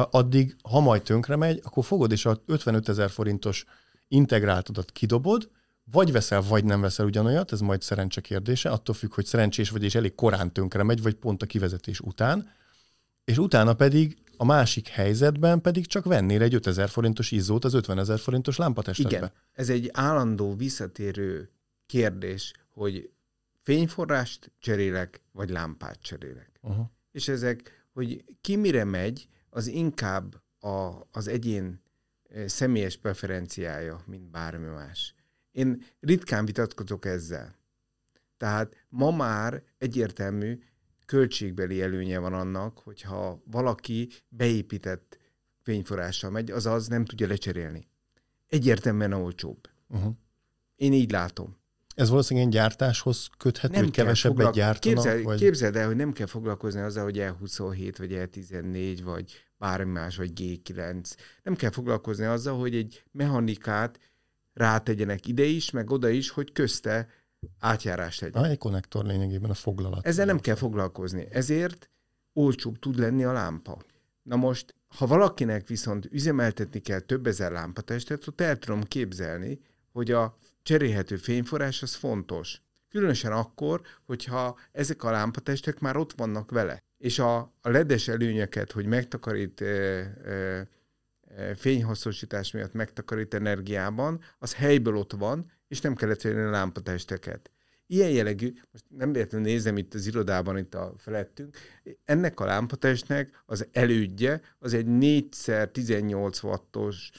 addig, 0.10 0.56
ha 0.64 0.80
majd 0.80 1.02
tönkre 1.02 1.36
megy, 1.36 1.62
akkor 1.64 1.86
fogod 1.86 2.12
és 2.12 2.26
a 2.26 2.42
55 2.46 2.90
ezer 2.90 3.10
forintos 3.10 3.66
integráltodat 4.08 4.92
kidobod, 4.92 5.50
vagy 5.92 6.12
veszel, 6.12 6.42
vagy 6.42 6.66
nem 6.66 6.82
veszel 6.82 7.06
ugyanolyat, 7.06 7.52
ez 7.52 7.60
majd 7.60 7.82
szerencse 7.82 8.22
kérdése, 8.22 8.70
attól 8.70 8.96
függ, 8.96 9.14
hogy 9.14 9.26
szerencsés 9.26 9.70
vagy 9.70 9.84
és 9.84 9.96
elég 9.96 10.16
korán 10.16 10.54
tönkre 10.54 10.84
megy, 10.84 11.02
vagy 11.02 11.14
pont 11.14 11.42
a 11.42 11.46
kivezetés 11.46 12.00
után, 12.00 12.50
és 13.24 13.38
utána 13.38 13.74
pedig 13.74 14.18
a 14.38 14.46
másik 14.46 14.88
helyzetben 14.88 15.62
pedig 15.62 15.86
csak 15.86 16.06
vennél 16.06 16.42
egy 16.42 16.54
5000 16.54 16.90
forintos 16.90 17.32
izzót 17.32 17.66
az 17.66 17.74
50 17.74 18.00
ezer 18.00 18.20
forintos 18.20 18.58
lámpatestetbe. 18.58 19.18
Igen, 19.18 19.32
ez 19.54 19.70
egy 19.70 19.90
állandó 19.94 20.56
visszatérő 20.56 21.50
kérdés, 21.86 22.54
hogy 22.70 23.10
fényforrást 23.62 24.52
cserélek, 24.60 25.22
vagy 25.32 25.50
lámpát 25.50 26.02
cserélek. 26.02 26.60
Uh-huh. 26.62 26.86
És 27.12 27.28
ezek, 27.28 27.86
hogy 27.94 28.24
ki 28.42 28.56
mire 28.56 28.84
megy, 28.84 29.28
az 29.58 29.68
inkább 29.68 30.42
a, 30.60 31.08
az 31.12 31.28
egyén 31.28 31.82
eh, 32.30 32.48
személyes 32.48 32.98
preferenciája, 32.98 34.04
mint 34.06 34.30
bármi 34.30 34.68
más. 34.68 35.16
Én 35.52 35.84
ritkán 36.00 36.46
vitatkozok 36.46 37.06
ezzel. 37.06 37.56
Tehát 38.38 38.86
ma 38.90 39.12
már 39.12 39.64
egyértelmű 39.78 40.60
költségbeli 41.06 41.82
előnye 41.82 42.20
van 42.20 42.34
annak, 42.34 42.78
hogyha 42.78 43.42
valaki 43.46 44.10
beépített 44.30 45.18
fényforrással 45.62 46.30
megy, 46.30 46.52
azaz 46.52 46.88
nem 46.88 47.06
tudja 47.06 47.28
lecserélni. 47.28 47.88
Egyértelműen 48.48 49.14
olcsóbb. 49.14 49.70
Uh-huh. 49.88 50.14
Én 50.76 50.94
így 50.94 51.12
látom. 51.12 51.58
Ez 51.96 52.10
valószínűleg 52.10 52.50
gyártáshoz 52.50 53.30
köthető, 53.38 53.74
nem 53.74 53.84
hogy 53.84 53.92
kevesebbet 53.92 54.36
foglalko- 54.36 54.60
gyártanak? 54.60 55.04
Képzel, 55.04 55.22
vagy... 55.22 55.40
Képzeld 55.40 55.76
el, 55.76 55.86
hogy 55.88 55.96
nem 55.96 56.12
kell 56.12 56.26
foglalkozni 56.26 56.82
azzal, 56.82 57.04
hogy 57.04 57.18
E27, 57.20 57.94
vagy 57.98 58.12
E14, 58.12 59.00
vagy 59.04 59.47
bármi 59.58 59.92
más, 59.92 60.18
vagy 60.18 60.32
G9. 60.36 61.16
Nem 61.44 61.56
kell 61.56 61.72
foglalkozni 61.72 62.26
azzal, 62.26 62.60
hogy 62.60 62.76
egy 62.76 63.04
mechanikát 63.12 64.00
rátegyenek 64.54 65.28
ide 65.28 65.44
is, 65.44 65.72
meg 65.72 65.90
oda 65.90 66.10
is, 66.10 66.30
hogy 66.30 66.52
közte 66.52 67.08
átjárás 67.60 68.20
legyen. 68.20 68.44
Ah, 68.44 68.50
egy 68.50 68.58
konnektor 68.58 69.06
lényegében 69.06 69.50
a 69.50 69.54
foglalat. 69.54 70.06
Ezzel 70.06 70.26
nem 70.26 70.40
kell 70.40 70.56
foglalkozni. 70.56 71.28
Ezért 71.32 71.90
olcsóbb 72.34 72.80
tud 72.80 73.00
lenni 73.00 73.24
a 73.24 73.32
lámpa. 73.32 73.82
Na 74.24 74.36
most, 74.36 74.76
ha 74.88 75.08
valakinek 75.08 75.68
viszont 75.68 76.08
üzemeltetni 76.12 76.80
kell 76.80 77.00
több 77.00 77.28
ezer 77.28 77.52
lámpatestet, 77.52 78.28
ott 78.28 78.42
el 78.42 78.58
tudom 78.58 78.84
képzelni, 78.84 79.60
hogy 79.92 80.12
a 80.12 80.38
cserélhető 80.64 81.16
fényforrás 81.16 81.82
az 81.82 81.96
fontos. 81.96 82.62
Különösen 82.90 83.32
akkor, 83.32 83.82
hogyha 84.06 84.58
ezek 84.72 85.04
a 85.04 85.12
lámpatestek 85.12 85.80
már 85.80 85.98
ott 85.98 86.14
vannak 86.14 86.52
vele. 86.52 86.84
És 86.98 87.20
a, 87.20 87.38
a 87.62 87.70
ledes 87.70 88.08
előnyeket, 88.08 88.72
hogy 88.72 88.86
megtakarít 88.86 89.62
e, 89.62 89.66
e, 89.66 90.68
fényhasznosítás 91.56 92.52
miatt 92.52 92.74
megtakarít 92.74 93.34
energiában, 93.34 94.22
az 94.40 94.54
helyből 94.54 94.98
ott 94.98 95.14
van, 95.14 95.52
és 95.68 95.82
nem 95.82 95.96
kellett 95.96 96.22
venni 96.22 96.40
a 96.40 96.50
lámpatesteket. 96.50 97.52
ilyen 97.88 98.10
jellegű, 98.10 98.54
most 98.72 98.86
nem 98.90 99.12
véletlenül 99.12 99.48
nézem 99.48 99.78
itt 99.78 99.94
az 99.94 100.08
irodában, 100.08 100.58
itt 100.58 100.74
a 100.74 100.94
felettünk, 100.98 101.58
ennek 102.06 102.40
a 102.40 102.46
lámpatestnek 102.46 103.44
az 103.46 103.68
elődje 103.72 104.42
az 104.60 104.74
egy 104.74 104.86
4x18 104.90 106.44
wattos 106.44 107.12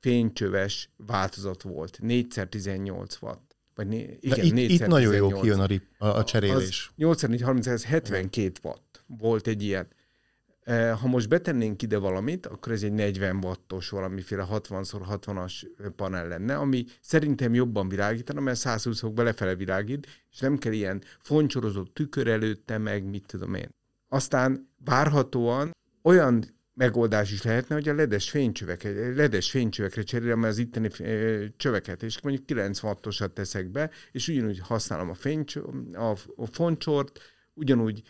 fénycsöves 0.00 0.90
változat 0.96 1.62
volt. 1.62 1.98
4x18 2.02 3.22
watt. 3.22 3.56
Vagy 3.74 3.86
né, 3.86 4.18
igen, 4.20 4.44
itt, 4.44 4.70
itt 4.70 4.86
nagyon 4.86 5.14
jó 5.14 5.28
kijön 5.28 5.60
a, 5.60 5.66
rip, 5.66 5.84
a, 5.98 6.06
a 6.06 6.24
cserélés. 6.24 6.92
8430 6.96 7.84
72 7.84 8.52
watt 8.62 8.83
volt 9.18 9.46
egy 9.46 9.62
ilyen. 9.62 9.88
Ha 11.00 11.06
most 11.06 11.28
betennénk 11.28 11.82
ide 11.82 11.98
valamit, 11.98 12.46
akkor 12.46 12.72
ez 12.72 12.82
egy 12.82 12.92
40 12.92 13.44
wattos 13.44 13.88
valamiféle 13.88 14.46
60x60-as 14.50 15.66
panel 15.96 16.28
lenne, 16.28 16.56
ami 16.56 16.84
szerintem 17.00 17.54
jobban 17.54 17.88
világítana, 17.88 18.40
mert 18.40 18.58
120 18.58 19.00
fok 19.00 19.14
belefele 19.14 19.54
világít, 19.54 20.06
és 20.30 20.38
nem 20.38 20.58
kell 20.58 20.72
ilyen 20.72 21.02
foncsorozott 21.18 21.94
tükör 21.94 22.28
előtte, 22.28 22.78
meg 22.78 23.04
mit 23.04 23.26
tudom 23.26 23.54
én. 23.54 23.68
Aztán 24.08 24.68
várhatóan 24.84 25.70
olyan 26.02 26.44
megoldás 26.74 27.32
is 27.32 27.42
lehetne, 27.42 27.74
hogy 27.74 27.88
a 27.88 27.94
ledes 27.94 28.30
fénycsöveket, 28.30 29.16
ledes 29.16 29.50
fénycsövekre 29.50 30.02
cserélem 30.02 30.42
az 30.42 30.58
itteni 30.58 30.88
csöveket, 31.56 32.02
és 32.02 32.20
mondjuk 32.20 32.46
9 32.46 32.82
wattosat 32.82 33.32
teszek 33.32 33.70
be, 33.70 33.90
és 34.12 34.28
ugyanúgy 34.28 34.58
használom 34.58 35.10
a, 35.10 35.14
fénycs, 35.14 35.56
a, 35.92 36.10
a 36.36 36.46
foncsort, 36.46 37.20
ugyanúgy 37.54 38.02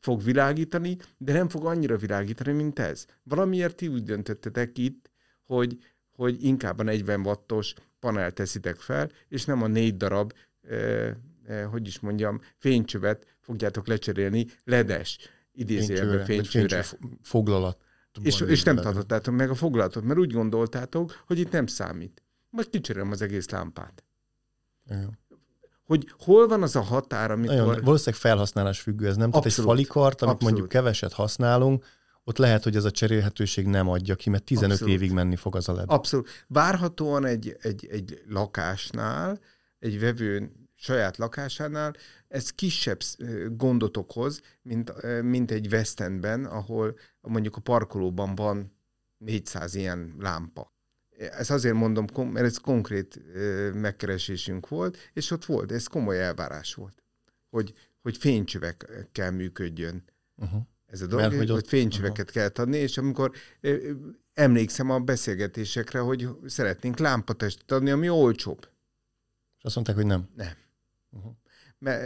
fog 0.00 0.22
világítani, 0.22 0.96
de 1.18 1.32
nem 1.32 1.48
fog 1.48 1.66
annyira 1.66 1.96
világítani, 1.96 2.52
mint 2.52 2.78
ez. 2.78 3.06
Valamiért 3.22 3.76
ti 3.76 3.88
úgy 3.88 4.02
döntöttetek 4.02 4.78
itt, 4.78 5.10
hogy, 5.44 5.78
hogy 6.10 6.44
inkább 6.44 6.78
a 6.78 6.82
40 6.82 7.20
wattos 7.20 7.74
panel 7.98 8.32
teszitek 8.32 8.76
fel, 8.76 9.10
és 9.28 9.44
nem 9.44 9.62
a 9.62 9.66
négy 9.66 9.96
darab, 9.96 10.32
eh, 10.62 11.14
eh, 11.46 11.64
hogy 11.70 11.86
is 11.86 12.00
mondjam, 12.00 12.40
fénycsövet 12.56 13.36
fogjátok 13.40 13.86
lecserélni 13.86 14.46
ledes 14.64 15.18
idézőjelben 15.52 16.24
fénycsőre. 16.24 16.84
Foglalat. 17.22 17.78
És, 18.22 18.40
és 18.40 18.62
nem 18.62 18.76
tartottátok 18.76 19.34
meg 19.34 19.50
a 19.50 19.54
foglalatot, 19.54 20.04
mert 20.04 20.18
úgy 20.18 20.32
gondoltátok, 20.32 21.22
hogy 21.26 21.38
itt 21.38 21.50
nem 21.50 21.66
számít. 21.66 22.22
Majd 22.50 22.68
kicserélem 22.70 23.10
az 23.10 23.22
egész 23.22 23.48
lámpát. 23.48 24.04
Ja 24.86 25.19
hogy 25.90 26.12
hol 26.18 26.46
van 26.48 26.62
az 26.62 26.76
a 26.76 26.80
határ, 26.80 27.30
amikor... 27.30 27.56
Nagyon, 27.56 27.80
valószínűleg 27.84 28.20
felhasználás 28.20 28.80
függő 28.80 29.06
ez, 29.06 29.16
nem? 29.16 29.30
Abszolút. 29.32 29.42
Tehát 29.42 29.58
egy 29.58 29.64
falikart, 29.64 30.22
amit 30.22 30.34
Abszolút. 30.34 30.42
mondjuk 30.42 30.68
keveset 30.68 31.12
használunk, 31.12 31.84
ott 32.24 32.38
lehet, 32.38 32.62
hogy 32.62 32.76
ez 32.76 32.84
a 32.84 32.90
cserélhetőség 32.90 33.66
nem 33.66 33.88
adja 33.88 34.14
ki, 34.14 34.30
mert 34.30 34.44
15 34.44 34.72
Abszolút. 34.72 34.94
évig 34.94 35.12
menni 35.12 35.36
fog 35.36 35.56
az 35.56 35.68
a 35.68 35.72
LED. 35.72 35.84
Abszolút. 35.88 36.28
Várhatóan 36.46 37.24
egy, 37.24 37.56
egy, 37.60 37.86
egy 37.90 38.22
lakásnál, 38.28 39.40
egy 39.78 40.00
vevő 40.00 40.52
saját 40.74 41.16
lakásánál, 41.16 41.94
ez 42.28 42.50
kisebb 42.50 42.98
gondot 43.50 43.96
okoz, 43.96 44.40
mint, 44.62 44.92
mint 45.22 45.50
egy 45.50 45.66
West 45.72 46.00
Endben, 46.00 46.44
ahol 46.44 46.96
mondjuk 47.20 47.56
a 47.56 47.60
parkolóban 47.60 48.34
van 48.34 48.76
400 49.18 49.74
ilyen 49.74 50.14
lámpa. 50.18 50.72
Ezt 51.20 51.50
azért 51.50 51.74
mondom, 51.74 52.06
mert 52.14 52.46
ez 52.46 52.56
konkrét 52.56 53.20
megkeresésünk 53.74 54.68
volt, 54.68 54.96
és 55.12 55.30
ott 55.30 55.44
volt, 55.44 55.72
ez 55.72 55.86
komoly 55.86 56.22
elvárás 56.22 56.74
volt, 56.74 57.02
hogy, 57.50 57.74
hogy 58.02 58.16
fénycsövekkel 58.16 59.30
működjön 59.30 60.04
uh-huh. 60.36 60.60
ez 60.86 61.00
a 61.00 61.06
dolog, 61.06 61.24
mert, 61.24 61.36
hogy, 61.36 61.50
hogy 61.50 61.68
fénycsöveket 61.68 62.28
uh-huh. 62.28 62.52
kell 62.52 62.64
adni, 62.64 62.76
és 62.76 62.98
amikor 62.98 63.32
emlékszem 64.32 64.90
a 64.90 64.98
beszélgetésekre, 64.98 65.98
hogy 65.98 66.28
szeretnénk 66.46 66.98
lámpatestet 66.98 67.70
adni, 67.70 67.90
ami 67.90 68.08
olcsóbb. 68.08 68.68
És 69.58 69.64
azt 69.64 69.74
mondták, 69.74 69.96
hogy 69.96 70.06
nem. 70.06 70.28
Nem. 70.36 70.52
Uh-huh. 71.10 71.32
Mert 71.78 72.02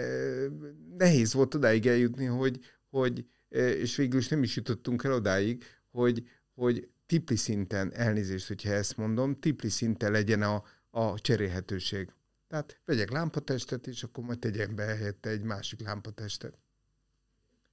nehéz 0.98 1.32
volt 1.32 1.54
odáig 1.54 1.86
eljutni, 1.86 2.24
hogy, 2.24 2.60
hogy 2.90 3.26
és 3.54 3.96
végül 3.96 4.18
is 4.18 4.28
nem 4.28 4.42
is 4.42 4.56
jutottunk 4.56 5.04
el 5.04 5.12
odáig, 5.12 5.64
hogy, 5.90 6.28
hogy 6.54 6.88
tipli 7.06 7.36
szinten, 7.36 7.92
elnézést, 7.94 8.48
hogyha 8.48 8.72
ezt 8.72 8.96
mondom, 8.96 9.40
tipli 9.40 9.68
szinten 9.68 10.12
legyen 10.12 10.42
a, 10.42 10.64
a 10.90 11.20
cserélhetőség. 11.20 12.12
Tehát 12.48 12.80
vegyek 12.84 13.10
lámpatestet, 13.10 13.86
és 13.86 14.02
akkor 14.02 14.24
majd 14.24 14.38
tegyem 14.38 14.74
be 14.74 14.84
helyette 14.84 15.30
egy 15.30 15.42
másik 15.42 15.80
lámpatestet. 15.80 16.58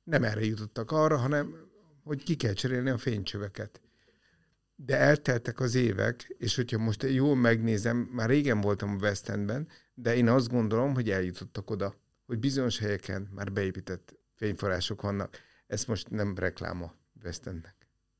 Nem 0.04 0.24
erre 0.24 0.46
jutottak 0.46 0.92
arra, 0.92 1.18
hanem 1.18 1.70
hogy 2.04 2.24
ki 2.24 2.36
kell 2.36 2.54
cserélni 2.54 2.90
a 2.90 2.98
fénycsöveket. 2.98 3.82
De 4.76 4.98
elteltek 4.98 5.60
az 5.60 5.76
évek, 5.76 6.36
és 6.38 6.56
hogyha 6.56 6.78
most 6.78 7.04
jól 7.04 7.36
megnézem, 7.36 7.98
már 7.98 8.30
régen 8.30 8.62
voltam 8.62 8.90
a 8.90 8.98
West 9.02 9.30
Endben, 9.30 9.68
de 9.94 10.16
én 10.16 10.30
azt 10.30 10.50
gondolom, 10.50 10.94
hogy 10.94 11.10
eljutottak 11.10 11.70
oda, 11.70 11.96
hogy 12.26 12.40
bizonyos 12.40 12.80
helyeken 12.80 13.30
már 13.32 13.52
beépített 13.52 14.16
fényforrások 14.36 15.02
vannak. 15.02 15.38
Ez 15.68 15.86
most 15.86 16.10
nem 16.10 16.38
rekláma 16.38 16.94
West 17.24 17.48
Endnek. 17.48 17.76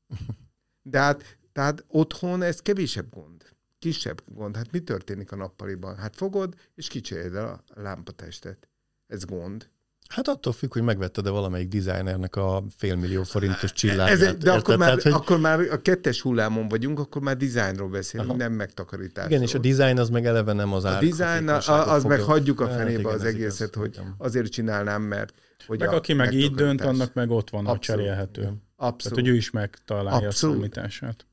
De 0.82 0.98
hát, 0.98 1.38
tehát 1.52 1.84
otthon 1.88 2.42
ez 2.42 2.60
kevésebb 2.60 3.06
gond. 3.10 3.44
Kisebb 3.78 4.22
gond. 4.26 4.56
Hát 4.56 4.72
mi 4.72 4.80
történik 4.80 5.32
a 5.32 5.36
nappaliban? 5.36 5.96
Hát 5.96 6.16
fogod, 6.16 6.54
és 6.74 6.88
kicseréled 6.88 7.34
a 7.34 7.64
lámpatestet. 7.74 8.68
Ez 9.06 9.24
gond. 9.24 9.70
Hát 10.08 10.28
attól 10.28 10.52
függ, 10.52 10.72
hogy 10.72 10.82
megvetted-e 10.82 11.30
valamelyik 11.30 11.68
designernek 11.68 12.36
a 12.36 12.64
félmillió 12.76 13.22
forintos 13.22 13.72
csillagát. 13.72 14.08
Ez, 14.08 14.36
de 14.36 14.52
akkor 14.52 14.76
már, 14.76 14.88
Tehát, 14.88 15.02
hogy... 15.02 15.12
akkor 15.12 15.38
már 15.38 15.60
a 15.60 15.82
kettes 15.82 16.20
hullámon 16.20 16.68
vagyunk, 16.68 16.98
akkor 16.98 17.22
már 17.22 17.36
designról 17.36 17.88
beszélünk, 17.88 18.28
Aha. 18.28 18.38
nem 18.38 18.52
megtakarításról. 18.52 19.30
Igen, 19.30 19.42
és 19.42 19.54
a 19.54 19.58
design 19.58 19.98
az 19.98 20.08
meg 20.08 20.26
eleve 20.26 20.52
nem 20.52 20.72
az 20.72 20.84
ár. 20.84 21.04
A 21.04 21.06
design, 21.06 21.48
az, 21.48 21.68
az 21.68 22.04
meg 22.04 22.20
hagyjuk 22.20 22.60
a 22.60 22.66
hát 22.66 22.76
fenébe 22.76 22.92
hát, 22.92 23.00
igen, 23.00 23.14
az 23.14 23.24
egészet, 23.24 23.76
igaz, 23.76 23.80
hogy 23.80 23.98
azért 24.18 24.50
csinálnám, 24.50 25.02
mert... 25.02 25.34
Hogy 25.66 25.78
meg 25.78 25.88
a, 25.88 25.94
aki 25.94 26.12
meg 26.12 26.32
így 26.32 26.54
dönt, 26.54 26.80
annak 26.80 27.14
meg 27.14 27.30
ott 27.30 27.50
van 27.50 27.66
Abszolút. 27.66 27.82
a 27.82 27.84
cserélhető. 27.84 28.52
Abszolút. 28.82 29.02
Tehát, 29.02 29.18
hogy 29.18 29.28
ő 29.28 29.34
is 29.36 29.50
megtalálja 29.50 30.26
Abszolút. 30.26 30.56
a 30.56 30.58
számítását. 30.58 31.26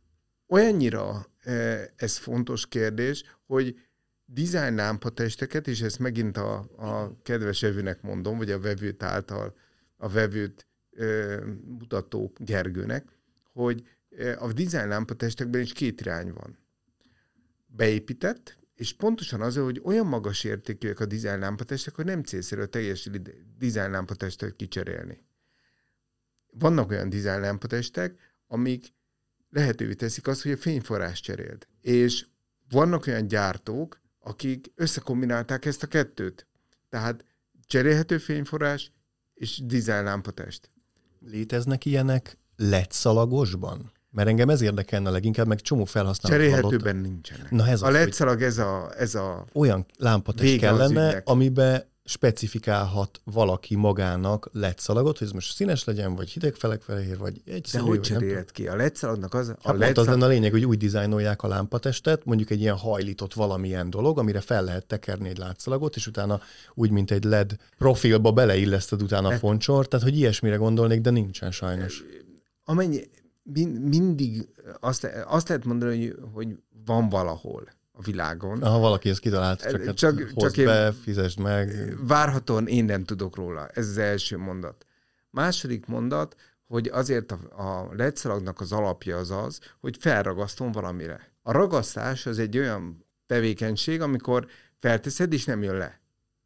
Olyannyira 0.47 1.25
e, 1.39 1.89
ez 1.95 2.17
fontos 2.17 2.67
kérdés, 2.67 3.23
hogy 3.45 3.75
design 4.25 4.75
lámpatesteket, 4.75 5.67
és 5.67 5.81
ezt 5.81 5.99
megint 5.99 6.37
a, 6.37 6.57
a 6.77 7.21
kedves 7.23 7.61
vevőnek 7.61 8.01
mondom, 8.01 8.37
vagy 8.37 8.51
a 8.51 8.59
vevőt 8.59 9.03
által 9.03 9.55
a 9.97 10.09
vevőt 10.09 10.67
e, 10.91 11.05
mutató 11.65 12.33
Gergőnek, 12.37 13.07
hogy 13.53 13.83
e, 14.17 14.37
a 14.39 14.53
design 14.53 14.87
lámpatestekben 14.87 15.61
is 15.61 15.73
két 15.73 16.01
irány 16.01 16.33
van. 16.33 16.57
Beépített, 17.67 18.57
és 18.75 18.93
pontosan 18.93 19.41
az, 19.41 19.55
hogy 19.57 19.81
olyan 19.83 20.07
magas 20.07 20.43
értékűek 20.43 20.99
a 20.99 21.05
design 21.05 21.39
lámpatestek, 21.39 21.95
hogy 21.95 22.05
nem 22.05 22.23
célszerű 22.23 22.61
a 22.61 22.65
teljes 22.65 23.09
design 23.57 23.91
lámpatestet 23.91 24.55
kicserélni 24.55 25.27
vannak 26.59 26.89
olyan 26.89 27.09
design 27.09 27.39
lámpatestek, 27.39 28.15
amik 28.47 28.93
lehetővé 29.49 29.93
teszik 29.93 30.27
azt, 30.27 30.41
hogy 30.41 30.51
a 30.51 30.57
fényforrás 30.57 31.19
cseréld. 31.19 31.67
És 31.81 32.25
vannak 32.69 33.07
olyan 33.07 33.27
gyártók, 33.27 34.01
akik 34.19 34.71
összekombinálták 34.75 35.65
ezt 35.65 35.83
a 35.83 35.87
kettőt. 35.87 36.47
Tehát 36.89 37.25
cserélhető 37.67 38.17
fényforrás 38.17 38.91
és 39.33 39.61
design 39.65 40.03
lámpatest. 40.03 40.69
Léteznek 41.19 41.85
ilyenek 41.85 42.37
LED 42.55 42.91
szalagosban? 42.91 43.91
Mert 44.11 44.27
engem 44.27 44.49
ez 44.49 44.61
érdekelne 44.61 45.09
leginkább, 45.09 45.47
meg 45.47 45.61
csomó 45.61 45.85
felhasználó 45.85 46.35
Cserélhetőben 46.35 46.95
nincsenek. 46.95 47.51
Na 47.51 47.67
ez 47.67 47.81
a, 47.81 47.85
a 47.85 47.89
LED 47.89 48.13
szalag, 48.13 48.41
ez 48.41 48.57
a, 48.57 48.91
ez 48.97 49.15
a 49.15 49.45
Olyan 49.53 49.85
lámpatest 49.97 50.57
kellene, 50.57 51.21
amiben 51.25 51.83
specifikálhat 52.09 53.21
valaki 53.23 53.75
magának 53.75 54.49
letszalagot, 54.53 55.17
hogy 55.17 55.27
ez 55.27 55.33
most 55.33 55.55
színes 55.55 55.83
legyen, 55.83 56.15
vagy 56.15 56.29
hidegfelekfehér, 56.29 57.17
vagy 57.17 57.41
egy 57.45 57.69
De 57.71 57.79
hogy 57.79 58.01
cserélt 58.01 58.51
ki? 58.51 58.67
A 58.67 58.75
letszalagnak 58.75 59.33
az... 59.33 59.55
A 59.61 59.83
hát 59.83 59.97
az 59.97 60.07
lenne 60.07 60.25
a 60.25 60.27
lényeg, 60.27 60.51
hogy 60.51 60.65
úgy 60.65 60.77
dizájnolják 60.77 61.43
a 61.43 61.47
lámpatestet, 61.47 62.25
mondjuk 62.25 62.49
egy 62.49 62.59
ilyen 62.59 62.77
hajlított 62.77 63.33
valamilyen 63.33 63.89
dolog, 63.89 64.19
amire 64.19 64.41
fel 64.41 64.63
lehet 64.63 64.85
tekerni 64.85 65.29
egy 65.29 65.37
látszalagot, 65.37 65.95
és 65.95 66.07
utána 66.07 66.41
úgy, 66.73 66.91
mint 66.91 67.11
egy 67.11 67.23
LED 67.23 67.55
profilba 67.77 68.31
beleilleszted 68.31 69.01
utána 69.01 69.27
a 69.27 69.33
e- 69.33 69.37
foncsor, 69.37 69.87
tehát 69.87 70.05
hogy 70.05 70.17
ilyesmire 70.17 70.55
gondolnék, 70.55 71.01
de 71.01 71.09
nincsen 71.09 71.51
sajnos. 71.51 72.03
Amennyi, 72.63 73.01
mindig 73.81 74.47
azt, 74.79 75.07
azt 75.27 75.47
lehet 75.47 75.65
mondani, 75.65 76.07
hogy, 76.07 76.15
hogy 76.33 76.47
van 76.85 77.09
valahol 77.09 77.77
a 77.99 78.01
világon. 78.01 78.61
Ha 78.61 78.79
valaki 78.79 79.09
ezt 79.09 79.19
kitalált, 79.19 79.61
csak, 79.61 79.85
hát 79.85 79.95
csak, 79.95 80.33
csak 80.35 80.55
be, 80.55 80.91
fizesd 80.91 81.39
meg. 81.39 81.95
Várhatóan 82.07 82.67
én 82.67 82.85
nem 82.85 83.03
tudok 83.03 83.35
róla. 83.35 83.67
Ez 83.67 83.87
az 83.87 83.97
első 83.97 84.37
mondat. 84.37 84.85
Második 85.29 85.85
mondat, 85.85 86.35
hogy 86.65 86.87
azért 86.87 87.31
a, 87.31 87.39
a 87.55 87.93
letszalagnak 87.95 88.59
az 88.59 88.71
alapja 88.71 89.17
az 89.17 89.31
az, 89.31 89.59
hogy 89.79 89.97
felragasztom 89.99 90.71
valamire. 90.71 91.31
A 91.41 91.51
ragasztás 91.51 92.25
az 92.25 92.39
egy 92.39 92.57
olyan 92.57 93.05
tevékenység, 93.25 94.01
amikor 94.01 94.47
felteszed, 94.79 95.33
és 95.33 95.45
nem 95.45 95.63
jön 95.63 95.77
le. 95.77 95.99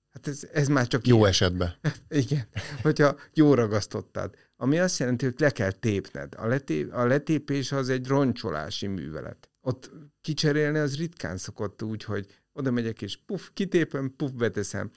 Hát 0.09 0.27
ez, 0.27 0.47
ez 0.53 0.67
már 0.67 0.87
csak 0.87 1.07
Jó 1.07 1.17
ilyen. 1.17 1.29
esetben. 1.29 1.73
Igen, 2.23 2.47
hogyha 2.81 3.15
jó 3.33 3.53
ragasztottad. 3.53 4.35
Ami 4.57 4.79
azt 4.79 4.99
jelenti, 4.99 5.25
hogy 5.25 5.35
le 5.37 5.49
kell 5.49 5.71
tépned. 5.71 6.33
A, 6.37 6.47
letép, 6.47 6.93
a 6.93 7.05
letépés 7.05 7.71
az 7.71 7.89
egy 7.89 8.07
roncsolási 8.07 8.87
művelet 8.87 9.47
ott 9.65 9.91
kicserélni 10.21 10.77
az 10.77 10.97
ritkán 10.97 11.37
szokott 11.37 11.83
úgy, 11.83 12.03
hogy 12.03 12.27
oda 12.53 12.71
megyek 12.71 13.01
és 13.01 13.17
puf, 13.17 13.49
kitépem, 13.53 14.13
puf, 14.15 14.31
beteszem. 14.31 14.91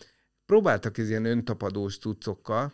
próbáltak 0.47 0.99
ez 0.99 1.09
ilyen 1.09 1.25
öntapadós 1.25 1.99
cuccokkal, 1.99 2.73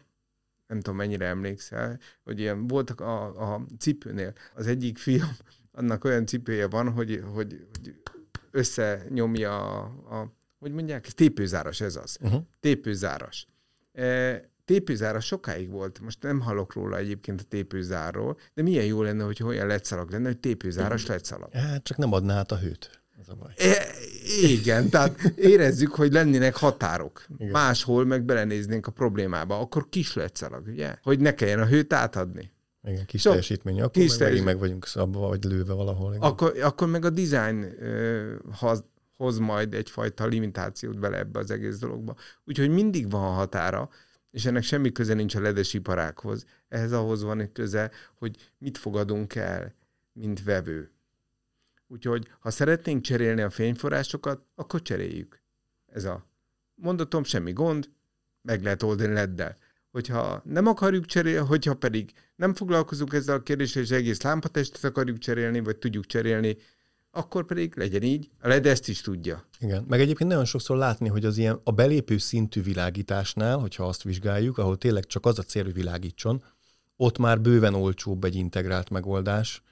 nem 0.66 0.80
tudom 0.80 0.96
mennyire 0.96 1.26
emlékszel, 1.26 1.98
hogy 2.24 2.38
ilyen 2.38 2.66
voltak 2.66 3.00
a, 3.00 3.52
a 3.52 3.66
cipőnél. 3.78 4.32
Az 4.54 4.66
egyik 4.66 4.98
fiam, 4.98 5.36
annak 5.72 6.04
olyan 6.04 6.26
cipője 6.26 6.66
van, 6.66 6.90
hogy, 6.90 7.22
hogy, 7.32 7.66
hogy 7.70 8.02
összenyomja 8.50 9.80
a, 9.80 10.20
a 10.20 10.32
hogy 10.58 10.72
mondják, 10.72 11.06
tépőzáras 11.06 11.80
ez 11.80 11.96
az. 11.96 12.18
Uh-huh. 12.20 12.42
Tépőzáras. 12.60 13.46
E, 13.92 14.50
tépőzáras 14.72 15.26
sokáig 15.26 15.70
volt, 15.70 16.00
most 16.00 16.22
nem 16.22 16.40
hallok 16.40 16.72
róla 16.72 16.96
egyébként 16.96 17.40
a 17.40 17.44
tépőzárról, 17.48 18.38
de 18.54 18.62
milyen 18.62 18.84
jó 18.84 19.02
lenne, 19.02 19.24
hogy 19.24 19.42
olyan 19.42 19.66
letszalag 19.66 20.10
lenne, 20.10 20.26
hogy 20.26 20.38
tépőzáras 20.38 21.06
letszalag. 21.06 21.52
Hát 21.52 21.84
csak 21.84 21.96
nem 21.96 22.12
adná 22.12 22.38
át 22.38 22.52
a 22.52 22.58
hőt. 22.58 23.02
Ez 23.20 23.28
a 23.28 23.34
baj. 23.34 23.52
E, 23.56 23.86
igen, 24.42 24.88
tehát 24.88 25.20
érezzük, 25.36 25.94
hogy 25.94 26.12
lennének 26.12 26.56
határok. 26.56 27.26
Igen. 27.36 27.50
Máshol 27.50 28.04
meg 28.04 28.24
belenéznénk 28.24 28.86
a 28.86 28.90
problémába, 28.90 29.58
akkor 29.58 29.88
kis 29.88 30.14
letszalag, 30.14 30.66
ugye? 30.66 30.96
Hogy 31.02 31.20
ne 31.20 31.34
kelljen 31.34 31.60
a 31.60 31.66
hőt 31.66 31.92
átadni. 31.92 32.52
Igen, 32.82 33.06
kis 33.06 33.20
so, 33.20 33.28
teljesítmény, 33.28 33.78
akkor 33.80 33.90
kis 33.90 34.08
meg, 34.08 34.18
teljesítmény. 34.18 34.52
meg 34.52 34.62
vagyunk 34.62 34.86
szabva, 34.86 35.28
vagy 35.28 35.44
lőve 35.44 35.72
valahol. 35.72 36.14
Igen. 36.14 36.28
Akkor, 36.28 36.58
akkor 36.62 36.88
meg 36.88 37.04
a 37.04 37.10
design 37.10 37.66
hoz, 38.58 38.84
hoz 39.16 39.38
majd 39.38 39.74
egyfajta 39.74 40.26
limitációt 40.26 40.98
bele 40.98 41.18
ebbe 41.18 41.38
az 41.38 41.50
egész 41.50 41.78
dologba. 41.78 42.16
Úgyhogy 42.44 42.70
mindig 42.70 43.10
van 43.10 43.34
határa, 43.34 43.88
és 44.32 44.44
ennek 44.44 44.62
semmi 44.62 44.92
köze 44.92 45.14
nincs 45.14 45.34
a 45.34 45.40
ledes 45.40 45.74
iparákhoz. 45.74 46.44
Ehhez 46.68 46.92
ahhoz 46.92 47.22
van 47.22 47.40
egy 47.40 47.52
köze, 47.52 47.90
hogy 48.14 48.52
mit 48.58 48.78
fogadunk 48.78 49.34
el, 49.34 49.74
mint 50.12 50.44
vevő. 50.44 50.90
Úgyhogy, 51.86 52.28
ha 52.40 52.50
szeretnénk 52.50 53.02
cserélni 53.02 53.40
a 53.40 53.50
fényforrásokat, 53.50 54.46
akkor 54.54 54.82
cseréljük. 54.82 55.42
Ez 55.86 56.04
a 56.04 56.26
mondatom, 56.74 57.24
semmi 57.24 57.52
gond, 57.52 57.90
meg 58.42 58.62
lehet 58.62 58.82
oldani 58.82 59.12
leddel. 59.12 59.56
Hogyha 59.90 60.42
nem 60.44 60.66
akarjuk 60.66 61.06
cserélni, 61.06 61.46
hogyha 61.46 61.74
pedig 61.74 62.12
nem 62.36 62.54
foglalkozunk 62.54 63.12
ezzel 63.12 63.36
a 63.36 63.42
kérdéssel, 63.42 63.82
és 63.82 63.90
egész 63.90 64.22
lámpatestet 64.22 64.84
akarjuk 64.84 65.18
cserélni, 65.18 65.60
vagy 65.60 65.76
tudjuk 65.76 66.06
cserélni, 66.06 66.56
akkor 67.14 67.46
pedig 67.46 67.76
legyen 67.76 68.02
így. 68.02 68.30
LED 68.40 68.66
ezt 68.66 68.88
is 68.88 69.00
tudja. 69.00 69.44
Igen, 69.58 69.84
meg 69.88 70.00
egyébként 70.00 70.30
nagyon 70.30 70.44
sokszor 70.44 70.76
látni, 70.76 71.08
hogy 71.08 71.24
az 71.24 71.38
ilyen 71.38 71.60
a 71.64 71.70
belépő 71.70 72.18
szintű 72.18 72.62
világításnál, 72.62 73.58
hogyha 73.58 73.84
azt 73.84 74.02
vizsgáljuk, 74.02 74.58
ahol 74.58 74.78
tényleg 74.78 75.06
csak 75.06 75.26
az 75.26 75.38
a 75.38 75.42
cél, 75.42 75.64
hogy 75.64 75.74
világítson, 75.74 76.42
ott 76.96 77.18
már 77.18 77.40
bőven 77.40 77.74
olcsóbb 77.74 78.24
egy 78.24 78.34
integrált 78.34 78.90
megoldás, 78.90 79.62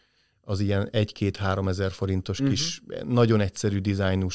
az 0.40 0.60
ilyen 0.60 0.88
1-2-3 0.92 1.68
ezer 1.68 1.90
forintos 1.90 2.38
uh-huh. 2.40 2.54
kis, 2.54 2.82
nagyon 3.04 3.40
egyszerű 3.40 3.78
dizájnú, 3.78 4.26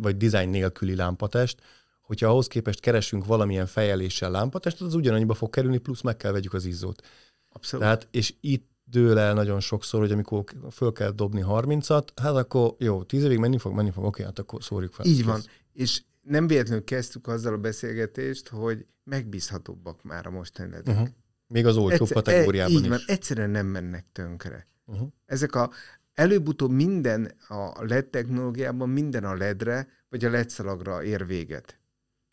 vagy 0.00 0.16
dizájn 0.16 0.48
nélküli 0.48 0.94
lámpatest, 0.94 1.62
hogyha 2.02 2.28
ahhoz 2.28 2.46
képest 2.46 2.80
keresünk 2.80 3.24
valamilyen 3.24 3.66
fejeléssel 3.66 4.30
lámpatestet, 4.30 4.86
az 4.86 4.94
ugyanannyiba 4.94 5.34
fog 5.34 5.50
kerülni, 5.50 5.78
plusz 5.78 6.00
meg 6.00 6.16
kell 6.16 6.32
vegyük 6.32 6.52
az 6.52 6.64
izzót. 6.64 7.02
Abszolút. 7.48 7.84
Tehát, 7.84 8.08
és 8.10 8.34
itt 8.40 8.69
dől 8.90 9.18
el 9.18 9.34
nagyon 9.34 9.60
sokszor, 9.60 10.00
hogy 10.00 10.12
amikor 10.12 10.44
föl 10.70 10.92
kell 10.92 11.10
dobni 11.10 11.44
30-at, 11.46 12.06
hát 12.22 12.34
akkor 12.34 12.74
jó, 12.78 13.02
10 13.02 13.24
évig 13.24 13.38
menni 13.38 13.58
fog, 13.58 13.74
menni 13.74 13.90
fog, 13.90 14.04
oké, 14.04 14.22
hát 14.22 14.38
akkor 14.38 14.62
szórjuk 14.62 14.92
fel. 14.92 15.06
Így 15.06 15.24
van. 15.24 15.40
És 15.72 16.02
nem 16.20 16.46
véletlenül 16.46 16.84
kezdtük 16.84 17.26
azzal 17.26 17.52
a 17.52 17.58
beszélgetést, 17.58 18.48
hogy 18.48 18.86
megbízhatóbbak 19.04 20.02
már 20.02 20.26
a 20.26 20.30
mostani 20.30 20.76
Uh-huh. 20.86 21.08
Még 21.46 21.66
az 21.66 21.76
olcsó 21.76 22.04
Egyszer, 22.04 22.22
kategóriában 22.22 22.72
e, 22.72 22.76
így 22.76 22.82
is. 22.82 22.88
Van, 22.88 23.00
egyszerűen 23.06 23.50
nem 23.50 23.66
mennek 23.66 24.06
tönkre. 24.12 24.66
Uh-huh. 24.84 25.08
Ezek 25.26 25.54
a 25.54 25.70
előbb-utóbb 26.14 26.70
minden 26.70 27.32
a 27.48 27.84
LED 27.84 28.06
technológiában, 28.06 28.88
minden 28.88 29.24
a 29.24 29.34
LED-re, 29.34 29.88
vagy 30.08 30.24
a 30.24 30.30
LED 30.30 30.50
szalagra 30.50 31.02
ér 31.02 31.26
véget. 31.26 31.80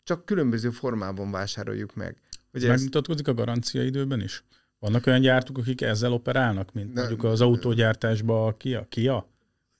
Csak 0.02 0.24
különböző 0.24 0.70
formában 0.70 1.30
vásároljuk 1.30 1.94
meg. 1.94 2.20
Hogy 2.50 2.62
ez 2.62 2.68
megmutatkozik 2.68 3.28
a 3.28 3.34
garancia 3.34 3.82
időben 3.82 4.20
is? 4.20 4.44
Vannak 4.78 5.06
olyan 5.06 5.20
gyártók, 5.20 5.58
akik 5.58 5.80
ezzel 5.80 6.12
operálnak, 6.12 6.72
mint 6.72 6.92
ne, 6.92 7.00
mondjuk 7.00 7.24
az 7.24 7.40
autógyártásban 7.40 8.46
a 8.46 8.56
Kia? 8.56 8.86
Kia? 8.88 9.28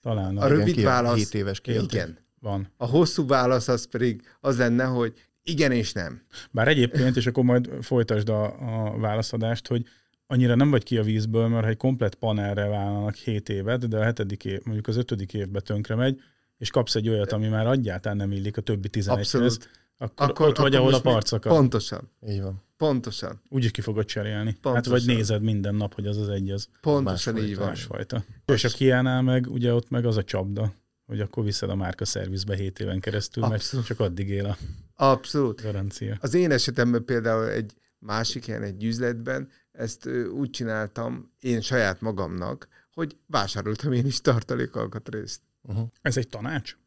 Talán. 0.01 0.37
A, 0.37 0.43
a 0.43 0.47
rövid 0.47 0.73
Kia, 0.73 0.85
válasz, 0.85 1.17
7 1.17 1.33
éves 1.33 1.61
Kia. 1.61 1.81
Igen. 1.81 2.17
Van. 2.39 2.71
A 2.77 2.85
hosszú 2.85 3.27
válasz 3.27 3.67
az 3.67 3.87
pedig 3.87 4.21
az 4.39 4.57
lenne, 4.57 4.83
hogy 4.83 5.13
igen 5.43 5.71
és 5.71 5.93
nem. 5.93 6.21
Bár 6.51 6.67
egyébként, 6.67 7.15
és 7.15 7.27
akkor 7.27 7.43
majd 7.43 7.69
folytasd 7.81 8.29
a, 8.29 8.43
a 8.45 8.97
válaszadást, 8.97 9.67
hogy 9.67 9.85
annyira 10.27 10.55
nem 10.55 10.69
vagy 10.69 10.83
ki 10.83 10.97
a 10.97 11.03
vízből, 11.03 11.47
mert 11.47 11.63
ha 11.63 11.69
egy 11.69 11.77
komplet 11.77 12.15
panelre 12.15 12.67
vállalnak 12.67 13.15
7 13.15 13.49
évet, 13.49 13.87
de 13.87 13.97
a 13.97 14.03
hetedik 14.03 14.45
év, 14.45 14.59
mondjuk 14.63 14.87
az 14.87 14.97
ötödik 14.97 15.33
évbe 15.33 15.59
tönkre 15.59 15.95
megy, 15.95 16.21
és 16.57 16.69
kapsz 16.69 16.95
egy 16.95 17.09
olyat, 17.09 17.31
ami 17.31 17.47
már 17.47 17.67
egyáltalán 17.67 18.17
nem 18.17 18.31
illik 18.31 18.57
a 18.57 18.61
többi 18.61 18.89
11-hez, 18.91 19.59
akkor, 19.97 20.29
akkor 20.29 20.47
ott 20.47 20.57
vagy, 20.57 20.75
ahol 20.75 20.93
a 20.93 21.01
parcokat. 21.01 21.53
Pontosan. 21.53 22.11
Így 22.27 22.41
van. 22.41 22.63
Pontosan. 22.79 23.41
Úgy 23.49 23.63
is 23.63 23.71
ki 23.71 23.81
fogod 23.81 24.05
cserélni. 24.05 24.51
Pontosan. 24.51 24.75
Hát 24.75 24.85
vagy 24.85 25.15
nézed 25.15 25.41
minden 25.41 25.75
nap, 25.75 25.93
hogy 25.93 26.07
az 26.07 26.17
az 26.17 26.29
egy 26.29 26.51
az. 26.51 26.67
Pontosan 26.81 27.37
így 27.37 27.55
van. 27.55 27.67
Másfajta. 27.67 28.23
És 28.45 28.63
a 28.63 28.69
Kiánál 28.69 29.21
meg, 29.21 29.47
ugye 29.47 29.73
ott 29.73 29.89
meg 29.89 30.05
az 30.05 30.17
a 30.17 30.23
csapda, 30.23 30.73
hogy 31.05 31.19
akkor 31.19 31.43
viszed 31.43 31.69
a 31.69 31.75
márka 31.75 32.05
szervizbe 32.05 32.55
7 32.55 32.79
éven 32.79 32.99
keresztül, 32.99 33.43
Abszolút. 33.43 33.73
mert 33.73 33.85
csak 33.85 33.99
addig 33.99 34.29
él 34.29 34.45
a 34.45 34.57
Abszolút. 34.95 35.61
garancia. 35.61 36.17
Az 36.21 36.33
én 36.33 36.51
esetemben 36.51 37.05
például 37.05 37.49
egy 37.49 37.73
másik 37.97 38.47
ilyen 38.47 38.63
egy 38.63 38.83
üzletben 38.83 39.49
ezt 39.71 40.09
úgy 40.33 40.49
csináltam 40.49 41.31
én 41.39 41.61
saját 41.61 42.01
magamnak, 42.01 42.67
hogy 42.93 43.17
vásároltam 43.25 43.91
én 43.91 44.05
is 44.05 44.21
tartalékalkatrészt. 44.21 45.41
Uh-huh. 45.61 45.87
Ez 46.01 46.17
egy 46.17 46.27
tanács? 46.27 46.77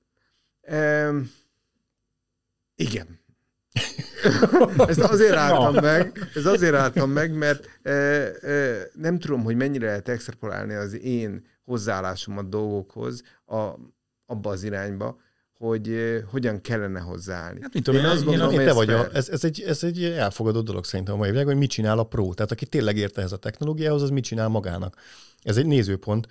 Um, 0.71 1.31
igen. 2.75 3.21
Ez 4.89 4.99
azért 4.99 5.35
álltam 5.35 5.75
meg, 5.75 6.29
ez 6.35 6.47
azért 6.47 6.75
álltam 6.75 7.11
meg, 7.11 7.35
mert 7.35 7.69
e, 7.83 7.91
e, 7.91 8.89
nem 8.95 9.19
tudom, 9.19 9.43
hogy 9.43 9.57
mennyire 9.57 9.87
lehet 9.87 10.09
extrapolálni 10.09 10.75
az 10.75 11.01
én 11.01 11.45
hozzáállásomat 11.65 12.49
dolgokhoz 12.49 13.23
a, 13.47 13.57
abba 14.27 14.51
az 14.51 14.63
irányba, 14.63 15.21
hogy 15.59 15.89
e, 15.89 16.23
hogyan 16.31 16.61
kellene 16.61 17.01
hozzáállni. 17.01 17.61
Hát, 17.63 17.75
mit 17.75 17.83
tudom, 17.83 18.01
én, 18.01 18.07
én 18.07 18.13
azt 18.13 18.25
gondolom, 18.25 18.55
hogy 18.55 18.65
te 18.65 18.73
vagy 18.73 18.91
a, 18.91 19.09
ez, 19.13 19.29
ez, 19.29 19.45
egy, 19.45 19.61
ez 19.67 19.85
egy 19.85 20.05
elfogadott 20.05 20.65
dolog 20.65 20.85
szerintem 20.85 21.15
a 21.15 21.17
mai 21.17 21.29
világban, 21.29 21.53
hogy 21.53 21.63
mit 21.63 21.71
csinál 21.71 21.99
a 21.99 22.05
pro. 22.05 22.35
Tehát 22.35 22.53
aki 22.53 22.67
tényleg 22.67 22.97
érte 22.97 23.19
ehhez 23.19 23.33
a 23.33 23.37
technológiához, 23.37 24.03
az 24.03 24.11
mit 24.11 24.25
csinál 24.25 24.49
magának. 24.49 24.97
Ez 25.43 25.57
egy 25.57 25.67
nézőpont. 25.67 26.27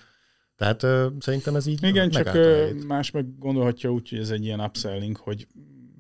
Tehát 0.56 0.84
uh, 0.84 1.06
szerintem 1.20 1.56
ez 1.56 1.66
így 1.66 1.84
Igen, 1.84 2.10
csak 2.10 2.34
uh, 2.34 2.84
más 2.88 3.12
meg 3.12 3.38
gondolhatja 3.40 3.92
úgy, 3.92 4.10
hogy 4.10 4.20
ez 4.20 4.30
egy 4.30 4.46
ilyen 4.46 4.60
upselling, 4.60 5.18
hogy 5.18 5.48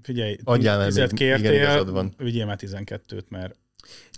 figyelj, 0.02 0.38
Adjál 0.43 0.86
tizet 0.86 1.14
kértél, 1.14 1.86
van. 1.86 2.14
vigyél 2.18 2.45
már 2.45 2.60
12-t, 2.62 3.28
mert 3.30 3.56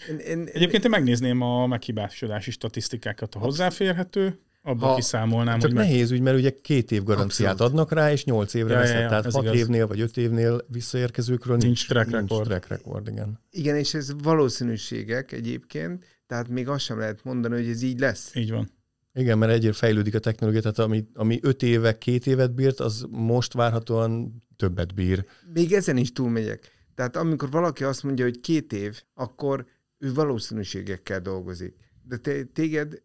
én, 0.09 0.17
én, 0.17 0.47
Egyébként 0.51 0.83
én 0.83 0.89
megnézném 0.89 1.41
a 1.41 1.67
meghibásodási 1.67 2.51
statisztikákat, 2.51 3.35
a 3.35 3.39
hozzáférhető, 3.39 4.39
abban 4.61 4.89
ha, 4.89 4.95
kiszámolnám. 4.95 5.59
Csak 5.59 5.71
hogy 5.71 5.79
nehéz 5.79 6.09
meg... 6.09 6.17
ügy, 6.17 6.23
mert 6.23 6.37
ugye 6.37 6.51
két 6.61 6.91
év 6.91 7.03
garanciát 7.03 7.51
Abszolút. 7.51 7.71
adnak 7.73 7.91
rá, 7.91 8.11
és 8.11 8.23
nyolc 8.23 8.53
évre 8.53 8.73
ja, 8.73 8.79
veszed. 8.79 8.95
Ja, 8.95 9.01
ja, 9.01 9.07
tehát 9.07 9.31
hat 9.31 9.43
igaz. 9.43 9.55
évnél 9.55 9.87
vagy 9.87 9.99
öt 9.99 10.17
évnél 10.17 10.65
visszaérkezőkről 10.67 11.57
nincs, 11.57 11.65
nincs 11.65 11.87
track 11.87 12.09
nincs 12.09 12.29
record. 12.29 12.47
Track 12.47 12.67
record 12.67 13.07
igen. 13.07 13.39
igen, 13.51 13.75
és 13.75 13.93
ez 13.93 14.13
valószínűségek 14.21 15.31
egyébként, 15.31 16.05
tehát 16.27 16.47
még 16.47 16.67
azt 16.67 16.83
sem 16.83 16.99
lehet 16.99 17.23
mondani, 17.23 17.55
hogy 17.55 17.69
ez 17.69 17.81
így 17.81 17.99
lesz. 17.99 18.35
Így 18.35 18.51
van. 18.51 18.69
Igen, 19.13 19.37
mert 19.37 19.51
egyre 19.51 19.73
fejlődik 19.73 20.15
a 20.15 20.19
technológia, 20.19 20.61
tehát 20.61 20.79
ami, 20.79 21.07
ami 21.13 21.39
öt 21.41 21.63
éve, 21.63 21.97
két 21.97 22.27
évet 22.27 22.53
bírt, 22.53 22.79
az 22.79 23.05
most 23.09 23.53
várhatóan 23.53 24.43
többet 24.55 24.93
bír. 24.93 25.25
Még 25.53 25.73
ezen 25.73 25.97
is 25.97 26.11
túlmegyek. 26.11 26.71
Tehát 26.95 27.15
amikor 27.15 27.49
valaki 27.49 27.83
azt 27.83 28.03
mondja, 28.03 28.25
hogy 28.25 28.39
két 28.39 28.73
év, 28.73 29.01
akkor 29.13 29.65
ő 29.97 30.13
valószínűségekkel 30.13 31.19
dolgozik. 31.19 31.75
De 32.03 32.17
te, 32.17 32.43
téged, 32.43 33.01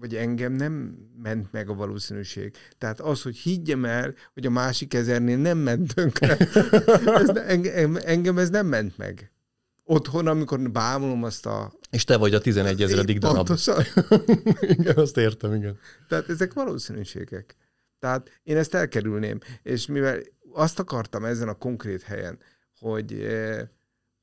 vagy 0.00 0.14
engem 0.14 0.52
nem 0.52 0.98
ment 1.22 1.52
meg 1.52 1.68
a 1.68 1.74
valószínűség. 1.74 2.54
Tehát 2.78 3.00
az, 3.00 3.22
hogy 3.22 3.36
higgyem 3.36 3.84
el, 3.84 4.14
hogy 4.34 4.46
a 4.46 4.50
másik 4.50 4.94
ezernél 4.94 5.38
nem 5.38 5.58
ment 5.58 5.94
tönkre, 5.94 6.36
ez, 7.20 7.28
engem, 7.28 7.96
engem 8.04 8.38
ez 8.38 8.50
nem 8.50 8.66
ment 8.66 8.98
meg. 8.98 9.32
Otthon, 9.90 10.26
amikor 10.26 10.70
bámulom 10.70 11.24
azt 11.24 11.46
a... 11.46 11.72
És 11.90 12.04
te 12.04 12.16
vagy 12.16 12.34
a 12.34 12.40
11 12.40 12.82
ezeredik 12.82 13.18
darab. 13.18 13.36
Pontosan. 13.36 13.84
igen, 14.60 14.96
azt 14.96 15.16
értem, 15.16 15.54
igen. 15.54 15.78
Tehát 16.08 16.28
ezek 16.28 16.52
valószínűségek. 16.52 17.56
Tehát 17.98 18.40
én 18.42 18.56
ezt 18.56 18.74
elkerülném. 18.74 19.38
És 19.62 19.86
mivel 19.86 20.20
azt 20.52 20.78
akartam 20.78 21.24
ezen 21.24 21.48
a 21.48 21.54
konkrét 21.54 22.02
helyen, 22.02 22.38
hogy, 22.78 23.12
eh, 23.12 23.68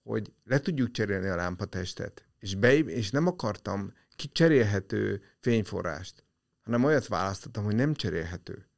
hogy 0.04 0.32
le 0.44 0.60
tudjuk 0.60 0.92
cserélni 0.92 1.28
a 1.28 1.36
lámpatestet, 1.36 2.26
és, 2.40 2.56
be, 2.56 2.78
és 2.78 3.12
nem 3.12 3.28
akartam 3.28 3.94
kicserélhető 4.16 5.22
fényforrást, 5.40 6.24
hanem 6.64 6.84
olyat 6.84 7.08
választottam, 7.08 7.64
hogy 7.64 7.76
nem 7.76 7.94
cserélhető. 7.94 8.70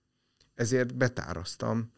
Ezért 0.55 0.95
betáraztam. 0.95 1.91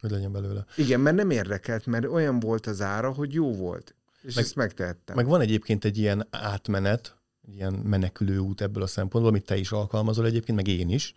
Hogy 0.00 0.10
legyen 0.10 0.32
belőle. 0.32 0.64
Igen, 0.76 1.00
mert 1.00 1.16
nem 1.16 1.30
érdekelt, 1.30 1.86
mert 1.86 2.04
olyan 2.04 2.40
volt 2.40 2.66
az 2.66 2.80
ára, 2.80 3.12
hogy 3.12 3.32
jó 3.32 3.52
volt. 3.52 3.94
És 4.26 4.34
meg, 4.34 4.44
ezt 4.44 4.54
megtehettem. 4.54 5.16
Meg 5.16 5.26
van 5.26 5.40
egyébként 5.40 5.84
egy 5.84 5.98
ilyen 5.98 6.26
átmenet, 6.30 7.16
ilyen 7.52 7.72
menekülő 7.72 8.38
út 8.38 8.60
ebből 8.60 8.82
a 8.82 8.86
szempontból, 8.86 9.32
amit 9.32 9.44
te 9.44 9.56
is 9.56 9.72
alkalmazol 9.72 10.26
egyébként, 10.26 10.56
meg 10.56 10.68
én 10.68 10.88
is, 10.88 11.14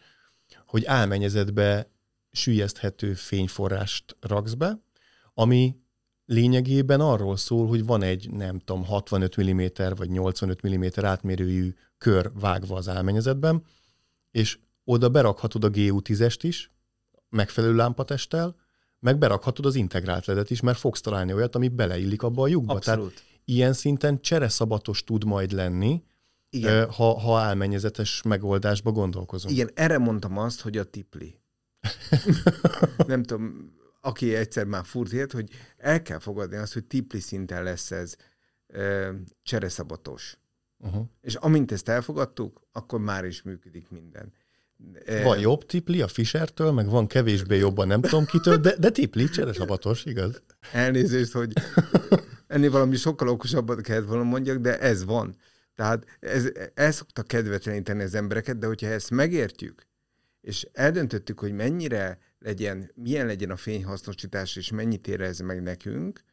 hogy 0.66 0.86
álmennyezetbe 0.86 1.92
sűjeszthető 2.32 3.14
fényforrást 3.14 4.16
raksz 4.20 4.54
be, 4.54 4.80
ami 5.34 5.76
lényegében 6.26 7.00
arról 7.00 7.38
szól, 7.38 7.68
hogy 7.68 7.86
van 7.86 8.02
egy, 8.02 8.32
nem 8.32 8.60
tudom, 8.60 8.86
65 8.86 9.42
mm 9.42 9.62
vagy 9.96 10.10
85 10.10 10.68
mm 10.68 10.86
átmérőjű 10.96 11.74
kör 11.98 12.32
vágva 12.34 12.76
az 12.76 12.88
álmennyezetben, 12.88 13.66
és 14.32 14.60
oda 14.84 15.10
berakhatod 15.10 15.64
a 15.64 15.70
GU10-est 15.70 16.40
is, 16.42 16.72
megfelelő 17.30 17.76
lámpatesttel, 17.76 18.56
meg 19.00 19.18
berakhatod 19.18 19.66
az 19.66 19.76
integrált 19.76 20.26
ledet 20.26 20.50
is, 20.50 20.62
mert 20.62 20.78
fogsz 20.78 21.02
találni 21.02 21.34
olyat, 21.34 21.56
ami 21.56 21.68
beleillik 21.68 22.24
abba 22.24 22.42
a 22.42 22.48
lyukba. 22.48 22.74
Abszolút. 22.74 23.14
Tehát 23.14 23.28
ilyen 23.46 23.74
szinten 23.74 24.22
csereszabatos 24.22 25.04
tud 25.04 25.24
majd 25.24 25.52
lenni, 25.52 26.04
Igen. 26.50 26.92
Ha, 26.92 27.20
ha 27.20 27.38
álmennyezetes 27.38 28.22
megoldásba 28.22 28.92
gondolkozunk. 28.92 29.54
Igen, 29.54 29.70
erre 29.74 29.98
mondtam 29.98 30.38
azt, 30.38 30.62
hogy 30.62 30.78
a 30.78 30.84
tipli. 30.84 31.40
Nem 33.08 33.24
tudom, 33.24 33.74
aki 34.02 34.36
egyszer 34.36 34.66
már 34.66 34.86
furt 34.86 35.12
ilyet, 35.12 35.32
hogy 35.32 35.50
el 35.78 36.02
kell 36.02 36.20
fogadni 36.20 36.56
azt, 36.58 36.74
hogy 36.74 36.86
tipli 36.86 37.20
szinten 37.20 37.64
lesz 37.64 37.92
ez 37.92 38.16
e, 38.68 39.14
csereszabatos. 39.44 40.38
Uh-huh. 40.78 41.06
És 41.22 41.36
amint 41.36 41.72
ezt 41.72 41.90
elfogadtuk, 41.90 42.68
akkor 42.72 43.00
már 43.00 43.26
is 43.26 43.42
működik 43.42 43.90
minden. 43.90 44.34
Van 45.24 45.40
jobb 45.40 45.66
tipli 45.66 46.02
a 46.02 46.08
Fischertől, 46.08 46.72
meg 46.72 46.90
van 46.90 47.08
kevésbé 47.08 47.58
jobban, 47.58 47.88
nem 47.88 48.02
tudom 48.02 48.26
kitől, 48.26 48.58
de, 48.58 48.76
de 48.76 48.90
tipli, 48.90 49.30
cseresabatos, 49.30 50.06
igaz? 50.06 50.42
Elnézést, 50.72 51.32
hogy 51.32 51.54
ennél 52.48 52.72
valami 52.72 52.96
sokkal 52.96 53.28
okosabbat 53.28 53.82
kellett 53.82 54.08
volna 54.08 54.24
mondjak, 54.24 54.58
de 54.58 54.80
ez 54.80 55.06
van. 55.06 55.36
Tehát 55.76 56.06
ez, 56.20 56.52
el 56.74 56.92
szokta 56.92 57.24
kedvetleníteni 57.24 58.04
az 58.04 58.16
embereket, 58.16 58.58
de 58.58 58.68
hogyha 58.68 58.88
ezt 58.88 59.10
megértjük, 59.10 59.88
és 60.42 60.68
eldöntöttük, 60.74 61.40
hogy 61.40 61.54
mennyire 61.54 62.20
legyen, 62.40 62.92
milyen 62.96 63.26
legyen 63.26 63.52
a 63.52 63.56
fényhasznosítás, 63.56 64.56
és 64.56 64.72
mennyit 64.72 65.08
ér 65.08 65.22
ez 65.22 65.40
meg 65.40 65.62
nekünk, 65.62 66.24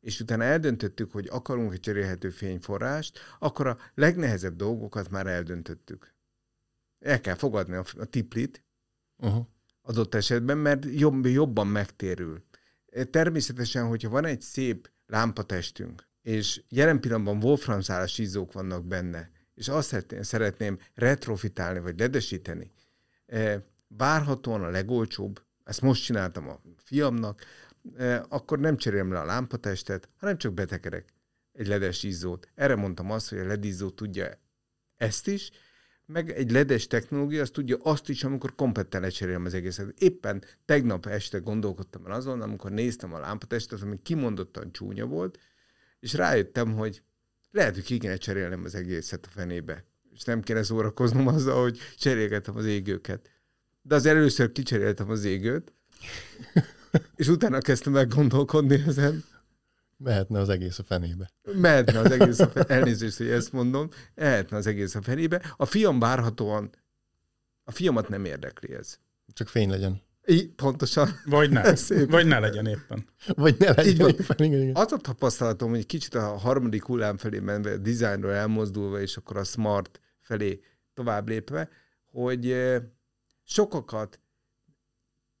és 0.00 0.20
utána 0.20 0.44
eldöntöttük, 0.44 1.12
hogy 1.12 1.28
akarunk 1.30 1.72
egy 1.72 1.80
cserélhető 1.80 2.28
fényforrást, 2.30 3.18
akkor 3.38 3.66
a 3.66 3.78
legnehezebb 3.94 4.56
dolgokat 4.56 5.10
már 5.10 5.26
eldöntöttük. 5.26 6.14
El 7.02 7.20
kell 7.20 7.34
fogadni 7.34 7.74
a, 7.74 7.84
a 7.98 8.04
tiplit 8.04 8.64
uh-huh. 9.16 9.46
adott 9.82 10.14
esetben, 10.14 10.58
mert 10.58 10.84
jobb, 10.90 11.26
jobban 11.26 11.66
megtérül. 11.66 12.44
Természetesen, 13.10 13.86
hogyha 13.86 14.08
van 14.08 14.24
egy 14.24 14.40
szép 14.40 14.90
lámpatestünk, 15.06 16.08
és 16.22 16.62
jelen 16.68 17.00
pillanatban 17.00 17.42
wolframszálas 17.42 18.18
izzók 18.18 18.52
vannak 18.52 18.84
benne, 18.86 19.30
és 19.54 19.68
azt 19.68 20.04
szeretném, 20.20 20.78
retrofitálni, 20.94 21.80
vagy 21.80 21.98
ledesíteni, 21.98 22.72
e, 23.26 23.66
várhatóan 23.88 24.62
a 24.62 24.68
legolcsóbb, 24.68 25.42
ezt 25.64 25.80
most 25.80 26.04
csináltam 26.04 26.48
a 26.48 26.60
fiamnak, 26.76 27.42
e, 27.96 28.24
akkor 28.28 28.58
nem 28.58 28.76
cserélem 28.76 29.12
le 29.12 29.20
a 29.20 29.24
lámpatestet, 29.24 30.08
hanem 30.16 30.38
csak 30.38 30.52
betekerek 30.52 31.12
egy 31.52 31.66
ledes 31.66 32.02
izzót. 32.02 32.48
Erre 32.54 32.74
mondtam 32.74 33.10
azt, 33.10 33.28
hogy 33.28 33.38
a 33.38 33.46
LED 33.46 33.64
izzó 33.64 33.90
tudja 33.90 34.28
ezt 34.96 35.28
is, 35.28 35.50
meg 36.12 36.30
egy 36.30 36.50
ledes 36.50 36.86
technológia, 36.86 37.42
az 37.42 37.50
tudja 37.50 37.76
azt 37.82 38.08
is, 38.08 38.24
amikor 38.24 38.54
kompletten 38.54 39.00
lecserélem 39.00 39.44
az 39.44 39.54
egészet. 39.54 39.94
Éppen 39.98 40.44
tegnap 40.64 41.06
este 41.06 41.38
gondolkodtam 41.38 42.06
el 42.06 42.12
azon, 42.12 42.40
amikor 42.40 42.70
néztem 42.70 43.14
a 43.14 43.18
lámpatestet, 43.18 43.82
ami 43.82 44.02
kimondottan 44.02 44.72
csúnya 44.72 45.06
volt, 45.06 45.38
és 46.00 46.14
rájöttem, 46.14 46.72
hogy 46.72 47.02
lehet, 47.50 47.74
hogy 47.74 47.84
ki 47.84 47.98
kéne 47.98 48.16
cserélnem 48.16 48.64
az 48.64 48.74
egészet 48.74 49.26
a 49.26 49.28
fenébe. 49.28 49.84
És 50.12 50.22
nem 50.22 50.40
kéne 50.40 50.62
szórakoznom 50.62 51.26
azzal, 51.26 51.62
hogy 51.62 51.78
cserélgetem 51.96 52.56
az 52.56 52.66
égőket. 52.66 53.30
De 53.82 53.94
az 53.94 54.06
először 54.06 54.52
kicseréltem 54.52 55.10
az 55.10 55.24
égőt, 55.24 55.72
és 57.16 57.28
utána 57.28 57.58
kezdtem 57.58 57.92
meg 57.92 58.08
gondolkodni 58.08 58.82
ezen, 58.86 59.24
Mehetne 60.02 60.38
az 60.38 60.48
egész 60.48 60.78
a 60.78 60.82
fenébe. 60.82 61.30
Mehetne 61.54 61.98
az 61.98 62.10
egész 62.10 62.38
a 62.38 62.48
fenébe. 62.48 62.74
Elnézést, 62.74 63.16
hogy 63.16 63.28
ezt 63.28 63.52
mondom. 63.52 63.88
Mehetne 64.14 64.56
az 64.56 64.66
egész 64.66 64.94
a 64.94 65.02
fenébe. 65.02 65.54
A 65.56 65.64
fiam 65.64 65.98
várhatóan, 65.98 66.70
a 67.64 67.70
fiamat 67.70 68.08
nem 68.08 68.24
érdekli 68.24 68.74
ez. 68.74 68.98
Csak 69.32 69.48
fény 69.48 69.70
legyen. 69.70 70.02
Így, 70.26 70.48
pontosan. 70.48 71.08
Vagy 71.24 71.50
ne. 71.50 71.62
Vagy 72.16 72.26
ne 72.26 72.38
legyen 72.38 72.66
éppen. 72.66 73.08
Vagy 73.26 73.56
ne 73.58 73.72
legyen 73.72 74.08
Így 74.08 74.20
éppen. 74.20 74.46
Igen, 74.46 74.60
igen. 74.60 74.74
Az 74.74 74.92
a 74.92 74.96
tapasztalatom, 74.96 75.70
hogy 75.70 75.86
kicsit 75.86 76.14
a 76.14 76.36
harmadik 76.36 76.84
hullám 76.84 77.16
felé 77.16 77.38
menve, 77.38 77.72
a 77.72 77.76
dizájnról 77.76 78.32
elmozdulva, 78.32 79.00
és 79.00 79.16
akkor 79.16 79.36
a 79.36 79.44
smart 79.44 80.00
felé 80.20 80.60
tovább 80.94 81.28
lépve, 81.28 81.68
hogy 82.10 82.50
eh, 82.50 82.82
sokakat 83.44 84.20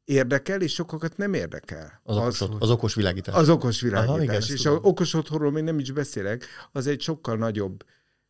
érdekel, 0.04 0.60
és 0.60 0.72
sokakat 0.72 1.16
nem 1.16 1.34
érdekel. 1.34 2.00
Az, 2.02 2.16
az, 2.16 2.42
okos, 2.42 2.60
az 2.60 2.70
okos 2.70 2.94
világítás. 2.94 3.34
Az 3.34 3.48
okos 3.48 3.80
világítás. 3.80 4.14
Aha, 4.14 4.22
igen, 4.22 4.40
és 4.40 4.66
az 4.66 4.78
okos 4.82 5.14
otthonról 5.14 5.50
még 5.50 5.64
nem 5.64 5.78
is 5.78 5.92
beszélek, 5.92 6.46
az 6.72 6.86
egy 6.86 7.00
sokkal 7.00 7.36
nagyobb 7.36 7.84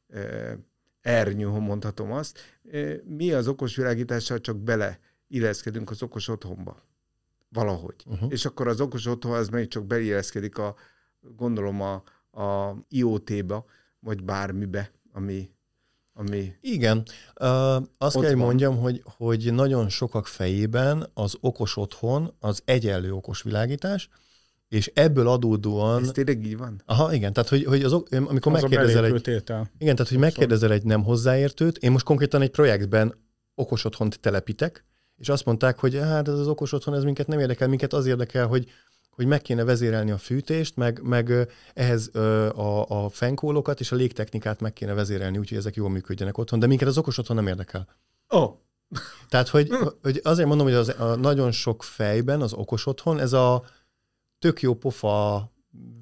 eh, 0.08 0.52
ernyő, 1.00 1.44
ha 1.44 1.58
mondhatom 1.58 2.12
azt. 2.12 2.38
Eh, 2.70 2.98
mi 3.04 3.32
az 3.32 3.48
okos 3.48 3.76
világítással 3.76 4.40
csak 4.40 4.56
bele 4.56 4.98
illeszkedünk 5.28 5.90
az 5.90 6.02
okos 6.02 6.28
otthonba. 6.28 6.82
Valahogy. 7.48 8.04
Uh-huh. 8.06 8.32
És 8.32 8.44
akkor 8.44 8.68
az 8.68 8.80
okos 8.80 9.06
otthon 9.06 9.32
az 9.32 9.48
még 9.48 9.68
csak 9.68 9.86
beilleszkedik 9.86 10.58
a, 10.58 10.76
gondolom 11.20 11.80
a, 11.80 12.02
a 12.42 12.76
IoT-ba, 12.88 13.64
vagy 14.00 14.24
bármibe, 14.24 14.92
ami 15.12 15.50
ami 16.14 16.52
Igen. 16.60 17.02
Uh, 17.40 17.74
azt 17.98 18.20
kell, 18.20 18.28
hogy 18.28 18.36
mondjam, 18.36 18.78
hogy, 18.78 19.02
hogy 19.04 19.52
nagyon 19.52 19.88
sokak 19.88 20.26
fejében 20.26 21.10
az 21.14 21.36
okos 21.40 21.76
otthon 21.76 22.34
az 22.40 22.62
egyenlő 22.64 23.12
okos 23.12 23.42
világítás, 23.42 24.08
és 24.68 24.90
ebből 24.94 25.28
adódóan... 25.28 26.02
Ez 26.02 26.10
tényleg 26.10 26.46
így 26.46 26.56
van? 26.56 26.82
Aha, 26.86 27.12
igen, 27.14 27.32
tehát 27.32 27.48
hogy, 27.48 27.64
hogy 27.64 27.82
az, 27.82 27.92
amikor 28.10 28.54
az 28.54 28.60
megkérdezel 28.60 29.04
egy... 29.04 29.22
Tétel. 29.22 29.70
Igen, 29.78 29.94
tehát 29.96 30.10
hogy 30.10 30.20
megkérdezel 30.20 30.72
egy 30.72 30.84
nem 30.84 31.02
hozzáértőt, 31.02 31.78
én 31.78 31.90
most 31.90 32.04
konkrétan 32.04 32.42
egy 32.42 32.50
projektben 32.50 33.14
okos 33.54 33.84
otthont 33.84 34.20
telepítek, 34.20 34.84
és 35.16 35.28
azt 35.28 35.44
mondták, 35.44 35.78
hogy 35.78 35.94
hát 35.94 36.28
ez 36.28 36.38
az 36.38 36.48
okos 36.48 36.72
otthon, 36.72 36.94
ez 36.94 37.02
minket 37.02 37.26
nem 37.26 37.38
érdekel, 37.38 37.68
minket 37.68 37.92
az 37.92 38.06
érdekel, 38.06 38.46
hogy 38.46 38.66
hogy 39.14 39.26
meg 39.26 39.42
kéne 39.42 39.64
vezérelni 39.64 40.10
a 40.10 40.18
fűtést, 40.18 40.76
meg, 40.76 41.00
meg 41.02 41.48
ehhez 41.74 42.10
a, 42.54 43.04
a 43.04 43.08
fenkólokat 43.08 43.80
és 43.80 43.92
a 43.92 43.96
légtechnikát 43.96 44.60
meg 44.60 44.72
kéne 44.72 44.92
vezérelni, 44.92 45.38
úgyhogy 45.38 45.58
ezek 45.58 45.74
jól 45.74 45.90
működjenek 45.90 46.38
otthon, 46.38 46.58
de 46.58 46.66
minket 46.66 46.88
az 46.88 46.98
okos 46.98 47.18
otthon 47.18 47.36
nem 47.36 47.46
érdekel. 47.46 47.88
Oh. 48.28 48.54
Tehát, 49.28 49.48
hogy, 49.48 49.70
hogy 50.02 50.20
azért 50.22 50.48
mondom, 50.48 50.66
hogy 50.66 50.76
az, 50.76 50.94
a 50.98 51.16
nagyon 51.16 51.52
sok 51.52 51.82
fejben 51.82 52.40
az 52.40 52.52
okos 52.52 52.86
otthon, 52.86 53.18
ez 53.18 53.32
a 53.32 53.64
tök 54.38 54.60
jó 54.62 54.74
pofa 54.74 55.50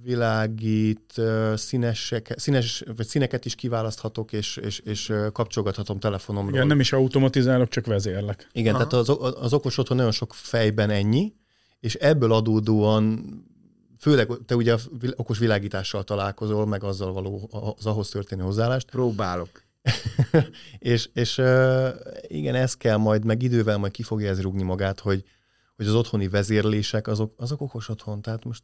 világít, 0.02 1.20
színesek, 1.54 2.34
színes, 2.36 2.84
vagy 2.96 3.06
színeket 3.06 3.44
is 3.44 3.54
kiválaszthatok, 3.54 4.32
és, 4.32 4.56
és, 4.56 4.78
és 4.78 5.12
kapcsolgathatom 5.32 5.98
telefonomról. 5.98 6.54
Igen, 6.54 6.66
nem 6.66 6.80
is 6.80 6.92
automatizálok, 6.92 7.68
csak 7.68 7.86
vezérlek. 7.86 8.48
Igen, 8.52 8.74
Aha. 8.74 8.86
tehát 8.86 9.08
az, 9.08 9.34
az 9.40 9.52
okos 9.52 9.78
otthon 9.78 9.96
nagyon 9.96 10.12
sok 10.12 10.34
fejben 10.34 10.90
ennyi, 10.90 11.32
és 11.80 11.94
ebből 11.94 12.32
adódóan 12.32 13.24
főleg 13.98 14.28
te 14.46 14.56
ugye 14.56 14.72
a 14.72 14.78
okos 15.16 15.38
világítással 15.38 16.04
találkozol, 16.04 16.66
meg 16.66 16.84
azzal 16.84 17.12
való 17.12 17.48
az 17.76 17.86
ahhoz 17.86 18.08
történő 18.08 18.42
hozzáállást. 18.42 18.90
Próbálok. 18.90 19.62
és, 20.78 21.08
és 21.12 21.42
igen, 22.26 22.54
ez 22.54 22.76
kell 22.76 22.96
majd, 22.96 23.24
meg 23.24 23.42
idővel 23.42 23.78
majd 23.78 23.92
ki 23.92 24.02
fogja 24.02 24.28
ez 24.28 24.40
rúgni 24.40 24.62
magát, 24.62 25.00
hogy, 25.00 25.24
hogy 25.76 25.86
az 25.86 25.94
otthoni 25.94 26.28
vezérlések 26.28 27.06
azok, 27.06 27.34
azok 27.36 27.60
okos 27.60 27.88
otthon, 27.88 28.22
tehát 28.22 28.44
most 28.44 28.62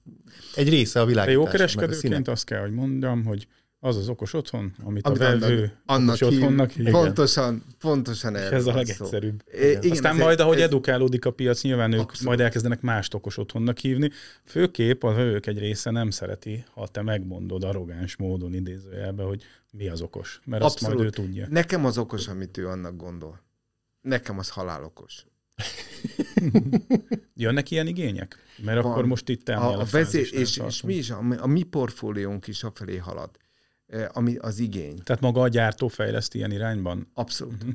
egy 0.54 0.68
része 0.68 1.00
a 1.00 1.04
világítás. 1.04 1.44
Jó 1.44 1.50
kereskedőként 1.50 2.28
azt 2.28 2.44
kell, 2.44 2.60
hogy 2.60 2.72
mondjam, 2.72 3.24
hogy 3.24 3.46
az 3.80 3.96
az 3.96 4.08
okos 4.08 4.32
otthon, 4.32 4.72
amit, 4.84 5.06
amit 5.06 5.20
a 5.22 5.38
vevő 5.38 5.72
annak 5.86 6.14
okos 6.14 6.28
hív, 6.28 6.42
otthonnak 6.42 6.70
hív. 6.70 6.90
Pontosan, 6.90 7.64
pontosan 7.78 8.36
erről 8.36 8.58
Ez 8.58 8.66
a 8.66 8.74
legegyszerűbb. 8.74 9.42
Igen. 9.52 9.82
Igen, 9.82 9.90
Aztán 9.90 10.16
majd, 10.16 10.40
ahogy 10.40 10.56
ez... 10.56 10.62
edukálódik 10.62 11.24
a 11.24 11.30
piac, 11.30 11.62
nyilván 11.62 11.92
ők 11.92 12.00
Abszolút. 12.00 12.26
majd 12.26 12.40
elkezdenek 12.40 12.80
mást 12.80 13.14
okos 13.14 13.36
otthonnak 13.38 13.78
hívni. 13.78 14.10
Főképp 14.44 15.02
a 15.02 15.12
vevők 15.12 15.46
egy 15.46 15.58
része 15.58 15.90
nem 15.90 16.10
szereti, 16.10 16.64
ha 16.70 16.88
te 16.88 17.02
megmondod 17.02 17.64
arrogáns 17.64 18.16
módon 18.16 18.54
idézőjelbe, 18.54 19.22
hogy 19.22 19.42
mi 19.72 19.88
az 19.88 20.00
okos. 20.00 20.40
Mert 20.44 20.62
Abszolút. 20.62 20.86
azt 20.86 20.94
majd 20.94 21.06
ő 21.06 21.22
tudja. 21.22 21.46
Nekem 21.50 21.84
az 21.84 21.98
okos, 21.98 22.28
amit 22.28 22.56
ő 22.56 22.68
annak 22.68 22.96
gondol. 22.96 23.40
Nekem 24.00 24.38
az 24.38 24.48
halálokos. 24.48 25.26
Jönnek 27.34 27.70
ilyen 27.70 27.86
igények? 27.86 28.38
Mert 28.64 28.82
Van. 28.82 28.92
akkor 28.92 29.06
most 29.06 29.28
itt 29.28 29.48
a, 29.48 29.80
a 29.80 29.84
vezér, 29.90 30.28
és, 30.32 30.56
és 30.56 30.82
mi 30.82 30.94
is, 30.94 31.10
a, 31.10 31.24
a 31.38 31.46
mi 31.46 31.62
portfóliónk 31.62 32.46
is 32.46 32.62
afelé 32.62 32.96
halad. 32.96 33.30
Eh, 33.86 34.06
ami 34.12 34.36
az 34.36 34.58
igény. 34.58 35.02
Tehát 35.02 35.22
maga 35.22 35.40
a 35.40 35.48
gyártó 35.48 35.88
fejleszt 35.88 36.34
ilyen 36.34 36.50
irányban? 36.50 37.10
Abszolút. 37.14 37.62
Uh-huh. 37.62 37.74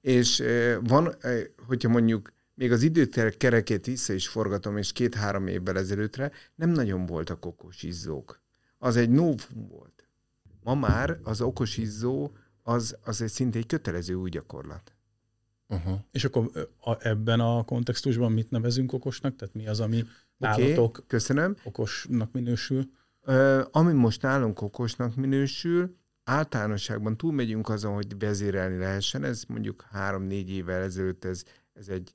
És 0.00 0.40
eh, 0.40 0.78
van, 0.82 1.14
eh, 1.20 1.44
hogyha 1.66 1.88
mondjuk 1.88 2.32
még 2.54 2.72
az 2.72 2.82
időter 2.82 3.36
kerekét 3.36 3.86
vissza 3.86 4.12
is 4.12 4.28
forgatom, 4.28 4.76
és 4.76 4.92
két-három 4.92 5.46
évvel 5.46 5.78
ezelőttre 5.78 6.32
nem 6.54 6.70
nagyon 6.70 7.06
voltak 7.06 7.46
okos 7.46 7.82
izzók. 7.82 8.40
Az 8.78 8.96
egy 8.96 9.10
novum 9.10 9.68
volt. 9.68 10.08
Ma 10.62 10.74
már 10.74 11.18
az 11.22 11.40
okos 11.40 11.76
izzó 11.76 12.30
az, 12.62 12.96
az 13.04 13.22
egy 13.22 13.30
szinte 13.30 13.58
egy 13.58 13.66
kötelező 13.66 14.14
új 14.14 14.30
gyakorlat. 14.30 14.94
Uh-huh. 15.68 15.98
És 16.10 16.24
akkor 16.24 16.50
a, 16.80 17.06
ebben 17.06 17.40
a 17.40 17.64
kontextusban 17.64 18.32
mit 18.32 18.50
nevezünk 18.50 18.92
okosnak? 18.92 19.36
Tehát 19.36 19.54
mi 19.54 19.66
az, 19.66 19.80
ami 19.80 20.04
Nálatok 20.36 21.04
köszönöm. 21.06 21.56
okosnak 21.64 22.32
minősül? 22.32 22.90
Ami 23.70 23.92
most 23.92 24.22
nálunk 24.22 24.60
okosnak 24.60 25.14
minősül, 25.16 25.96
általánosságban 26.24 27.16
túlmegyünk 27.16 27.68
azon, 27.68 27.94
hogy 27.94 28.18
vezérelni 28.18 28.78
lehessen. 28.78 29.24
Ez 29.24 29.42
mondjuk 29.48 29.86
három-négy 29.90 30.50
évvel 30.50 30.82
ezelőtt 30.82 31.24
ez, 31.24 31.42
ez 31.72 31.88
egy, 31.88 32.14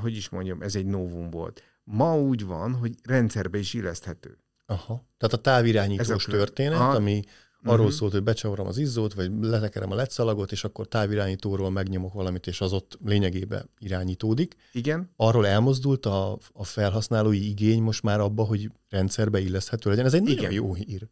hogy 0.00 0.16
is 0.16 0.28
mondjam, 0.28 0.62
ez 0.62 0.74
egy 0.74 0.86
novum 0.86 1.30
volt. 1.30 1.62
Ma 1.84 2.18
úgy 2.18 2.44
van, 2.44 2.74
hogy 2.74 2.94
rendszerbe 3.02 3.58
is 3.58 3.74
illeszthető. 3.74 4.38
Aha. 4.66 5.04
Tehát 5.18 5.34
a 5.34 5.40
távirányítós 5.40 6.08
Ez 6.08 6.24
a- 6.26 6.30
történet, 6.30 6.78
Aha. 6.78 6.94
ami 6.94 7.22
arról 7.64 7.86
Mhm. 7.86 7.94
szólt, 7.94 8.12
hogy 8.12 8.22
becsavarom 8.22 8.66
az 8.66 8.78
izzót, 8.78 9.14
vagy 9.14 9.30
letekerem 9.40 9.90
a 9.90 9.94
letszalagot, 9.94 10.52
és 10.52 10.64
akkor 10.64 10.86
távirányítóról 10.88 11.70
megnyomok 11.70 12.12
valamit, 12.12 12.46
és 12.46 12.60
az 12.60 12.72
ott 12.72 12.98
lényegében 13.04 13.70
irányítódik. 13.78 14.54
Igen, 14.72 15.10
Arról 15.16 15.46
elmozdult 15.46 16.06
a, 16.06 16.38
a 16.52 16.64
felhasználói 16.64 17.48
igény 17.48 17.82
most 17.82 18.02
már 18.02 18.20
abba, 18.20 18.42
hogy 18.44 18.70
rendszerbe 18.88 19.40
illeszthető 19.40 19.90
legyen. 19.90 20.04
Ez 20.06 20.14
egy 20.14 20.22
nagyon 20.22 20.38
Igen. 20.38 20.52
jó 20.52 20.74
hír. 20.74 21.08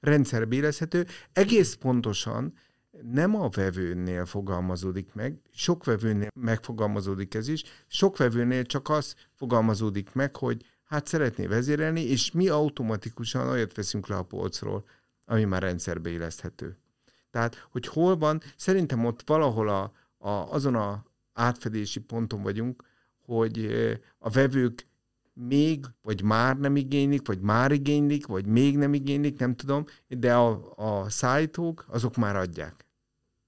rendszerbe 0.00 0.56
illeszthető. 0.56 1.06
Egész 1.32 1.74
pontosan 1.74 2.52
nem 3.12 3.34
a 3.40 3.48
vevőnél 3.48 4.24
fogalmazódik 4.26 5.12
meg, 5.14 5.40
sok 5.50 5.84
vevőnél 5.84 6.28
megfogalmazódik 6.40 7.34
ez 7.34 7.48
is, 7.48 7.62
sok 7.86 8.16
vevőnél 8.16 8.64
csak 8.64 8.88
az 8.88 9.14
fogalmazódik 9.34 10.12
meg, 10.12 10.36
hogy 10.36 10.64
hát 10.84 11.06
szeretné 11.06 11.46
vezérelni, 11.46 12.00
és 12.00 12.30
mi 12.30 12.48
automatikusan 12.48 13.48
olyat 13.48 13.74
veszünk 13.76 14.06
le 14.06 14.16
a 14.16 14.22
polcról, 14.22 14.84
ami 15.30 15.44
már 15.44 15.62
rendszerbe 15.62 16.10
illeszthető. 16.10 16.76
Tehát, 17.30 17.66
hogy 17.70 17.86
hol 17.86 18.16
van, 18.16 18.40
szerintem 18.56 19.04
ott 19.04 19.22
valahol 19.26 19.68
a, 19.68 19.92
a, 20.18 20.28
azon 20.28 20.74
a 20.74 21.04
átfedési 21.32 22.00
ponton 22.00 22.42
vagyunk, 22.42 22.84
hogy 23.24 23.64
eh, 23.64 23.98
a 24.18 24.30
vevők 24.30 24.86
még, 25.32 25.84
vagy 26.02 26.22
már 26.22 26.58
nem 26.58 26.76
igénylik, 26.76 27.26
vagy 27.26 27.40
már 27.40 27.72
igénylik, 27.72 28.26
vagy 28.26 28.46
még 28.46 28.76
nem 28.76 28.94
igénylik, 28.94 29.38
nem 29.38 29.54
tudom, 29.56 29.84
de 30.08 30.34
a, 30.34 30.72
a 30.76 31.10
szállítók 31.10 31.84
azok 31.88 32.16
már 32.16 32.36
adják. 32.36 32.86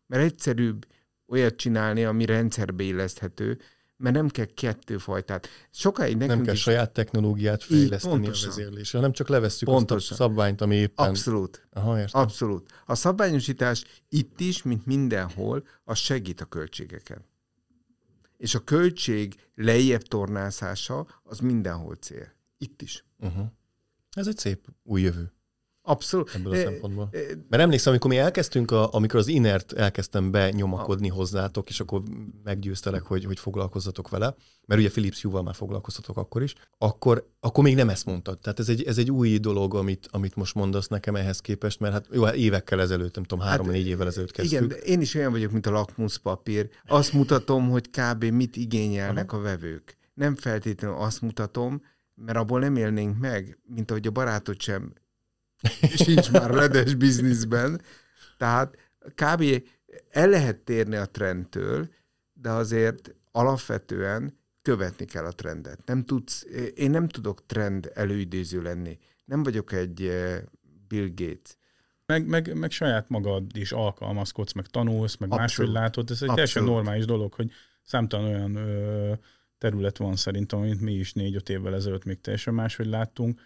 Mert 0.07 0.23
egyszerűbb 0.23 0.87
olyat 1.27 1.57
csinálni, 1.57 2.05
ami 2.05 2.25
rendszerbe 2.25 2.83
illeszthető, 2.83 3.59
mert 4.03 4.15
nem 4.15 4.29
kell 4.29 4.45
kettőfajtát. 4.45 5.49
Sokáig 5.71 6.17
nekünk 6.17 6.37
Nem 6.37 6.45
kell 6.45 6.55
is... 6.55 6.61
saját 6.61 6.93
technológiát 6.93 7.63
fejleszteni 7.63 8.15
a 8.15 8.19
pontosan. 8.19 8.49
vezérlésre, 8.49 8.99
hanem 8.99 9.13
csak 9.13 9.29
levesszük 9.29 9.69
Pontosan. 9.69 9.97
azt 9.97 10.11
a 10.11 10.15
szabványt, 10.15 10.61
ami 10.61 10.75
éppen... 10.77 11.09
Abszolút. 11.09 11.67
Aha, 11.73 11.99
értem. 11.99 12.21
Abszolút. 12.21 12.71
A 12.87 12.95
szabványosítás 12.95 13.85
itt 14.09 14.41
is, 14.41 14.63
mint 14.63 14.87
mindenhol, 14.87 15.67
az 15.85 15.99
segít 15.99 16.41
a 16.41 16.45
költségeken. 16.45 17.25
És 18.37 18.55
a 18.55 18.65
költség 18.65 19.35
lejjebb 19.55 20.03
tornászása 20.03 21.07
az 21.23 21.39
mindenhol 21.39 21.95
cél. 21.95 22.33
Itt 22.59 22.83
is. 22.83 23.05
Uh-huh. 23.19 23.47
Ez 24.11 24.27
egy 24.27 24.39
szép 24.39 24.67
új 24.83 25.01
jövő 25.01 25.33
Abszolút. 25.85 26.35
ebből 26.35 26.53
a 26.53 26.57
szempontból. 26.57 27.09
Mert 27.49 27.63
emlékszem, 27.63 27.93
amikor 27.93 28.11
mi 28.11 28.19
elkezdtünk, 28.19 28.71
a, 28.71 28.93
amikor 28.93 29.19
az 29.19 29.27
inert 29.27 29.73
elkezdtem 29.73 30.31
benyomakodni 30.31 31.09
hozzátok, 31.09 31.69
és 31.69 31.81
akkor 31.81 32.03
meggyőztelek, 32.45 33.03
hogy, 33.03 33.25
hogy 33.25 33.39
foglalkozzatok 33.39 34.09
vele, 34.09 34.35
mert 34.67 34.81
ugye 34.81 34.91
Philips 34.91 35.23
Hue-val 35.23 35.43
már 35.43 35.55
foglalkoztatok 35.55 36.17
akkor 36.17 36.43
is, 36.43 36.55
akkor, 36.79 37.29
akkor 37.41 37.65
még 37.65 37.75
nem 37.75 37.89
ezt 37.89 38.07
mondtad. 38.07 38.39
Tehát 38.39 38.59
ez 38.59 38.69
egy, 38.69 38.83
ez 38.83 38.99
egy 38.99 39.11
új 39.11 39.39
dolog, 39.39 39.75
amit, 39.75 40.09
amit 40.11 40.35
most 40.35 40.55
mondasz 40.55 40.89
nekem 40.89 41.17
ehhez 41.17 41.41
képest, 41.41 41.81
mert 41.81 41.93
hát 41.93 42.07
jó, 42.13 42.23
hát 42.23 42.35
évekkel 42.35 42.81
ezelőtt, 42.81 43.15
nem 43.15 43.25
tudom, 43.25 43.45
három-négy 43.45 43.87
évvel 43.87 44.07
ezelőtt 44.07 44.31
kezdtük. 44.31 44.63
Igen, 44.63 44.79
én 44.85 45.01
is 45.01 45.15
olyan 45.15 45.31
vagyok, 45.31 45.53
mint 45.53 45.67
a 45.67 45.71
lakmuszpapír. 45.71 46.69
Azt 46.87 47.13
mutatom, 47.13 47.71
hogy 47.71 47.91
kb. 47.91 48.25
mit 48.25 48.57
igényelnek 48.57 49.33
a 49.33 49.41
vevők. 49.41 49.97
Nem 50.15 50.35
feltétlenül 50.35 50.97
azt 50.97 51.21
mutatom, 51.21 51.83
mert 52.15 52.39
abból 52.39 52.61
nem 52.61 52.77
élnénk 52.77 53.19
meg, 53.19 53.59
mint 53.75 53.91
ahogy 53.91 54.07
a 54.07 54.11
barátod 54.11 54.61
sem 54.61 54.93
sincs 56.05 56.31
már 56.31 56.51
ledes 56.51 56.95
bizniszben. 56.95 57.81
Tehát 58.39 58.77
kb. 59.15 59.63
el 60.11 60.29
lehet 60.29 60.57
térni 60.57 60.97
a 60.97 61.07
trendtől, 61.07 61.89
de 62.33 62.51
azért 62.51 63.15
alapvetően 63.31 64.39
követni 64.63 65.05
kell 65.05 65.25
a 65.25 65.33
trendet. 65.33 65.87
Nem 65.87 66.05
tudsz, 66.05 66.47
én 66.75 66.91
nem 66.91 67.09
tudok 67.09 67.47
trend 67.47 67.91
előidéző 67.95 68.63
lenni. 68.63 68.99
Nem 69.25 69.43
vagyok 69.43 69.73
egy 69.73 70.03
eh, 70.03 70.43
Bill 70.89 71.09
Gates. 71.15 71.57
Meg, 72.07 72.27
meg, 72.27 72.59
meg 72.59 72.71
saját 72.71 73.09
magad 73.09 73.57
is 73.57 73.73
alkalmazkodsz, 73.73 74.53
meg 74.53 74.67
tanulsz, 74.67 75.17
meg 75.17 75.29
Abszolút. 75.29 75.39
máshogy 75.41 75.69
látod. 75.69 76.11
Ez 76.11 76.23
egy 76.23 76.29
teljesen 76.29 76.63
Abszolút. 76.63 76.69
normális 76.69 77.05
dolog, 77.05 77.35
hogy 77.35 77.51
számtalan 77.83 78.27
olyan 78.27 78.57
ö, 78.57 79.13
terület 79.59 79.97
van 79.97 80.17
szerintem, 80.17 80.59
amit 80.59 80.81
mi 80.81 80.93
is 80.93 81.13
négy-öt 81.13 81.49
évvel 81.49 81.75
ezelőtt 81.75 82.05
még 82.05 82.21
teljesen 82.21 82.55
máshogy 82.55 82.87
láttunk, 82.87 83.41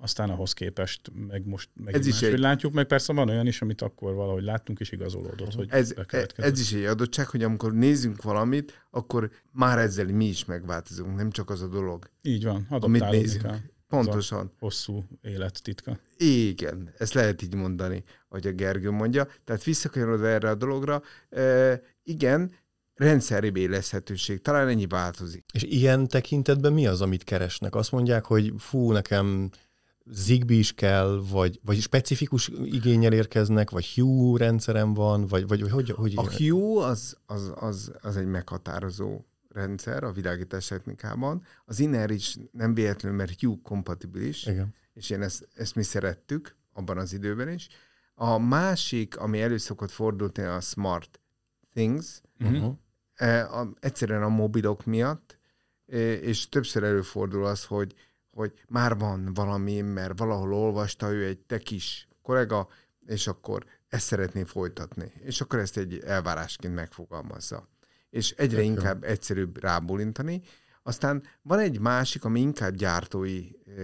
aztán 0.00 0.30
ahhoz 0.30 0.52
képest 0.52 1.10
meg 1.28 1.46
most 1.46 1.68
meg 1.74 1.94
Ez 1.94 2.06
is 2.06 2.22
egy- 2.22 2.38
látjuk, 2.38 2.72
meg 2.72 2.86
persze 2.86 3.12
van 3.12 3.28
olyan 3.28 3.46
is, 3.46 3.60
amit 3.62 3.82
akkor 3.82 4.14
valahogy 4.14 4.42
láttunk, 4.42 4.80
és 4.80 4.92
igazolódott, 4.92 5.54
hogy 5.54 5.68
Ez, 5.70 5.94
ez 6.36 6.60
is 6.60 6.72
egy 6.72 6.84
adottság, 6.84 7.26
hogy 7.28 7.42
amikor 7.42 7.72
nézzünk 7.74 8.22
valamit, 8.22 8.86
akkor 8.90 9.30
már 9.52 9.78
ezzel 9.78 10.06
mi 10.06 10.24
is 10.24 10.44
megváltozunk, 10.44 11.16
nem 11.16 11.30
csak 11.30 11.50
az 11.50 11.62
a 11.62 11.68
dolog, 11.68 12.10
Így 12.22 12.44
van, 12.44 12.66
amit 12.68 13.10
nézünk. 13.10 13.42
kell. 13.42 13.58
Pontosan. 13.88 14.52
Hosszú 14.58 15.04
élet 15.22 15.62
titka. 15.62 15.98
Igen, 16.16 16.90
ezt 16.98 17.12
lehet 17.14 17.42
így 17.42 17.54
mondani, 17.54 18.04
hogy 18.28 18.46
a 18.46 18.52
Gergő 18.52 18.90
mondja. 18.90 19.26
Tehát 19.44 19.64
visszakanyarodva 19.64 20.26
erre 20.26 20.48
a 20.50 20.54
dologra, 20.54 21.02
e, 21.30 21.80
igen, 22.02 22.50
rendszeri 22.94 23.50
bélezhetőség, 23.50 24.40
talán 24.40 24.68
ennyi 24.68 24.86
változik. 24.86 25.44
És 25.52 25.62
ilyen 25.62 26.08
tekintetben 26.08 26.72
mi 26.72 26.86
az, 26.86 27.00
amit 27.00 27.24
keresnek? 27.24 27.74
Azt 27.74 27.92
mondják, 27.92 28.24
hogy 28.24 28.52
fú, 28.58 28.92
nekem 28.92 29.50
Zigbee 30.10 30.56
is 30.56 30.72
kell, 30.72 31.22
vagy, 31.30 31.60
vagy 31.64 31.80
specifikus 31.80 32.50
igényel 32.64 33.12
érkeznek, 33.12 33.70
vagy 33.70 33.94
Hue 33.94 34.38
rendszerem 34.38 34.94
van, 34.94 35.26
vagy, 35.26 35.48
vagy 35.48 35.70
hogy, 35.70 35.90
hogy 35.90 36.12
A 36.16 36.32
Hue 36.32 36.84
az, 36.84 37.16
az, 37.26 37.52
az, 37.54 37.92
az 38.00 38.16
egy 38.16 38.26
meghatározó 38.26 39.24
rendszer 39.48 40.02
a 40.02 40.12
világítás 40.12 40.66
technikában. 40.66 41.42
Az 41.64 41.80
Inner 41.80 42.10
is 42.10 42.36
nem 42.52 42.74
véletlenül, 42.74 43.18
mert 43.18 43.40
Hue 43.40 43.56
kompatibilis. 43.62 44.46
Igen. 44.46 44.74
és 44.92 45.10
én 45.10 45.22
ezt, 45.22 45.48
ezt 45.54 45.74
mi 45.74 45.82
szerettük 45.82 46.56
abban 46.72 46.98
az 46.98 47.12
időben 47.12 47.48
is. 47.48 47.68
A 48.14 48.38
másik, 48.38 49.16
ami 49.16 49.40
elő 49.40 49.56
szokott 49.56 49.90
fordulni, 49.90 50.42
a 50.42 50.60
Smart 50.60 51.20
Things, 51.74 52.20
Uh-huh. 52.40 52.74
e, 53.14 53.58
a, 53.60 53.72
egyszerűen 53.80 54.22
a 54.22 54.28
mobilok 54.28 54.84
miatt, 54.84 55.38
e, 55.86 56.12
és 56.12 56.48
többször 56.48 56.82
előfordul 56.82 57.44
az, 57.44 57.64
hogy, 57.64 57.94
hogy 58.38 58.52
már 58.68 58.98
van 58.98 59.34
valami, 59.34 59.80
mert 59.80 60.18
valahol 60.18 60.54
olvasta 60.54 61.12
ő 61.12 61.24
egy 61.24 61.38
te 61.38 61.58
kis 61.58 62.08
kollega, 62.22 62.68
és 63.06 63.26
akkor 63.26 63.64
ezt 63.88 64.06
szeretné 64.06 64.42
folytatni. 64.42 65.12
És 65.22 65.40
akkor 65.40 65.58
ezt 65.58 65.76
egy 65.76 65.98
elvárásként 65.98 66.74
megfogalmazza. 66.74 67.68
És 68.10 68.30
egyre 68.30 68.56
Tök 68.56 68.64
jó. 68.66 68.72
inkább 68.72 69.04
egyszerűbb 69.04 69.60
rábólintani. 69.62 70.42
Aztán 70.82 71.22
van 71.42 71.58
egy 71.58 71.80
másik, 71.80 72.24
ami 72.24 72.40
inkább 72.40 72.74
gyártói 72.74 73.48
e, 73.76 73.82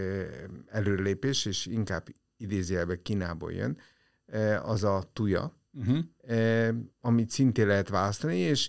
előrelépés, 0.67 1.45
és 1.45 1.67
inkább 1.67 2.07
idézőjelben 2.37 3.03
Kínából 3.03 3.53
jön, 3.53 3.79
az 4.63 4.85
a 4.85 5.11
tuja, 5.13 5.63
Uh-huh. 5.77 5.99
amit 7.01 7.31
szintén 7.31 7.67
lehet 7.67 7.89
választani, 7.89 8.37
és 8.37 8.69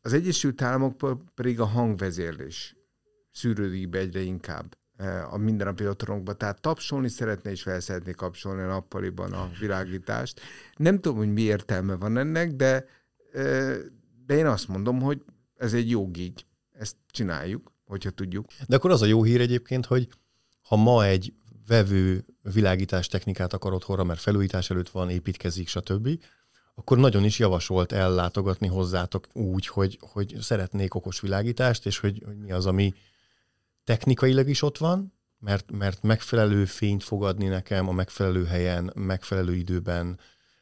az 0.00 0.12
Egyesült 0.12 0.62
Államokban 0.62 1.30
pedig 1.34 1.60
a 1.60 1.64
hangvezérlés 1.64 2.76
szűrődik 3.30 3.88
be 3.88 3.98
egyre 3.98 4.20
inkább 4.20 4.76
a 5.30 5.36
mindennapi 5.36 5.88
otthonokba. 5.88 6.32
Tehát 6.32 6.60
tapsolni 6.60 7.08
szeretne 7.08 7.50
és 7.50 7.62
fel 7.62 7.80
szeretné 7.80 8.12
kapcsolni 8.12 8.62
a 8.62 8.66
nappaliban 8.66 9.32
a 9.32 9.50
világítást. 9.60 10.40
Nem 10.76 11.00
tudom, 11.00 11.16
hogy 11.16 11.32
mi 11.32 11.40
értelme 11.40 11.94
van 11.94 12.16
ennek, 12.18 12.52
de, 12.52 12.84
de 14.26 14.34
én 14.34 14.46
azt 14.46 14.68
mondom, 14.68 15.00
hogy 15.00 15.22
ez 15.56 15.72
egy 15.72 15.90
jó 15.90 16.10
gig. 16.10 16.32
Ezt 16.72 16.96
csináljuk, 17.10 17.72
hogyha 17.84 18.10
tudjuk. 18.10 18.46
De 18.68 18.76
akkor 18.76 18.90
az 18.90 19.02
a 19.02 19.06
jó 19.06 19.22
hír 19.22 19.40
egyébként, 19.40 19.86
hogy 19.86 20.08
ha 20.62 20.76
ma 20.76 21.04
egy 21.04 21.34
vevő 21.66 22.24
világítás 22.52 23.06
technikát 23.06 23.52
akar 23.52 23.72
otthonra, 23.72 24.04
mert 24.04 24.20
felújítás 24.20 24.70
előtt 24.70 24.88
van, 24.88 25.10
építkezik, 25.10 25.68
stb., 25.68 26.08
akkor 26.74 26.98
nagyon 26.98 27.24
is 27.24 27.38
javasolt 27.38 27.92
ellátogatni 27.92 28.66
hozzátok 28.66 29.26
úgy, 29.32 29.66
hogy, 29.66 29.98
hogy 30.00 30.36
szeretnék 30.40 30.94
okos 30.94 31.20
világítást, 31.20 31.86
és 31.86 31.98
hogy, 31.98 32.22
hogy 32.24 32.36
mi 32.36 32.52
az, 32.52 32.66
ami 32.66 32.94
technikailag 33.84 34.48
is 34.48 34.62
ott 34.62 34.78
van, 34.78 35.12
mert, 35.38 35.70
mert 35.70 36.02
megfelelő 36.02 36.64
fényt 36.64 37.02
fog 37.02 37.24
adni 37.24 37.46
nekem 37.46 37.88
a 37.88 37.92
megfelelő 37.92 38.44
helyen, 38.44 38.92
megfelelő 38.94 39.54
időben, 39.54 40.18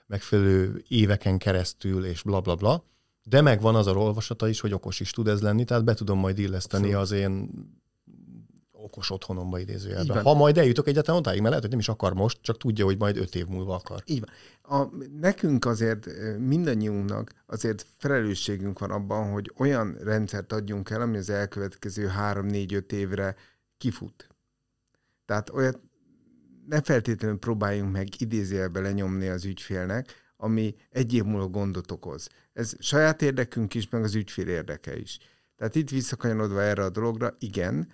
megfelelő 0.06 0.84
éveken 0.88 1.38
keresztül, 1.38 2.04
és 2.04 2.22
bla 2.22 2.40
bla 2.40 2.54
bla. 2.54 2.84
De 3.22 3.40
megvan 3.40 3.74
az 3.74 3.86
a 3.86 3.92
olvasata 3.92 4.48
is, 4.48 4.60
hogy 4.60 4.72
okos 4.72 5.00
is 5.00 5.10
tud 5.10 5.28
ez 5.28 5.42
lenni, 5.42 5.64
tehát 5.64 5.84
be 5.84 5.94
tudom 5.94 6.18
majd 6.18 6.38
illeszteni 6.38 6.92
Abszolút. 6.92 7.04
az 7.04 7.12
én 7.12 7.50
okos 8.82 9.10
otthonomba 9.10 9.58
idézőjelben. 9.58 10.22
Ha 10.22 10.34
majd 10.34 10.58
eljutok 10.58 10.88
egyáltalán 10.88 11.20
odáig, 11.20 11.38
mert 11.38 11.48
lehet, 11.48 11.62
hogy 11.62 11.70
nem 11.70 11.80
is 11.80 11.88
akar 11.88 12.14
most, 12.14 12.38
csak 12.42 12.58
tudja, 12.58 12.84
hogy 12.84 12.98
majd 12.98 13.16
öt 13.16 13.34
év 13.34 13.46
múlva 13.46 13.74
akar. 13.74 14.02
Így 14.06 14.20
van. 14.20 14.30
A, 14.80 14.88
nekünk 15.20 15.64
azért, 15.64 16.06
mindannyiunknak 16.38 17.32
azért 17.46 17.86
felelősségünk 17.96 18.78
van 18.78 18.90
abban, 18.90 19.32
hogy 19.32 19.52
olyan 19.56 19.96
rendszert 20.02 20.52
adjunk 20.52 20.90
el, 20.90 21.00
ami 21.00 21.16
az 21.16 21.30
elkövetkező 21.30 22.06
három-négy-öt 22.06 22.92
évre 22.92 23.36
kifut. 23.78 24.28
Tehát 25.26 25.50
olyat 25.50 25.80
ne 26.66 26.82
feltétlenül 26.82 27.38
próbáljunk 27.38 27.92
meg 27.92 28.08
idézélbe 28.18 28.80
lenyomni 28.80 29.28
az 29.28 29.44
ügyfélnek, 29.44 30.14
ami 30.36 30.74
egy 30.90 31.14
év 31.14 31.24
múlva 31.24 31.46
gondot 31.46 31.90
okoz. 31.90 32.28
Ez 32.52 32.72
saját 32.78 33.22
érdekünk 33.22 33.74
is, 33.74 33.88
meg 33.88 34.02
az 34.02 34.14
ügyfél 34.14 34.48
érdeke 34.48 34.98
is. 34.98 35.18
Tehát 35.56 35.74
itt 35.74 35.90
visszakanyarodva 35.90 36.62
erre 36.62 36.84
a 36.84 36.90
dologra, 36.90 37.36
igen, 37.38 37.88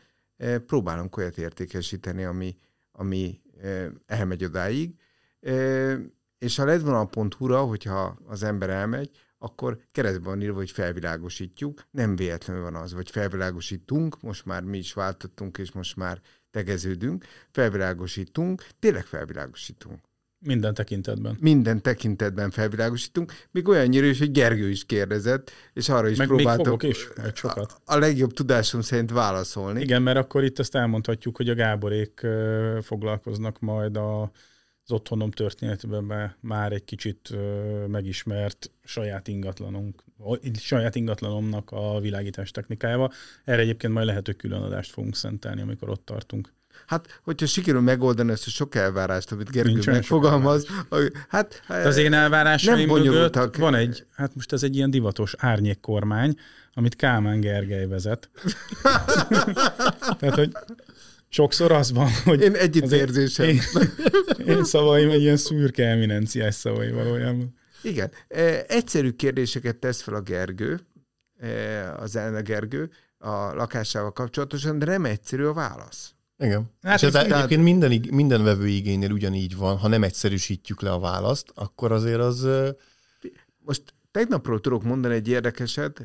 próbálunk 0.66 1.16
olyat 1.16 1.38
értékesíteni, 1.38 2.24
ami, 2.24 2.56
ami 2.92 3.40
eh, 3.60 3.86
elmegy 4.06 4.44
odáig, 4.44 4.94
eh, 5.40 5.98
és 6.38 6.58
a 6.58 6.64
ledvonal.hu-ra, 6.64 7.60
hogyha 7.60 8.18
az 8.26 8.42
ember 8.42 8.70
elmegy, 8.70 9.10
akkor 9.38 9.80
keresztben 9.92 10.24
van 10.24 10.42
írva, 10.42 10.56
hogy 10.56 10.70
felvilágosítjuk. 10.70 11.86
Nem 11.90 12.16
véletlenül 12.16 12.62
van 12.62 12.74
az, 12.74 12.92
vagy 12.92 13.10
felvilágosítunk, 13.10 14.20
most 14.22 14.44
már 14.44 14.62
mi 14.62 14.78
is 14.78 14.92
váltottunk, 14.92 15.58
és 15.58 15.72
most 15.72 15.96
már 15.96 16.20
tegeződünk, 16.50 17.24
felvilágosítunk, 17.50 18.66
tényleg 18.78 19.04
felvilágosítunk. 19.04 20.00
Minden 20.38 20.74
tekintetben. 20.74 21.36
Minden 21.40 21.82
tekintetben 21.82 22.50
felvilágosítunk, 22.50 23.32
még 23.50 23.68
olyannyira 23.68 24.06
is, 24.06 24.18
hogy 24.18 24.30
Gergő 24.30 24.68
is 24.70 24.84
kérdezett, 24.84 25.50
és 25.72 25.88
arra 25.88 26.08
is 26.08 26.16
Meg 26.16 26.26
próbáltok 26.26 26.82
még 26.82 26.90
is, 26.90 27.08
majd 27.16 27.36
sokat. 27.36 27.80
a, 27.84 27.94
a 27.94 27.98
legjobb 27.98 28.32
tudásom 28.32 28.80
szerint 28.80 29.10
válaszolni. 29.10 29.80
Igen, 29.80 30.02
mert 30.02 30.18
akkor 30.18 30.44
itt 30.44 30.58
ezt 30.58 30.74
elmondhatjuk, 30.74 31.36
hogy 31.36 31.48
a 31.48 31.54
Gáborék 31.54 32.26
foglalkoznak 32.82 33.60
majd 33.60 33.96
a, 33.96 34.22
az 34.84 34.92
otthonom 34.92 35.30
történetben 35.30 36.36
már 36.40 36.72
egy 36.72 36.84
kicsit 36.84 37.36
megismert 37.86 38.70
saját 38.84 39.28
ingatlanunk, 39.28 40.04
saját 40.58 40.94
ingatlanomnak 40.94 41.70
a 41.70 42.00
világítás 42.00 42.50
technikájával. 42.50 43.12
Erre 43.44 43.60
egyébként 43.60 43.92
majd 43.92 44.06
lehet, 44.06 44.26
hogy 44.26 44.36
külön 44.36 44.62
adást 44.62 44.90
fogunk 44.90 45.16
szentelni, 45.16 45.60
amikor 45.60 45.88
ott 45.88 46.04
tartunk. 46.04 46.54
Hát, 46.86 47.20
hogyha 47.22 47.46
sikerül 47.46 47.80
megoldani 47.80 48.32
ezt 48.32 48.46
a 48.46 48.50
sok 48.50 48.74
elvárást, 48.74 49.32
amit 49.32 49.50
Gergő 49.50 49.72
Nincsen 49.72 49.94
megfogalmaz, 49.94 50.66
hát... 51.28 51.62
De 51.68 51.74
az 51.74 51.96
én 51.96 52.12
elvárásaim 52.12 52.76
nem 52.76 52.86
mögött 52.86 53.04
bonyolultak. 53.04 53.56
van 53.56 53.74
egy, 53.74 54.06
hát 54.14 54.34
most 54.34 54.52
ez 54.52 54.62
egy 54.62 54.76
ilyen 54.76 54.90
divatos 54.90 55.34
árnyékkormány, 55.38 56.34
amit 56.74 56.96
Kálmán 56.96 57.40
Gergely 57.40 57.86
vezet. 57.86 58.30
Tehát, 60.18 60.34
hogy 60.34 60.52
sokszor 61.28 61.72
az 61.72 61.92
van, 61.92 62.10
hogy... 62.24 62.40
Én 62.40 62.54
együttérzésem. 62.54 63.46
Én, 63.46 63.60
én 64.46 64.64
szavaim 64.64 65.10
egy 65.10 65.20
ilyen 65.20 65.36
szürke 65.36 65.86
eminenciás 65.86 66.54
szavai 66.54 66.90
valójában. 66.90 67.54
Igen. 67.82 68.10
E, 68.28 68.64
Egyszerű 68.68 69.10
kérdéseket 69.10 69.76
tesz 69.76 70.02
fel 70.02 70.14
a 70.14 70.20
Gergő, 70.20 70.80
e, 71.38 71.92
az 71.94 72.16
Elna 72.16 72.42
Gergő, 72.42 72.90
a 73.18 73.54
lakásával 73.54 74.12
kapcsolatosan, 74.12 74.78
de 74.78 74.86
nem 74.86 75.04
egyszerű 75.04 75.44
a 75.44 75.52
válasz. 75.52 76.15
Igen. 76.38 76.70
Hát 76.82 76.96
és 76.96 77.02
ez 77.02 77.14
ez- 77.14 77.32
egyébként 77.32 77.62
minden, 77.62 78.06
minden 78.10 78.44
vevő 78.44 78.66
igénynél 78.68 79.10
ugyanígy 79.10 79.56
van, 79.56 79.76
ha 79.76 79.88
nem 79.88 80.02
egyszerűsítjük 80.02 80.80
le 80.80 80.92
a 80.92 80.98
választ, 80.98 81.52
akkor 81.54 81.92
azért 81.92 82.20
az... 82.20 82.48
Most 83.58 83.82
tegnapról 84.10 84.60
tudok 84.60 84.82
mondani 84.82 85.14
egy 85.14 85.28
érdekeset, 85.28 86.02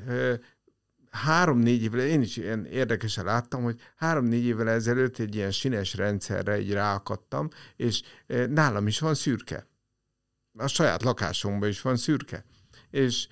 három-négy 1.10 1.84
évvel, 1.84 2.00
én 2.00 2.22
is 2.22 2.38
ilyen 2.38 2.66
érdekesen 2.66 3.26
láttam, 3.26 3.64
hogy 3.64 3.80
három-négy 3.96 4.46
évvel 4.46 4.70
ezelőtt 4.70 5.18
egy 5.18 5.36
ilyen 5.36 5.52
sines 5.52 5.94
rendszerre 5.94 6.60
így 6.60 6.72
ráakadtam, 6.72 7.50
és 7.76 8.02
nálam 8.50 8.88
is 8.88 9.00
van 9.00 9.14
szürke. 9.14 9.68
A 10.58 10.68
saját 10.68 11.04
lakásomban 11.04 11.70
is 11.70 11.82
van 11.82 11.98
szürke. 11.98 12.46
És 12.90 13.28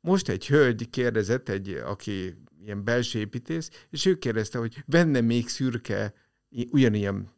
most 0.00 0.28
egy 0.28 0.46
hölgy 0.46 0.90
kérdezett, 0.90 1.48
egy, 1.48 1.82
aki 1.84 2.34
ilyen 2.64 2.84
belső 2.84 3.18
építész, 3.18 3.70
és 3.90 4.06
ő 4.06 4.18
kérdezte, 4.18 4.58
hogy 4.58 4.82
venne 4.86 5.20
még 5.20 5.48
szürke 5.48 6.14
ugyanilyen 6.70 7.32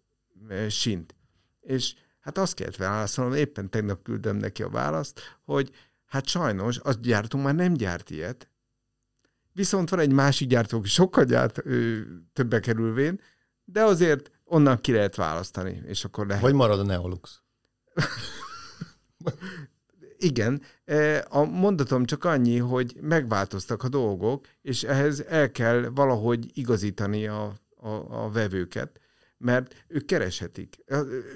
ö, 0.49 0.69
sint. 0.69 1.15
És 1.61 1.95
hát 2.21 2.39
azt 2.39 2.55
kellett 2.55 2.77
válaszolnom, 2.77 3.35
éppen 3.35 3.71
tegnap 3.71 4.03
küldöm 4.03 4.37
neki 4.37 4.63
a 4.63 4.69
választ, 4.69 5.21
hogy 5.45 5.71
hát 6.07 6.27
sajnos, 6.27 6.79
az 6.79 6.99
gyártó 7.01 7.39
már 7.39 7.55
nem 7.55 7.73
gyárt 7.73 8.11
ilyet, 8.11 8.51
viszont 9.53 9.91
van 9.91 9.99
egy 9.99 10.13
másik 10.13 10.49
gyártó, 10.49 10.79
aki 10.79 10.89
sokkal 10.89 11.25
gyárt, 11.25 11.61
ö, 11.65 12.01
többe 12.33 12.61
kerülvén, 12.61 13.21
de 13.65 13.83
azért 13.83 14.31
onnan 14.45 14.81
ki 14.81 14.93
lehet 14.93 15.15
választani, 15.15 15.83
és 15.87 16.05
akkor 16.05 16.27
lehet. 16.27 16.43
Vagy 16.43 16.55
marad 16.55 16.79
a 16.79 16.83
Neolux. 16.83 17.43
Igen, 20.27 20.63
e, 20.85 21.27
a 21.29 21.45
mondatom 21.45 22.05
csak 22.05 22.25
annyi, 22.25 22.59
hogy 22.59 22.97
megváltoztak 23.01 23.83
a 23.83 23.89
dolgok, 23.89 24.47
és 24.63 24.83
ehhez 24.83 25.25
el 25.29 25.51
kell 25.51 25.89
valahogy 25.95 26.51
igazítani 26.55 27.27
a, 27.27 27.55
a, 27.77 27.89
a 28.25 28.31
vevőket, 28.31 29.01
mert 29.39 29.85
ők 29.89 30.05
kereshetik. 30.05 30.77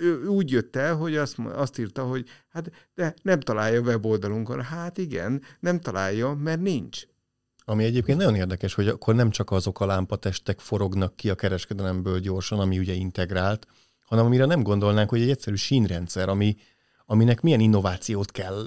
Ő 0.00 0.26
úgy 0.26 0.50
jött 0.50 0.76
el, 0.76 0.94
hogy 0.94 1.16
azt, 1.16 1.38
azt 1.38 1.78
írta, 1.78 2.02
hogy 2.04 2.28
hát 2.48 2.70
de 2.94 3.14
nem 3.22 3.40
találja 3.40 3.80
a 3.80 3.84
weboldalunkon. 3.84 4.62
Hát 4.62 4.98
igen, 4.98 5.42
nem 5.60 5.80
találja, 5.80 6.34
mert 6.34 6.60
nincs. 6.60 7.02
Ami 7.64 7.84
egyébként 7.84 8.18
nagyon 8.18 8.34
érdekes, 8.34 8.74
hogy 8.74 8.88
akkor 8.88 9.14
nem 9.14 9.30
csak 9.30 9.50
azok 9.50 9.80
a 9.80 9.86
lámpatestek 9.86 10.58
forognak 10.58 11.16
ki 11.16 11.30
a 11.30 11.34
kereskedelemből 11.34 12.18
gyorsan, 12.18 12.60
ami 12.60 12.78
ugye 12.78 12.92
integrált, 12.92 13.66
hanem 14.04 14.24
amire 14.24 14.44
nem 14.44 14.62
gondolnánk, 14.62 15.10
hogy 15.10 15.20
egy 15.20 15.30
egyszerű 15.30 15.56
sínrendszer, 15.56 16.28
ami, 16.28 16.56
aminek 17.10 17.40
milyen 17.40 17.60
innovációt 17.60 18.30
kell 18.30 18.66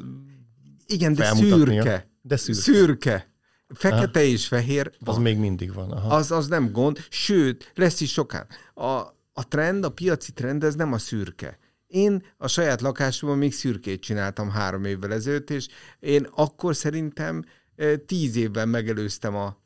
Igen, 0.85 1.13
de 1.13 1.33
szürke. 1.33 2.09
De 2.21 2.37
szürke. 2.37 2.61
Szürke. 2.61 3.31
Fekete 3.67 4.23
és 4.23 4.47
fehér 4.47 4.91
Az 4.99 5.13
van. 5.13 5.21
még 5.21 5.37
mindig 5.37 5.73
van. 5.73 5.91
Aha. 5.91 6.15
az, 6.15 6.31
az 6.31 6.47
nem 6.47 6.71
gond, 6.71 7.05
sőt, 7.09 7.71
lesz 7.75 8.01
is 8.01 8.11
sokan. 8.11 8.47
A, 8.73 8.85
a 9.33 9.47
trend, 9.47 9.83
a 9.85 9.89
piaci 9.89 10.31
trend, 10.31 10.63
ez 10.63 10.75
nem 10.75 10.93
a 10.93 10.97
szürke. 10.97 11.57
Én 11.87 12.23
a 12.37 12.47
saját 12.47 12.81
lakásomban 12.81 13.37
még 13.37 13.53
szürkét 13.53 14.01
csináltam 14.01 14.49
három 14.49 14.85
évvel 14.85 15.13
ezelőtt, 15.13 15.49
és 15.49 15.67
én 15.99 16.27
akkor 16.35 16.75
szerintem 16.75 17.43
eh, 17.75 17.95
tíz 18.05 18.35
évvel 18.35 18.65
megelőztem 18.65 19.35
a, 19.35 19.57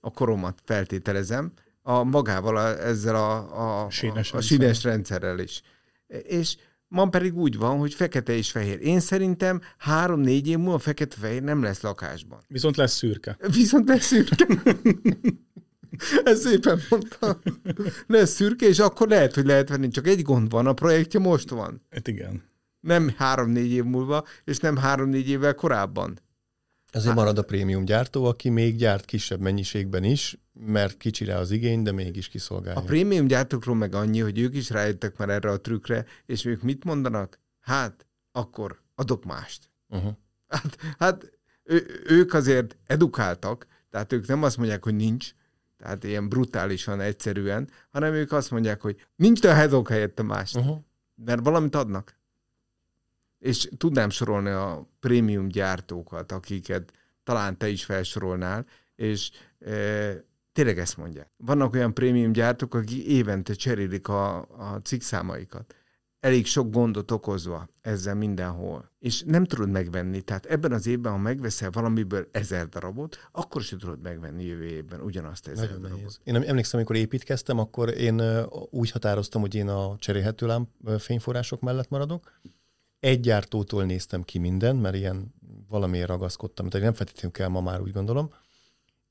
a 0.00 0.10
koromat, 0.10 0.60
feltételezem, 0.64 1.52
a 1.82 2.02
magával, 2.02 2.56
a, 2.56 2.84
ezzel 2.86 3.14
a, 3.14 3.84
a, 3.84 3.90
Sínes 3.90 4.32
a, 4.32 4.36
a 4.36 4.40
sínes 4.40 4.82
rendszerrel 4.82 5.38
is. 5.38 5.62
És 6.06 6.56
ma 6.90 7.08
pedig 7.08 7.36
úgy 7.36 7.56
van, 7.56 7.78
hogy 7.78 7.94
fekete 7.94 8.32
és 8.32 8.50
fehér. 8.50 8.80
Én 8.80 9.00
szerintem 9.00 9.60
három-négy 9.78 10.48
év 10.48 10.58
múlva 10.58 10.78
fekete-fehér 10.78 11.42
nem 11.42 11.62
lesz 11.62 11.80
lakásban. 11.80 12.40
Viszont 12.48 12.76
lesz 12.76 12.96
szürke. 12.96 13.36
Viszont 13.58 13.88
lesz 13.88 14.06
szürke. 14.06 14.46
Ezt 16.24 16.42
szépen 16.42 16.80
mondtam. 16.88 17.40
Lesz 18.06 18.30
szürke, 18.30 18.66
és 18.66 18.78
akkor 18.78 19.08
lehet, 19.08 19.34
hogy 19.34 19.46
lehet 19.46 19.68
venni. 19.68 19.88
Csak 19.88 20.06
egy 20.06 20.22
gond 20.22 20.50
van, 20.50 20.66
a 20.66 20.72
projektje 20.72 21.20
most 21.20 21.50
van. 21.50 21.82
Hát 21.90 22.08
igen. 22.08 22.42
Nem 22.80 23.14
három-négy 23.16 23.70
év 23.70 23.84
múlva, 23.84 24.24
és 24.44 24.58
nem 24.58 24.76
három-négy 24.76 25.28
évvel 25.28 25.54
korábban. 25.54 26.18
Ezért 26.90 27.14
marad 27.14 27.38
a 27.38 27.42
prémium 27.42 27.84
gyártó, 27.84 28.24
aki 28.24 28.48
még 28.48 28.76
gyárt 28.76 29.04
kisebb 29.04 29.40
mennyiségben 29.40 30.04
is, 30.04 30.38
mert 30.52 30.96
kicsire 30.96 31.36
az 31.36 31.50
igény, 31.50 31.82
de 31.82 31.92
mégis 31.92 32.28
kiszolgálja. 32.28 32.80
A 32.80 32.84
prémium 32.84 33.26
gyártókról 33.26 33.74
meg 33.74 33.94
annyi, 33.94 34.20
hogy 34.20 34.38
ők 34.38 34.54
is 34.54 34.70
rájöttek 34.70 35.16
már 35.16 35.28
erre 35.28 35.50
a 35.50 35.60
trükkre, 35.60 36.06
és 36.26 36.44
ők 36.44 36.62
mit 36.62 36.84
mondanak? 36.84 37.38
Hát, 37.60 38.06
akkor 38.32 38.82
adok 38.94 39.24
mást. 39.24 39.70
uh-huh. 39.88 40.12
Hát, 40.48 40.76
hát 40.98 41.30
ő, 41.64 42.02
ők 42.06 42.34
azért 42.34 42.76
edukáltak, 42.86 43.66
tehát 43.90 44.12
ők 44.12 44.26
nem 44.26 44.42
azt 44.42 44.56
mondják, 44.56 44.84
hogy 44.84 44.94
nincs, 44.94 45.30
tehát 45.76 46.04
ilyen 46.04 46.28
brutálisan, 46.28 47.00
egyszerűen, 47.00 47.70
hanem 47.90 48.12
ők 48.12 48.32
azt 48.32 48.50
mondják, 48.50 48.80
hogy 48.80 49.06
nincs, 49.16 49.40
de 49.40 49.62
adok 49.62 49.88
helyette 49.88 50.22
mást. 50.22 50.56
Uh-huh. 50.56 50.78
mert 51.14 51.44
valamit 51.44 51.74
adnak. 51.74 52.19
És 53.40 53.68
tudnám 53.76 54.10
sorolni 54.10 54.50
a 54.50 54.88
prémium 55.00 55.48
gyártókat, 55.48 56.32
akiket 56.32 56.92
talán 57.22 57.58
te 57.58 57.68
is 57.68 57.84
felsorolnál, 57.84 58.66
és 58.94 59.30
e, 59.58 60.24
tényleg 60.52 60.78
ezt 60.78 60.96
mondják. 60.96 61.30
Vannak 61.36 61.74
olyan 61.74 61.94
prémium 61.94 62.32
gyártók, 62.32 62.74
akik 62.74 63.04
évente 63.04 63.54
cserélik 63.54 64.08
a, 64.08 64.36
a 64.38 64.80
cikkszámaikat. 64.82 65.74
Elég 66.20 66.46
sok 66.46 66.70
gondot 66.70 67.10
okozva 67.10 67.68
ezzel 67.80 68.14
mindenhol. 68.14 68.90
És 68.98 69.22
nem 69.26 69.44
tudod 69.44 69.70
megvenni. 69.70 70.20
Tehát 70.20 70.46
ebben 70.46 70.72
az 70.72 70.86
évben, 70.86 71.12
ha 71.12 71.18
megveszel 71.18 71.70
valamiből 71.70 72.28
ezer 72.32 72.68
darabot, 72.68 73.28
akkor 73.32 73.62
sem 73.62 73.78
tudod 73.78 74.00
megvenni 74.00 74.44
jövő 74.44 74.64
évben 74.64 75.00
ugyanazt 75.00 75.48
ezer 75.48 75.64
Nagyon 75.64 75.80
darabot. 75.80 76.00
nehéz. 76.00 76.20
Én 76.24 76.34
emlékszem, 76.34 76.78
amikor 76.78 76.96
építkeztem, 76.96 77.58
akkor 77.58 77.88
én 77.88 78.22
úgy 78.70 78.90
határoztam, 78.90 79.40
hogy 79.40 79.54
én 79.54 79.68
a 79.68 79.96
cserélhető 79.98 80.46
lám 80.46 80.68
fényforrások 80.98 81.60
mellett 81.60 81.88
maradok. 81.88 82.40
Egy 83.00 83.20
gyártótól 83.20 83.84
néztem 83.84 84.22
ki 84.22 84.38
minden, 84.38 84.76
mert 84.76 84.94
ilyen 84.94 85.34
valamiért 85.68 86.08
ragaszkodtam, 86.08 86.68
tehát 86.68 86.86
nem 86.86 86.94
feltétlenül 86.94 87.30
kell 87.30 87.48
ma 87.48 87.60
már 87.60 87.80
úgy 87.80 87.92
gondolom. 87.92 88.32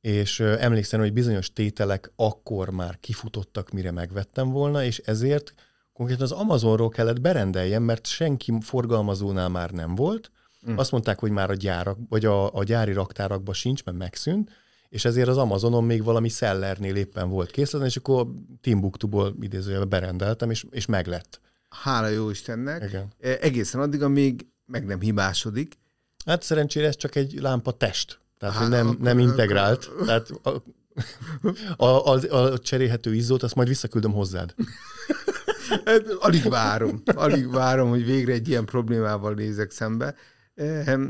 És 0.01 0.39
emlékszem, 0.39 0.99
hogy 0.99 1.13
bizonyos 1.13 1.53
tételek 1.53 2.11
akkor 2.15 2.69
már 2.69 2.99
kifutottak, 2.99 3.71
mire 3.71 3.91
megvettem 3.91 4.49
volna, 4.49 4.83
és 4.83 4.97
ezért 4.97 5.53
konkrétan 5.93 6.23
az 6.23 6.31
Amazonról 6.31 6.89
kellett 6.89 7.21
berendeljem, 7.21 7.83
mert 7.83 8.05
senki 8.05 8.53
forgalmazónál 8.61 9.49
már 9.49 9.71
nem 9.71 9.95
volt. 9.95 10.31
Mm. 10.69 10.77
Azt 10.77 10.91
mondták, 10.91 11.19
hogy 11.19 11.31
már 11.31 11.49
a 11.49 11.53
gyárak, 11.53 11.97
vagy 12.09 12.25
a, 12.25 12.53
a 12.53 12.63
gyári 12.63 12.93
raktárakban 12.93 13.53
sincs, 13.53 13.83
mert 13.83 13.97
megszűnt, 13.97 14.51
és 14.89 15.05
ezért 15.05 15.27
az 15.27 15.37
Amazonon 15.37 15.83
még 15.83 16.03
valami 16.03 16.29
szellernél 16.29 16.95
éppen 16.95 17.29
volt 17.29 17.51
készleten, 17.51 17.87
és 17.87 17.95
akkor 17.95 18.27
Timbuktuból 18.61 19.35
idézőjelben 19.41 19.89
berendeltem, 19.89 20.49
és, 20.49 20.65
és 20.69 20.85
meglett. 20.85 21.41
Hála 21.69 22.07
jó 22.07 22.29
Istennek. 22.29 22.83
Igen. 22.83 23.07
E, 23.19 23.37
Egészen 23.41 23.81
addig, 23.81 24.03
amíg 24.03 24.47
meg 24.65 24.85
nem 24.85 24.99
hibásodik. 24.99 25.77
Hát 26.25 26.43
szerencsére 26.43 26.87
ez 26.87 26.95
csak 26.95 27.15
egy 27.15 27.33
lámpa 27.41 27.71
test, 27.71 28.19
tehát 28.37 28.55
Hát, 28.55 28.69
nem, 28.69 28.97
nem 29.01 29.19
integrált. 29.19 29.89
Tehát 30.05 30.29
a, 30.29 30.63
a, 31.77 31.85
a, 31.85 32.35
a 32.35 32.59
cserélhető 32.59 33.15
izzót, 33.15 33.43
azt 33.43 33.55
majd 33.55 33.67
visszaküldöm 33.67 34.11
hozzád. 34.11 34.53
Hát, 35.85 36.07
Alig 36.07 36.49
várom, 36.49 37.01
alig 37.05 37.51
várom, 37.51 37.89
hogy 37.89 38.05
végre 38.05 38.33
egy 38.33 38.47
ilyen 38.47 38.65
problémával 38.65 39.33
nézek 39.33 39.71
szembe. 39.71 40.15
Ehm, 40.55 41.09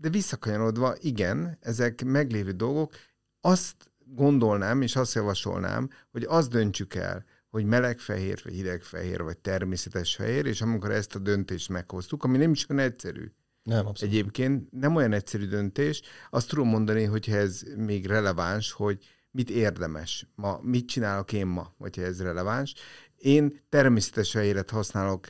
De 0.00 0.08
visszakanyarodva, 0.08 0.94
igen, 1.00 1.58
ezek 1.60 2.04
meglévő 2.04 2.50
dolgok. 2.50 2.92
Azt 3.40 3.74
gondolnám, 4.04 4.82
és 4.82 4.96
azt 4.96 5.14
javasolnám, 5.14 5.90
hogy 6.10 6.24
azt 6.28 6.50
döntsük 6.50 6.94
el, 6.94 7.24
hogy 7.56 7.64
melegfehér, 7.64 8.40
vagy 8.44 8.52
hidegfehér, 8.52 9.22
vagy 9.22 9.38
természetes 9.38 10.14
fehér, 10.14 10.46
és 10.46 10.60
amikor 10.60 10.90
ezt 10.90 11.14
a 11.14 11.18
döntést 11.18 11.68
meghoztuk, 11.68 12.24
ami 12.24 12.38
nem 12.38 12.50
is 12.50 12.68
olyan 12.68 12.82
egyszerű, 12.82 13.32
Nem, 13.62 13.86
abszolút. 13.86 14.14
Egyébként 14.14 14.70
nem 14.70 14.96
olyan 14.96 15.12
egyszerű 15.12 15.46
döntés. 15.46 16.02
Azt 16.30 16.48
tudom 16.48 16.68
mondani, 16.68 17.04
hogyha 17.04 17.36
ez 17.36 17.62
még 17.76 18.06
releváns, 18.06 18.72
hogy 18.72 19.04
mit 19.30 19.50
érdemes 19.50 20.26
ma, 20.34 20.58
mit 20.62 20.88
csinálok 20.88 21.32
én 21.32 21.46
ma, 21.46 21.74
hogyha 21.78 22.02
ez 22.02 22.22
releváns. 22.22 22.74
Én 23.16 23.60
természetes 23.68 24.30
fehéret 24.30 24.70
használok 24.70 25.28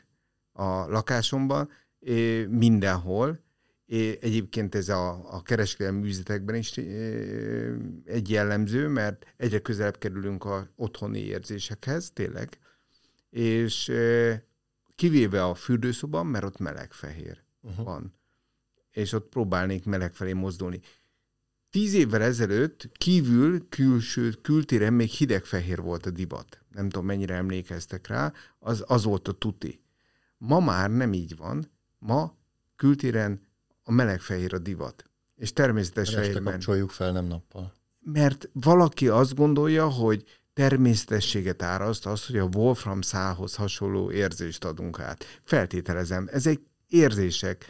a 0.53 0.65
lakásomban, 0.65 1.71
eh, 2.01 2.47
mindenhol. 2.47 3.45
Eh, 3.89 4.15
Egyébként 4.21 4.75
ez 4.75 4.89
a, 4.89 5.35
a 5.35 5.43
kereskedelmi 5.43 6.07
üzletekben 6.07 6.55
is 6.55 6.77
egy 8.05 8.31
jellemző, 8.31 8.89
mert 8.89 9.35
egyre 9.37 9.59
közelebb 9.59 9.99
kerülünk 9.99 10.45
a 10.45 10.69
otthoni 10.77 11.19
érzésekhez, 11.19 12.11
tényleg. 12.11 12.59
És 13.31 13.93
kivéve 14.95 15.45
a 15.45 15.55
fürdőszoban, 15.55 16.27
mert 16.27 16.45
ott 16.45 16.59
meleg 16.59 16.93
fehér 16.93 17.45
Uh-huh. 17.61 17.85
van, 17.85 18.15
és 18.91 19.13
ott 19.13 19.29
próbálnék 19.29 19.85
meleg 19.85 20.15
felé 20.15 20.33
mozdulni. 20.33 20.81
Tíz 21.71 21.95
évvel 21.95 22.23
ezelőtt 22.23 22.89
kívül, 22.93 23.69
külső, 23.69 24.31
kültéren 24.31 24.93
még 24.93 25.09
hidegfehér 25.09 25.81
volt 25.81 26.07
a 26.07 26.11
divat. 26.11 26.61
Nem 26.71 26.89
tudom, 26.89 27.07
mennyire 27.07 27.35
emlékeztek 27.35 28.07
rá, 28.07 28.33
az, 28.59 28.85
az 28.87 29.05
volt 29.05 29.29
a 29.29 29.33
tuti. 29.33 29.81
Ma 30.39 30.61
már 30.61 30.91
nem 30.91 31.13
így 31.13 31.37
van. 31.37 31.71
Ma 31.99 32.37
kültéren 32.77 33.47
a 33.89 33.93
melegfehér 33.93 34.55
a 34.55 34.59
divat. 34.59 35.05
És 35.37 35.53
természetes 35.53 36.09
Este 36.09 36.21
fehérben. 36.21 36.53
kapcsoljuk 36.53 36.91
fel, 36.91 37.13
nem 37.13 37.25
nappal. 37.25 37.73
Mert 38.01 38.49
valaki 38.53 39.09
azt 39.09 39.35
gondolja, 39.35 39.89
hogy 39.89 40.25
természetességet 40.53 41.63
áraszt 41.63 42.07
az, 42.07 42.27
hogy 42.27 42.39
a 42.39 42.49
Wolfram 42.55 43.01
szálhoz 43.01 43.55
hasonló 43.55 44.11
érzést 44.11 44.65
adunk 44.65 45.01
át. 45.01 45.25
Feltételezem, 45.45 46.29
ezek 46.33 46.61
érzések, 46.89 47.65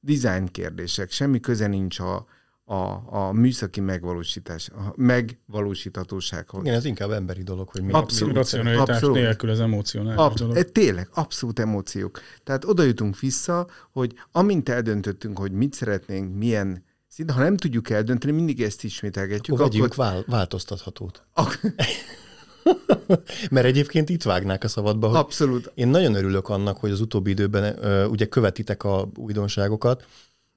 design 0.00 0.44
kérdések, 0.44 1.10
semmi 1.10 1.40
köze 1.40 1.66
nincs 1.66 1.98
a, 1.98 2.26
a, 2.64 2.74
a 3.18 3.32
műszaki 3.32 3.80
megvalósítás, 3.80 4.68
a 4.68 4.92
megvalósíthatósághoz. 4.96 6.62
Igen, 6.64 6.74
ez 6.74 6.84
inkább 6.84 7.10
emberi 7.10 7.42
dolog, 7.42 7.68
hogy 7.68 7.82
mi, 7.82 7.92
Abszolút. 7.92 8.32
mi 8.32 8.38
Racionalitás 8.38 8.88
Abszolút. 8.96 9.16
nélkül 9.16 9.50
az 9.50 9.60
emocionális 9.60 10.18
Ab, 10.20 10.34
dolog. 10.34 10.56
e, 10.56 10.62
tényleg, 10.62 11.08
abszolút 11.14 11.58
emóciók. 11.58 12.20
Tehát 12.44 12.64
oda 12.64 12.82
jutunk 12.82 13.18
vissza, 13.18 13.66
hogy 13.92 14.14
amint 14.32 14.68
eldöntöttünk, 14.68 15.38
hogy 15.38 15.52
mit 15.52 15.74
szeretnénk, 15.74 16.34
milyen 16.36 16.84
szint, 17.08 17.30
ha 17.30 17.40
nem 17.40 17.56
tudjuk 17.56 17.90
eldönteni, 17.90 18.32
mindig 18.32 18.62
ezt 18.62 18.84
ismételgetjük, 18.84 19.58
akkor 19.58 19.70
vegyünk 19.72 19.94
vál, 19.94 20.24
változtathatót. 20.26 21.22
ak- 21.34 21.60
Mert 23.50 23.66
egyébként 23.66 24.08
itt 24.08 24.22
vágnák 24.22 24.64
a 24.64 24.68
szabadba, 24.68 25.08
hogy 25.08 25.16
abszolút 25.16 25.70
Én 25.74 25.88
nagyon 25.88 26.14
örülök 26.14 26.48
annak, 26.48 26.76
hogy 26.76 26.90
az 26.90 27.00
utóbbi 27.00 27.30
időben 27.30 27.84
ö, 27.84 28.04
ugye 28.06 28.26
követitek 28.26 28.84
a 28.84 29.08
újdonságokat, 29.16 30.06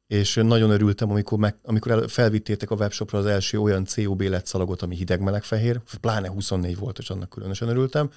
és 0.08 0.36
nagyon 0.36 0.70
örültem, 0.70 1.10
amikor, 1.10 1.38
meg, 1.38 1.56
amikor 1.64 1.92
el, 1.92 2.08
felvittétek 2.08 2.72
a 2.72 2.76
webshopra 2.76 3.18
az 3.18 3.26
első 3.26 3.60
olyan 3.60 3.86
COB 3.96 4.22
lett 4.22 4.46
szalagot, 4.46 4.82
ami 4.82 4.96
hideg-meleg-fehér, 4.96 5.82
pláne 6.02 6.30
24 6.30 6.78
volt, 6.78 6.98
és 6.98 7.10
annak 7.10 7.30
különösen 7.30 7.68
örültem, 7.68 8.10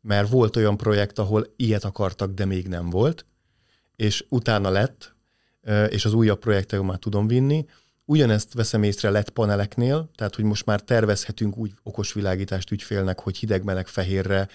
mert 0.00 0.28
volt 0.28 0.56
olyan 0.56 0.76
projekt, 0.76 1.18
ahol 1.18 1.46
ilyet 1.56 1.84
akartak, 1.84 2.32
de 2.32 2.44
még 2.44 2.68
nem 2.68 2.90
volt, 2.90 3.26
és 3.96 4.24
utána 4.28 4.70
lett, 4.70 5.14
és 5.88 6.04
az 6.04 6.12
újabb 6.12 6.38
projektekben 6.38 6.88
már 6.88 6.98
tudom 6.98 7.26
vinni. 7.26 7.66
Ugyanezt 8.04 8.54
veszem 8.54 8.82
észre 8.82 9.10
lett 9.10 9.30
paneleknél, 9.30 10.10
tehát 10.14 10.34
hogy 10.34 10.44
most 10.44 10.66
már 10.66 10.80
tervezhetünk 10.80 11.56
úgy 11.56 11.72
okos 11.82 12.12
világítást 12.12 12.70
ügyfélnek, 12.70 13.20
hogy 13.20 13.36
hideg-meleg-fehérre 13.36 14.48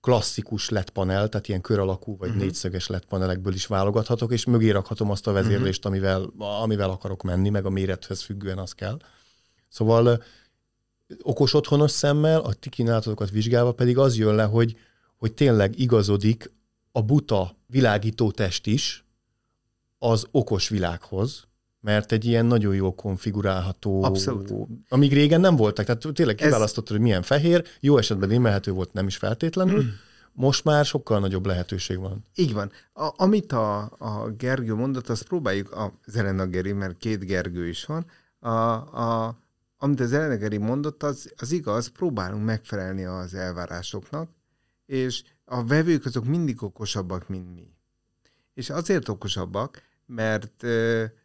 klasszikus 0.00 0.68
LED 0.68 0.90
panel, 0.90 1.28
tehát 1.28 1.48
ilyen 1.48 1.60
kör 1.60 1.78
alakú 1.78 2.16
vagy 2.16 2.28
uh-huh. 2.28 2.44
négyszöges 2.44 2.86
LED 2.86 3.04
panelekből 3.04 3.54
is 3.54 3.66
válogathatok, 3.66 4.32
és 4.32 4.44
mögé 4.44 4.70
rakhatom 4.70 5.10
azt 5.10 5.26
a 5.26 5.32
vezérlést, 5.32 5.86
uh-huh. 5.86 5.92
amivel, 5.92 6.32
amivel 6.38 6.90
akarok 6.90 7.22
menni, 7.22 7.48
meg 7.48 7.66
a 7.66 7.70
mérethez 7.70 8.22
függően 8.22 8.58
az 8.58 8.72
kell. 8.72 8.98
Szóval 9.68 10.22
okos 11.22 11.54
otthonos 11.54 11.90
szemmel, 11.90 12.40
a 12.40 12.52
ti 12.52 12.68
kínálatokat 12.68 13.30
vizsgálva 13.30 13.72
pedig 13.72 13.98
az 13.98 14.16
jön 14.16 14.34
le, 14.34 14.44
hogy, 14.44 14.76
hogy 15.16 15.32
tényleg 15.32 15.78
igazodik 15.78 16.52
a 16.92 17.02
buta 17.02 17.56
világító 17.66 18.30
test 18.30 18.66
is 18.66 19.04
az 19.98 20.26
okos 20.30 20.68
világhoz, 20.68 21.47
mert 21.80 22.12
egy 22.12 22.24
ilyen 22.24 22.46
nagyon 22.46 22.74
jól 22.74 22.94
konfigurálható, 22.94 24.02
Abszolút. 24.02 24.52
amíg 24.88 25.12
régen 25.12 25.40
nem 25.40 25.56
voltak, 25.56 25.84
tehát 25.86 26.14
tényleg 26.14 26.40
Ez- 26.40 26.46
kiválasztottad, 26.46 26.90
hogy 26.96 27.00
milyen 27.00 27.22
fehér, 27.22 27.64
jó 27.80 27.96
esetben 27.98 28.30
immelhető 28.30 28.72
volt, 28.72 28.92
nem 28.92 29.06
is 29.06 29.16
feltétlenül, 29.16 29.84
most 30.32 30.64
már 30.64 30.84
sokkal 30.84 31.18
nagyobb 31.20 31.46
lehetőség 31.46 31.98
van. 31.98 32.24
Így 32.34 32.52
van. 32.52 32.70
A, 32.92 33.12
amit 33.16 33.52
a, 33.52 33.80
a 33.98 34.30
Gergő 34.36 34.74
mondott, 34.74 35.08
azt 35.08 35.22
próbáljuk, 35.26 35.72
a 35.72 35.92
Zelena 36.06 36.46
Geri, 36.46 36.72
mert 36.72 36.96
két 36.96 37.24
Gergő 37.24 37.68
is 37.68 37.84
van, 37.84 38.06
a, 38.38 38.48
a, 38.48 39.38
amit 39.78 40.00
a 40.00 40.06
Zelena 40.06 40.36
Geri 40.36 40.56
mondott, 40.56 41.02
az, 41.02 41.32
az 41.36 41.52
igaz, 41.52 41.86
próbálunk 41.86 42.44
megfelelni 42.44 43.04
az 43.04 43.34
elvárásoknak, 43.34 44.30
és 44.86 45.22
a 45.44 45.64
vevők 45.64 46.04
azok 46.04 46.24
mindig 46.24 46.62
okosabbak, 46.62 47.28
mint 47.28 47.54
mi. 47.54 47.72
És 48.54 48.70
azért 48.70 49.08
okosabbak, 49.08 49.82
mert 50.08 50.62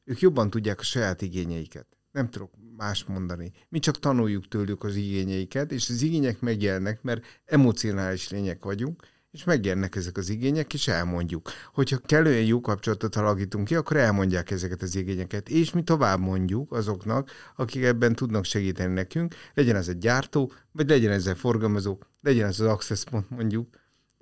ők 0.04 0.20
jobban 0.20 0.50
tudják 0.50 0.80
a 0.80 0.84
saját 0.84 1.22
igényeiket. 1.22 1.88
Nem 2.12 2.30
tudok 2.30 2.52
más 2.78 3.04
mondani. 3.04 3.52
Mi 3.70 3.80
csak 3.80 4.00
tanuljuk 4.00 4.48
tőlük 4.48 4.84
az 4.84 4.96
igényeiket, 4.96 5.72
és 5.72 5.90
az 5.90 6.02
igények 6.02 6.40
megjelennek, 6.40 7.02
mert 7.02 7.26
emocionális 7.46 8.30
lények 8.30 8.64
vagyunk, 8.64 9.04
és 9.32 9.44
megjelennek 9.44 9.96
ezek 9.96 10.18
az 10.18 10.30
igények, 10.30 10.74
és 10.74 10.88
elmondjuk. 10.88 11.50
Hogyha 11.74 11.98
kellően 11.98 12.44
jó 12.44 12.62
kapcsolatot 12.62 13.16
alakítunk 13.16 13.68
ki, 13.68 13.76
akkor 13.76 13.98
elmondják 13.98 14.52
ezeket 14.52 14.82
az 14.82 14.96
igényeket, 14.96 15.50
és 15.50 15.72
mi 15.72 15.84
tovább 15.84 16.20
mondjuk 16.20 16.72
azoknak, 16.72 17.32
akik 17.56 17.84
ebben 17.84 18.16
tudnak 18.16 18.46
segíteni 18.46 18.94
nekünk, 18.94 19.36
legyen 19.54 19.76
ez 19.76 19.88
egy 19.88 19.98
gyártó, 19.98 20.52
vagy 20.72 20.90
legyen 20.90 21.12
ez 21.12 21.28
egy 21.28 21.38
forgalmazó, 21.38 21.98
legyen 22.22 22.48
ez 22.48 22.60
az 22.60 22.68
access 22.68 23.04
pont 23.04 23.30
mondjuk, 23.30 23.68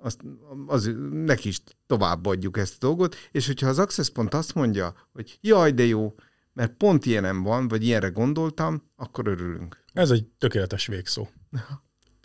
azt, 0.02 0.20
az, 0.66 0.90
neki 1.12 1.48
is 1.48 1.60
továbbadjuk 1.86 2.56
ezt 2.58 2.74
a 2.84 2.86
dolgot, 2.86 3.16
és 3.30 3.46
hogyha 3.46 3.68
az 3.68 3.78
access 3.78 4.08
pont 4.08 4.34
azt 4.34 4.54
mondja, 4.54 4.94
hogy 5.12 5.38
jaj, 5.40 5.72
de 5.72 5.84
jó, 5.84 6.14
mert 6.52 6.72
pont 6.72 7.06
ilyenem 7.06 7.42
van, 7.42 7.68
vagy 7.68 7.84
ilyenre 7.84 8.08
gondoltam, 8.08 8.90
akkor 8.96 9.26
örülünk. 9.28 9.84
Ez 9.92 10.10
egy 10.10 10.24
tökéletes 10.38 10.86
végszó. 10.86 11.28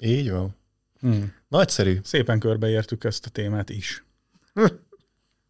Így 0.02 0.32
van. 0.32 0.56
Hmm. 1.00 1.34
Nagyszerű. 1.48 2.00
Szépen 2.04 2.40
körbeértük 2.40 3.04
ezt 3.04 3.26
a 3.26 3.30
témát 3.30 3.70
is. 3.70 4.06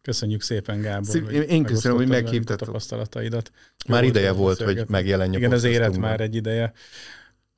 Köszönjük 0.02 0.42
szépen, 0.42 0.80
Gábor. 0.80 1.06
Szép- 1.06 1.24
hogy 1.24 1.34
én- 1.50 1.64
köszönöm, 1.64 1.96
hogy 1.96 2.08
meghívtatok. 2.08 2.60
A 2.62 2.64
tapasztalataidat. 2.66 3.52
Már 3.88 4.02
Jó 4.02 4.08
ideje 4.08 4.32
volt 4.32 4.56
hogy 4.56 4.66
beszélgetni. 4.66 4.92
megjelenj 4.94 5.34
a 5.34 5.38
Igen, 5.38 5.52
ez 5.52 5.64
éret 5.64 5.76
podcastunkban. 5.76 6.10
már 6.10 6.20
egy 6.20 6.34
ideje. 6.34 6.72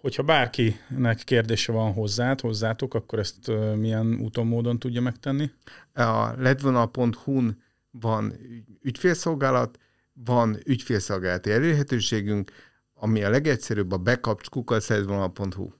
Hogyha 0.01 0.23
bárkinek 0.23 1.23
kérdése 1.25 1.73
van 1.73 1.93
hozzád, 1.93 2.41
hozzátok, 2.41 2.95
akkor 2.95 3.19
ezt 3.19 3.53
milyen 3.77 4.19
úton, 4.21 4.47
módon 4.47 4.79
tudja 4.79 5.01
megtenni? 5.01 5.51
A 5.95 6.33
ledvonal.hu-n 6.37 7.63
van 7.91 8.33
ügy- 8.33 8.79
ügyfélszolgálat, 8.83 9.79
van 10.13 10.59
ügyfélszolgálati 10.65 11.51
elérhetőségünk, 11.51 12.53
ami 12.95 13.23
a 13.23 13.31
legegyszerűbb 13.31 13.93
a 13.93 13.97
bekapcskukacledvonal.hu. 13.97 15.71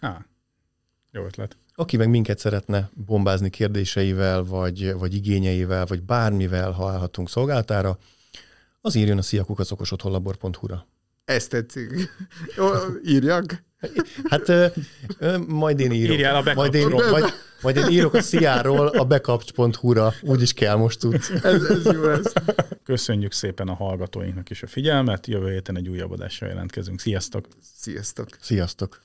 Á, 0.00 0.26
jó 1.10 1.24
ötlet. 1.24 1.56
Aki 1.74 1.96
meg 1.96 2.08
minket 2.08 2.38
szeretne 2.38 2.90
bombázni 2.94 3.50
kérdéseivel, 3.50 4.44
vagy, 4.44 4.92
vagy 4.92 5.14
igényeivel, 5.14 5.86
vagy 5.86 6.02
bármivel, 6.02 6.70
ha 6.70 6.90
állhatunk 6.90 7.28
szolgáltára, 7.28 7.98
az 8.80 8.94
írjon 8.94 9.18
a 9.18 9.22
sziakukacokosotthonlabor.hu-ra. 9.22 10.86
Ezt 11.30 11.50
tetszik. 11.50 12.10
Jó, 12.56 12.66
írjak. 13.04 13.62
Hát 14.30 14.48
ö, 14.48 14.66
ö, 15.18 15.38
majd 15.48 15.80
én 15.80 15.92
írok. 15.92 16.12
Írjál 16.12 16.36
a 16.36 16.54
majd, 16.54 16.74
én, 16.74 16.88
majd, 16.88 17.24
Vagy 17.60 17.76
én 17.76 17.88
írok 17.88 18.14
a 18.14 18.20
CIA-ról 18.20 18.86
a 18.86 19.04
bekapcs.hu-ra, 19.04 20.14
úgyis 20.20 20.52
kell 20.52 20.76
most 20.76 20.98
tudsz. 20.98 21.30
Ez, 21.42 21.62
ez 21.62 21.84
jó 21.92 22.02
lesz. 22.02 22.32
Köszönjük 22.84 23.32
szépen 23.32 23.68
a 23.68 23.74
hallgatóinknak 23.74 24.50
is 24.50 24.62
a 24.62 24.66
figyelmet, 24.66 25.26
jövő 25.26 25.52
héten 25.52 25.76
egy 25.76 25.88
újabb 25.88 26.10
adással 26.10 26.48
jelentkezünk. 26.48 27.00
Sziasztok! 27.00 27.46
Sziasztok! 27.76 28.28
Sziasztok! 28.40 29.00